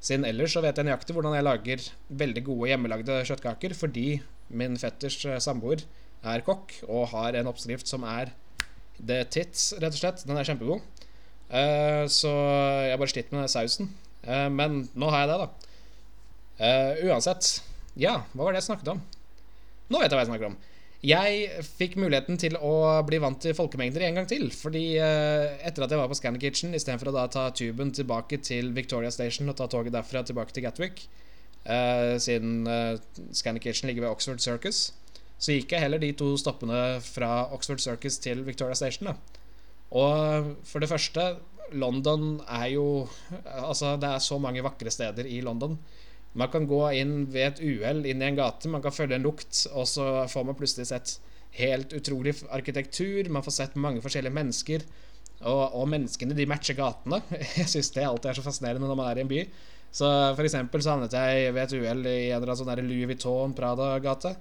Siden 0.00 0.26
ellers 0.28 0.54
så 0.54 0.62
vet 0.64 0.78
jeg 0.78 0.86
nøyaktig 0.86 1.16
hvordan 1.16 1.36
jeg 1.36 1.46
lager 1.46 1.86
veldig 2.24 2.44
gode 2.46 2.68
hjemmelagde 2.70 3.22
kjøttkaker, 3.28 3.74
fordi 3.74 4.08
min 4.48 4.78
fetters 4.80 5.18
samboer 5.42 5.82
er 6.26 6.44
kokk 6.46 6.76
og 6.86 7.10
har 7.12 7.36
en 7.38 7.50
oppskrift 7.50 7.90
som 7.90 8.06
er 8.06 8.30
the 8.98 9.22
tits, 9.30 9.72
rett 9.78 9.94
og 9.94 10.00
slett. 10.00 10.24
Den 10.26 10.38
er 10.38 10.46
kjempegod. 10.46 10.82
Uh, 11.48 12.04
så 12.12 12.30
jeg 12.88 13.00
bare 13.00 13.12
slitt 13.12 13.32
med 13.34 13.50
sausen. 13.50 13.90
Uh, 14.26 14.48
men 14.52 14.84
nå 14.98 15.10
har 15.12 15.24
jeg 15.24 15.32
det, 15.32 15.38
da. 15.46 15.67
Uh, 16.58 16.98
uansett. 17.08 17.60
Ja, 17.98 18.20
hva 18.32 18.46
var 18.46 18.54
det 18.54 18.62
jeg 18.62 18.68
snakket 18.70 18.90
om? 18.94 19.00
Nå 19.88 20.00
vet 20.00 20.10
jeg 20.10 20.18
hva 20.18 20.24
jeg 20.24 20.30
snakker 20.32 20.50
om. 20.50 20.58
Jeg 21.06 21.62
fikk 21.78 21.94
muligheten 22.02 22.38
til 22.42 22.56
å 22.58 22.72
bli 23.06 23.20
vant 23.22 23.38
til 23.42 23.54
folkemengder 23.54 24.02
en 24.02 24.18
gang 24.18 24.26
til. 24.30 24.48
Fordi 24.50 24.98
etter 24.98 25.84
at 25.84 25.94
jeg 25.94 26.00
var 26.00 26.10
på 26.10 26.18
Scanner 26.18 26.42
Kitchen, 26.42 26.74
istedenfor 26.74 27.12
å 27.12 27.14
da 27.14 27.28
ta 27.30 27.44
tuben 27.54 27.92
tilbake 27.94 28.40
til 28.42 28.72
Victoria 28.74 29.12
Station 29.14 29.50
og 29.50 29.56
ta 29.60 29.68
toget 29.70 29.94
derfra 29.94 30.24
tilbake 30.26 30.56
til 30.56 30.66
Gatwick, 30.66 31.04
siden 32.18 32.66
Scanner 33.30 33.62
Kitchen 33.62 33.86
ligger 33.86 34.08
ved 34.08 34.10
Oxford 34.10 34.42
Circus, 34.42 34.88
så 35.38 35.54
gikk 35.54 35.76
jeg 35.76 35.84
heller 35.84 36.02
de 36.02 36.10
to 36.18 36.32
stoppene 36.40 36.98
fra 37.04 37.44
Oxford 37.54 37.82
Circus 37.82 38.18
til 38.18 38.42
Victoria 38.46 38.74
Station. 38.78 39.12
Da. 39.12 39.38
Og 39.94 40.50
for 40.66 40.82
det 40.82 40.90
første, 40.90 41.30
London 41.78 42.40
er 42.48 42.72
jo 42.74 43.06
Altså, 43.44 43.94
det 44.00 44.08
er 44.08 44.18
så 44.24 44.38
mange 44.42 44.64
vakre 44.64 44.90
steder 44.90 45.30
i 45.30 45.40
London. 45.46 45.78
Man 46.38 46.50
kan 46.52 46.68
gå 46.70 46.82
inn 47.00 47.16
ved 47.32 47.46
et 47.48 47.62
uhell 47.64 48.04
inn 48.06 48.22
i 48.22 48.28
en 48.28 48.38
gate, 48.38 48.70
man 48.70 48.84
kan 48.84 48.94
følge 48.94 49.18
en 49.18 49.26
lukt, 49.26 49.64
og 49.72 49.88
så 49.90 50.06
får 50.30 50.46
man 50.46 50.58
plutselig 50.58 50.88
sett 50.90 51.16
helt 51.58 51.92
utrolig 51.96 52.36
arkitektur. 52.54 53.30
Man 53.32 53.42
får 53.42 53.56
sett 53.56 53.78
mange 53.80 54.02
forskjellige 54.04 54.36
mennesker. 54.36 54.84
Og, 55.38 55.74
og 55.78 55.86
menneskene, 55.90 56.34
de 56.34 56.46
matcher 56.50 56.76
gatene. 56.78 57.20
Jeg 57.58 57.70
syns 57.70 57.90
det 57.94 58.06
alltid 58.06 58.30
er 58.32 58.38
så 58.38 58.46
fascinerende 58.46 58.86
når 58.88 58.98
man 58.98 59.10
er 59.10 59.20
i 59.20 59.24
en 59.24 59.30
by. 59.30 59.42
Så 59.98 60.08
for 60.36 60.44
eksempel 60.44 60.82
så 60.84 60.92
havnet 60.92 61.14
jeg 61.16 61.52
ved 61.56 61.62
et 61.62 61.74
uhell 61.78 62.02
i 62.04 62.16
en 62.28 62.34
eller 62.36 62.50
annen 62.52 62.58
sånn 62.60 62.82
Louis 62.84 63.08
Vuitton 63.08 63.54
Prada-gate. 63.56 64.34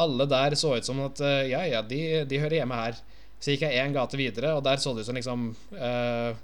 Alle 0.00 0.26
der 0.28 0.56
så 0.60 0.74
ut 0.76 0.86
som 0.86 1.00
at 1.06 1.22
eh, 1.24 1.46
ja, 1.50 1.62
ja, 1.66 1.80
de, 1.80 2.00
de 2.28 2.40
hører 2.42 2.58
hjemme 2.60 2.76
her. 2.82 2.98
Så 3.40 3.54
gikk 3.54 3.64
jeg 3.64 3.80
én 3.80 3.94
gate 3.96 4.20
videre, 4.20 4.52
og 4.58 4.60
der 4.66 4.82
så 4.82 4.92
det 4.92 5.06
ut 5.06 5.08
som 5.08 5.16
liksom 5.16 5.46
uh, 5.72 6.36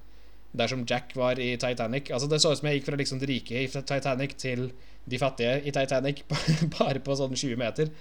Der 0.56 0.70
som 0.72 0.84
Jack 0.88 1.12
var 1.18 1.40
i 1.42 1.50
Titanic. 1.60 2.10
Altså 2.10 2.28
Det 2.30 2.40
så 2.42 2.52
ut 2.52 2.60
som 2.60 2.68
jeg 2.68 2.80
gikk 2.80 2.88
fra 2.88 3.00
liksom 3.00 3.20
de 3.20 3.28
rike 3.30 3.64
i 3.64 3.66
Titanic 3.68 4.36
til 4.40 4.70
de 5.06 5.18
fattige 5.22 5.60
i 5.62 5.74
Titanic, 5.74 6.24
bare 6.78 7.02
på 7.04 7.14
sånn 7.18 7.36
20 7.36 7.60
meter. 7.60 7.92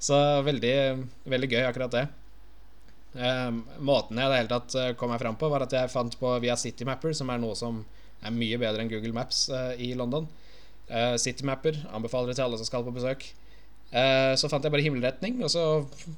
Så 0.00 0.16
veldig, 0.44 0.74
veldig 1.28 1.48
gøy, 1.52 1.62
akkurat 1.68 1.94
det. 1.94 2.04
Um, 3.14 3.64
måten 3.82 4.20
jeg 4.20 4.30
det 4.30 4.36
hele 4.38 4.52
tatt 4.52 4.98
kom 5.00 5.10
meg 5.10 5.22
fram 5.22 5.38
på, 5.40 5.48
var 5.50 5.64
at 5.64 5.72
jeg 5.74 5.92
fant 5.92 6.14
på 6.20 6.34
via 6.42 6.56
Citymapper, 6.58 7.14
som 7.16 7.32
er 7.32 7.40
noe 7.42 7.56
som 7.58 7.80
er 8.20 8.34
mye 8.34 8.58
bedre 8.60 8.84
enn 8.84 8.90
Google 8.92 9.14
Maps 9.16 9.46
uh, 9.52 9.72
i 9.80 9.92
London. 9.98 10.28
Uh, 10.90 11.14
Citymapper 11.20 11.78
anbefaler 11.94 12.30
det 12.30 12.38
til 12.38 12.46
alle 12.48 12.58
som 12.60 12.68
skal 12.68 12.84
på 12.86 12.94
besøk. 12.94 13.24
Uh, 13.90 14.36
så 14.38 14.50
fant 14.50 14.62
jeg 14.62 14.74
bare 14.74 14.84
himmelretning, 14.84 15.40
og 15.44 15.50
så 15.52 15.64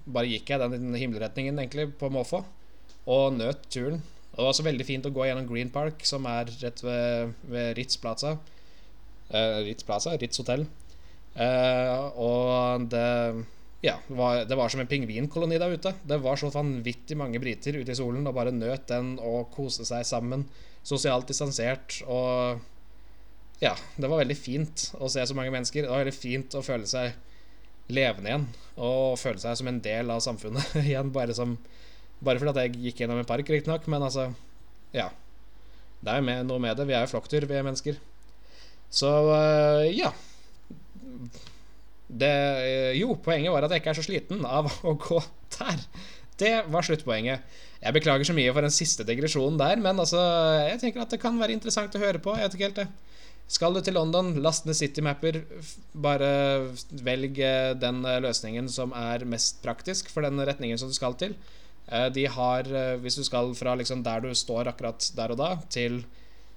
bare 0.04 0.30
gikk 0.30 0.52
jeg 0.52 0.60
den 0.62 0.96
himmelretningen 0.96 1.60
egentlig 1.60 1.90
på 2.00 2.10
måfå. 2.12 2.42
Og 3.12 3.36
nøt 3.36 3.64
turen. 3.72 4.02
Og 4.32 4.38
det 4.38 4.44
var 4.44 4.50
også 4.54 4.64
veldig 4.64 4.86
fint 4.88 5.06
å 5.08 5.12
gå 5.12 5.26
gjennom 5.28 5.48
Green 5.48 5.70
Park, 5.72 6.04
som 6.08 6.24
er 6.30 6.48
rett 6.62 6.80
ved, 6.84 7.34
ved 7.52 7.74
Ritz 7.76 7.98
Plaza. 8.00 8.36
Eh, 9.28 9.58
Ritz 9.66 9.84
Plaza? 9.84 10.14
Ritz 10.20 10.40
hotell. 10.40 10.64
Eh, 11.34 12.06
og 12.20 12.88
det 12.92 13.08
Ja, 13.82 13.96
var, 14.14 14.44
det 14.46 14.54
var 14.56 14.70
som 14.70 14.80
en 14.80 14.86
pingvinkoloni 14.86 15.58
der 15.58 15.72
ute. 15.74 15.92
Det 16.06 16.20
var 16.22 16.36
så 16.38 16.52
vanvittig 16.54 17.16
mange 17.18 17.40
briter 17.42 17.74
ute 17.80 17.92
i 17.92 17.98
solen 17.98 18.28
og 18.30 18.36
bare 18.36 18.52
nøt 18.54 18.86
den 18.88 19.16
og 19.18 19.50
koste 19.56 19.84
seg 19.88 20.04
sammen. 20.06 20.46
Sosialt 20.86 21.28
distansert 21.28 22.00
og 22.06 22.60
Ja, 23.62 23.76
det 23.98 24.08
var 24.10 24.18
veldig 24.22 24.34
fint 24.38 24.88
å 24.98 25.10
se 25.12 25.22
så 25.26 25.34
mange 25.38 25.52
mennesker. 25.54 25.84
Det 25.84 25.90
var 25.90 26.02
veldig 26.02 26.14
fint 26.16 26.54
å 26.58 26.62
føle 26.66 26.88
seg 26.90 27.12
levende 27.92 28.30
igjen 28.30 28.46
og 28.80 29.18
føle 29.20 29.42
seg 29.42 29.58
som 29.58 29.68
en 29.68 29.82
del 29.82 30.10
av 30.14 30.22
samfunnet 30.24 30.76
igjen. 30.86 31.10
Bare, 31.14 31.34
som, 31.36 31.56
bare 32.24 32.40
fordi 32.40 32.54
at 32.54 32.62
jeg 32.64 32.80
gikk 32.88 33.02
gjennom 33.02 33.20
en 33.20 33.28
park, 33.28 33.48
riktignok, 33.48 33.88
men 33.90 34.08
altså 34.08 34.30
Ja. 34.94 35.10
Det 36.02 36.10
er 36.10 36.18
jo 36.18 36.38
noe 36.48 36.58
med 36.58 36.76
det. 36.76 36.88
Vi 36.88 36.94
er 36.96 37.04
jo 37.04 37.12
flokkdyr, 37.12 37.46
vi 37.46 37.54
er 37.54 37.66
mennesker. 37.66 37.98
Så 38.90 39.10
uh, 39.30 39.86
ja. 39.86 40.10
Det 42.12 42.32
Jo, 42.98 43.14
poenget 43.22 43.54
var 43.54 43.64
at 43.64 43.72
jeg 43.72 43.82
ikke 43.82 43.94
er 43.94 44.00
så 44.00 44.06
sliten 44.06 44.42
av 44.44 44.68
å 44.88 44.96
gå 44.98 45.20
der. 45.58 45.86
Det 46.42 46.52
var 46.72 46.84
sluttpoenget. 46.86 47.46
Jeg 47.82 47.94
beklager 47.94 48.26
så 48.26 48.34
mye 48.34 48.50
for 48.54 48.64
den 48.64 48.74
siste 48.74 49.06
digresjonen 49.06 49.58
der, 49.60 49.78
men 49.82 49.98
altså, 49.98 50.20
jeg 50.68 50.80
tenker 50.82 51.02
at 51.02 51.14
det 51.14 51.22
kan 51.22 51.38
være 51.38 51.54
interessant 51.54 51.94
å 51.98 52.02
høre 52.02 52.20
på. 52.22 52.34
Jeg 52.38 52.46
vet 52.48 52.58
ikke 52.58 52.68
helt 52.68 52.82
det. 52.82 52.90
Skal 53.52 53.74
du 53.74 53.82
til 53.84 53.96
London, 53.98 54.30
last 54.42 54.68
ned 54.68 54.78
Citymapper. 54.78 55.40
Bare 56.04 56.30
velg 57.04 57.40
eh, 57.42 57.72
den 57.76 58.00
eh, 58.06 58.20
løsningen 58.24 58.70
som 58.72 58.94
er 58.96 59.26
mest 59.28 59.58
praktisk 59.64 60.08
for 60.12 60.24
den 60.24 60.40
retningen 60.40 60.80
som 60.80 60.88
du 60.88 60.96
skal 60.96 61.18
til. 61.20 61.34
Eh, 61.92 62.08
de 62.16 62.26
har, 62.36 62.68
hvis 63.02 63.20
du 63.20 63.24
skal 63.28 63.52
fra 63.58 63.76
liksom 63.78 64.04
der 64.06 64.24
du 64.24 64.32
står 64.36 64.72
akkurat 64.72 65.10
der 65.16 65.34
og 65.34 65.40
da, 65.42 65.54
til 65.72 66.02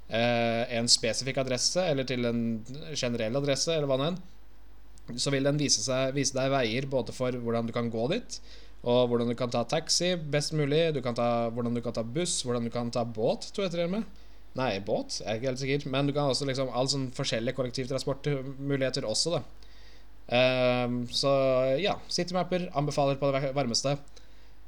en 0.06 0.86
spesifikk 0.86 1.39
adresse, 1.41 1.82
eller 1.82 2.06
til 2.06 2.28
en 2.30 2.41
generell 2.93 3.39
adresse, 3.39 3.74
eller 3.74 3.89
hva 3.89 3.95
nå 3.98 4.12
enn, 4.12 4.19
så 5.17 5.34
vil 5.34 5.48
den 5.48 5.58
vise, 5.58 5.82
seg, 5.82 6.13
vise, 6.13 6.36
deg 6.38 6.52
veier 6.54 6.86
både 6.89 7.13
for 7.15 7.34
hvordan 7.34 7.65
du 7.65 7.74
kan 7.74 7.89
gå 7.89 8.06
dit, 8.12 8.38
og 8.86 9.10
hvordan 9.10 9.32
du 9.32 9.36
kan 9.38 9.50
ta 9.50 9.63
taxi 9.65 10.12
best 10.15 10.54
mulig, 10.54 10.91
du 10.93 11.02
kan 11.02 11.17
ta, 11.17 11.50
hvordan 11.50 11.74
du 11.74 11.82
kan 11.82 11.95
ta 11.98 12.04
buss, 12.06 12.43
hvordan 12.45 12.69
du 12.69 12.74
kan 12.74 12.91
ta 12.93 13.02
båt, 13.02 13.50
tror 13.50 13.65
jeg 13.65 13.74
til 13.74 13.88
og 13.88 13.95
med. 13.95 14.24
Nei, 14.56 14.78
båt. 14.80 15.19
Jeg 15.19 15.28
er 15.28 15.39
ikke 15.39 15.50
helt 15.50 15.62
sikker. 15.62 15.88
Men 15.91 16.08
du 16.08 16.13
kan 16.15 16.30
også 16.32 16.48
liksom 16.48 16.69
all 16.71 16.88
sånn 16.88 17.10
forskjellige 17.15 17.58
kollektivtransportmuligheter 17.58 19.08
også, 19.08 19.36
da. 19.36 19.41
Um, 20.26 21.02
så 21.13 21.32
ja, 21.78 21.98
Citymapper 22.10 22.69
anbefaler 22.78 23.19
på 23.21 23.34
det 23.36 23.52
varmeste. 23.58 23.98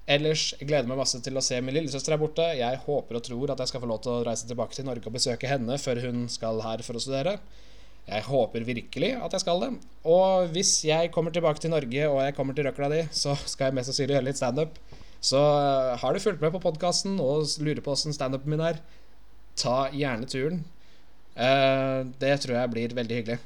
Ellers 0.08 0.54
gleder 0.62 0.88
meg 0.88 1.02
masse 1.02 1.20
til 1.20 1.36
å 1.36 1.43
se 1.43 1.58
min 1.60 1.76
lillesøster 1.76 2.13
her 2.15 2.22
borte. 2.22 2.43
Jeg 2.56 2.80
håper 2.86 3.17
og 3.20 3.24
tror 3.26 3.52
at 3.52 3.60
jeg 3.60 3.74
skal 3.74 3.82
få 3.84 3.89
lov 3.89 4.00
til 4.06 4.13
å 4.13 4.22
reise 4.24 4.48
tilbake 4.48 4.78
til 4.78 4.88
Norge 4.88 5.10
og 5.10 5.17
besøke 5.17 5.50
henne 5.52 5.76
før 5.84 6.00
hun 6.06 6.30
skal 6.32 6.62
her 6.63 6.84
for 6.86 6.96
å 6.96 7.02
studere. 7.04 7.34
Jeg 8.08 8.24
håper 8.24 8.63
virkelig 8.63 9.10
at 9.20 9.34
jeg 9.36 9.43
skal 9.43 9.65
det. 9.65 9.74
Og 10.08 10.54
hvis 10.56 10.78
jeg 10.88 11.12
kommer 11.12 11.36
tilbake 11.36 11.60
til 11.60 11.74
Norge 11.74 12.08
og 12.08 12.22
jeg 12.24 12.38
kommer 12.38 12.56
til 12.56 12.70
røkla 12.70 12.88
di, 12.93 13.02
så 13.12 13.36
skal 13.43 13.67
jeg 13.67 13.80
mest 13.80 13.91
sannsynlig 13.91 14.15
gjøre 14.15 14.30
litt 14.30 14.39
standup. 14.39 14.80
Så 15.20 15.41
uh, 15.41 15.98
har 16.00 16.15
du 16.15 16.24
fulgt 16.24 16.39
med 16.46 16.54
på 16.56 16.63
podkasten 16.63 17.20
og 17.20 17.43
lurer 17.60 17.84
på 17.84 17.91
åssen 17.91 18.15
standupen 18.15 18.54
min 18.54 18.63
er, 18.63 18.80
ta 19.60 19.89
gjerne 19.91 20.30
turen. 20.32 20.63
Uh, 21.36 22.08
det 22.22 22.38
tror 22.46 22.62
jeg 22.62 22.74
blir 22.78 22.96
veldig 22.96 23.20
hyggelig. 23.20 23.39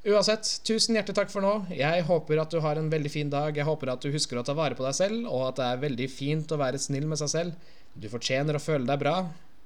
Uansett, 0.00 0.48
tusen 0.64 0.96
hjertelig 0.96 1.18
takk 1.18 1.28
for 1.28 1.44
nå. 1.44 1.52
Jeg 1.76 2.04
håper 2.08 2.40
at 2.40 2.52
du 2.54 2.56
har 2.64 2.78
en 2.80 2.88
veldig 2.88 3.10
fin 3.12 3.28
dag. 3.32 3.52
Jeg 3.52 3.68
håper 3.68 3.90
at 3.92 4.00
du 4.00 4.08
husker 4.14 4.38
å 4.40 4.44
ta 4.46 4.54
vare 4.56 4.76
på 4.78 4.84
deg 4.86 4.96
selv, 4.96 5.26
og 5.28 5.50
at 5.50 5.58
det 5.60 5.66
er 5.66 5.82
veldig 5.82 6.06
fint 6.08 6.54
å 6.54 6.60
være 6.60 6.80
snill 6.80 7.04
med 7.10 7.20
seg 7.20 7.32
selv. 7.34 7.70
Du 7.92 8.08
fortjener 8.08 8.56
å 8.56 8.62
føle 8.62 8.88
deg 8.88 9.02
bra. 9.02 9.16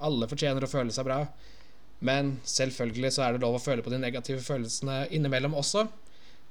Alle 0.03 0.27
fortjener 0.27 0.67
å 0.67 0.71
føle 0.71 0.95
seg 0.95 1.07
bra. 1.07 1.21
Men 2.05 2.35
selvfølgelig 2.51 3.15
så 3.15 3.29
er 3.29 3.37
det 3.37 3.45
lov 3.45 3.61
å 3.61 3.63
føle 3.63 3.85
på 3.87 3.95
de 3.95 4.01
negative 4.03 4.43
følelsene 4.43 5.05
innimellom 5.15 5.55
også. 5.61 5.87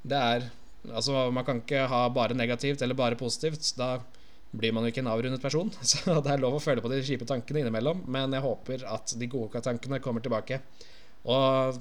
Det 0.04 0.20
er 0.20 0.52
Altså, 0.84 1.30
man 1.32 1.46
kan 1.48 1.62
ikke 1.62 1.86
ha 1.88 2.10
bare 2.12 2.36
negativt 2.36 2.82
eller 2.84 2.98
bare 3.00 3.16
positivt. 3.16 3.70
Da 3.80 4.02
blir 4.52 4.74
man 4.76 4.84
jo 4.84 4.92
ikke 4.92 5.00
en 5.00 5.12
avrundet 5.14 5.40
person. 5.40 5.72
Så 5.90 6.18
det 6.20 6.34
er 6.34 6.44
lov 6.44 6.58
å 6.58 6.64
føle 6.64 6.84
på 6.84 6.92
de 6.92 7.00
kjipe 7.08 7.28
tankene 7.30 7.64
innimellom, 7.64 8.02
men 8.12 8.36
jeg 8.36 8.44
håper 8.44 8.84
at 8.92 9.16
de 9.16 9.30
gode 9.32 9.62
tankene 9.64 10.02
kommer 10.04 10.24
tilbake. 10.24 10.60
Og 11.24 11.80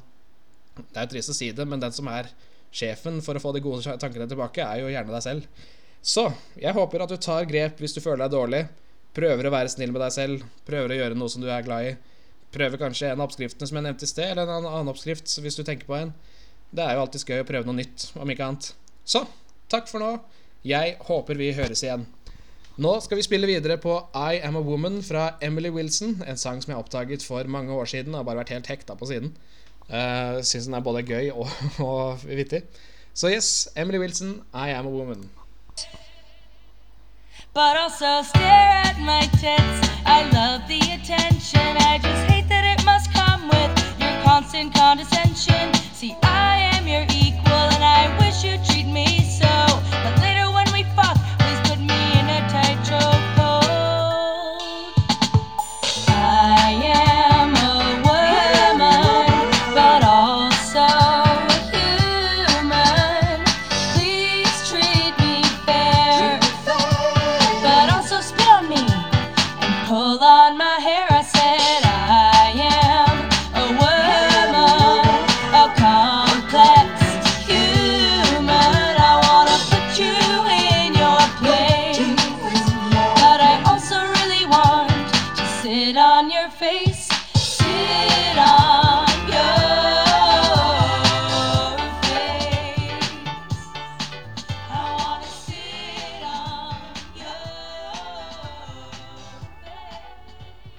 det 0.76 0.96
er 0.96 1.06
jo 1.06 1.12
trist 1.14 1.32
å 1.32 1.36
si 1.36 1.50
det, 1.52 1.66
men 1.68 1.82
den 1.82 1.94
som 1.94 2.08
er 2.12 2.30
sjefen 2.72 3.20
for 3.24 3.36
å 3.36 3.42
få 3.42 3.52
de 3.54 3.62
gode 3.64 3.96
tankene 4.00 4.28
tilbake, 4.30 4.64
er 4.64 4.82
jo 4.82 4.92
gjerne 4.92 5.12
deg 5.12 5.24
selv. 5.24 5.66
Så 6.02 6.26
jeg 6.58 6.74
håper 6.74 7.04
at 7.04 7.12
du 7.12 7.18
tar 7.20 7.46
grep 7.46 7.82
hvis 7.82 7.94
du 7.94 8.00
føler 8.02 8.24
deg 8.24 8.34
dårlig. 8.34 8.62
Prøver 9.14 9.46
å 9.46 9.52
være 9.52 9.70
snill 9.70 9.92
med 9.92 10.02
deg 10.02 10.14
selv. 10.14 10.46
Prøver 10.66 10.94
å 10.94 10.98
gjøre 10.98 11.18
noe 11.18 11.30
som 11.30 11.44
du 11.44 11.50
er 11.52 11.66
glad 11.66 11.90
i. 11.90 11.92
Prøver 12.52 12.80
kanskje 12.80 13.12
en 13.12 13.20
av 13.20 13.28
oppskriftene 13.28 13.68
som 13.68 13.78
jeg 13.78 13.86
nevnte 13.86 14.08
i 14.08 14.10
sted, 14.10 14.32
eller 14.32 14.48
en 14.48 14.66
annen 14.68 14.92
oppskrift 14.92 15.30
hvis 15.44 15.56
du 15.56 15.62
tenker 15.64 15.88
på 15.88 15.96
en. 15.96 16.14
Det 16.72 16.84
er 16.84 16.96
jo 16.96 17.04
alltid 17.04 17.28
gøy 17.28 17.44
å 17.44 17.48
prøve 17.48 17.68
noe 17.68 17.78
nytt, 17.78 18.08
om 18.16 18.32
ikke 18.32 18.48
annet. 18.48 18.72
Så 19.04 19.22
takk 19.72 19.88
for 19.92 20.02
nå. 20.02 20.16
Jeg 20.64 20.96
håper 21.04 21.38
vi 21.38 21.52
høres 21.56 21.84
igjen. 21.84 22.06
Nå 22.80 22.92
skal 23.04 23.18
vi 23.20 23.24
spille 23.26 23.48
videre 23.48 23.76
på 23.80 23.98
I 24.16 24.40
Am 24.46 24.56
A 24.56 24.62
Woman 24.64 25.02
fra 25.04 25.34
Emily 25.44 25.68
Wilson. 25.72 26.16
En 26.24 26.40
sang 26.40 26.62
som 26.64 26.72
jeg 26.72 26.80
oppdaget 26.80 27.24
for 27.26 27.44
mange 27.44 27.74
år 27.76 27.90
siden. 27.90 28.14
og 28.14 28.22
Har 28.22 28.28
bare 28.30 28.40
vært 28.42 28.54
helt 28.54 28.70
hekta 28.72 28.96
på 28.96 29.08
siden. 29.10 29.34
Uh, 29.90 30.42
Syns 30.44 30.64
den 30.64 30.74
er 30.74 30.80
både 30.80 31.02
gøy 31.02 31.30
og, 31.30 31.48
og 31.92 32.18
vittig. 32.24 32.62
Så 33.14 33.20
so 33.20 33.28
yes, 33.28 33.68
Emily 33.76 33.98
Wilson, 33.98 34.42
I 34.54 34.70
am 34.70 34.86
a 34.86 34.90
woman. 34.90 35.30
But 37.54 37.76
also 37.76 38.22
stare 38.22 38.80
at 38.88 38.96
my 38.98 39.22
tits. 39.36 39.78
I 40.06 40.24
love 40.32 40.62
the 40.68 40.80
attention. 40.96 41.76
I 41.76 41.98
just 41.98 42.24
hate 42.32 42.48
that 42.48 42.64
it 42.64 42.80
must 42.86 43.12
come 43.12 43.42
with 43.48 43.72
your 44.00 44.16
constant 44.24 44.72
condescension. 44.74 45.68
See, 45.92 46.16
I 46.22 46.72
am 46.72 46.88
your 46.88 47.04
equal, 47.12 47.66
and 47.76 47.84
I 47.84 48.08
wish 48.20 48.42
you'd 48.42 48.64
treat 48.64 48.86
me 48.88 49.20
so. 49.40 49.52
But 50.02 50.14
later 50.24 50.48
when 50.50 50.61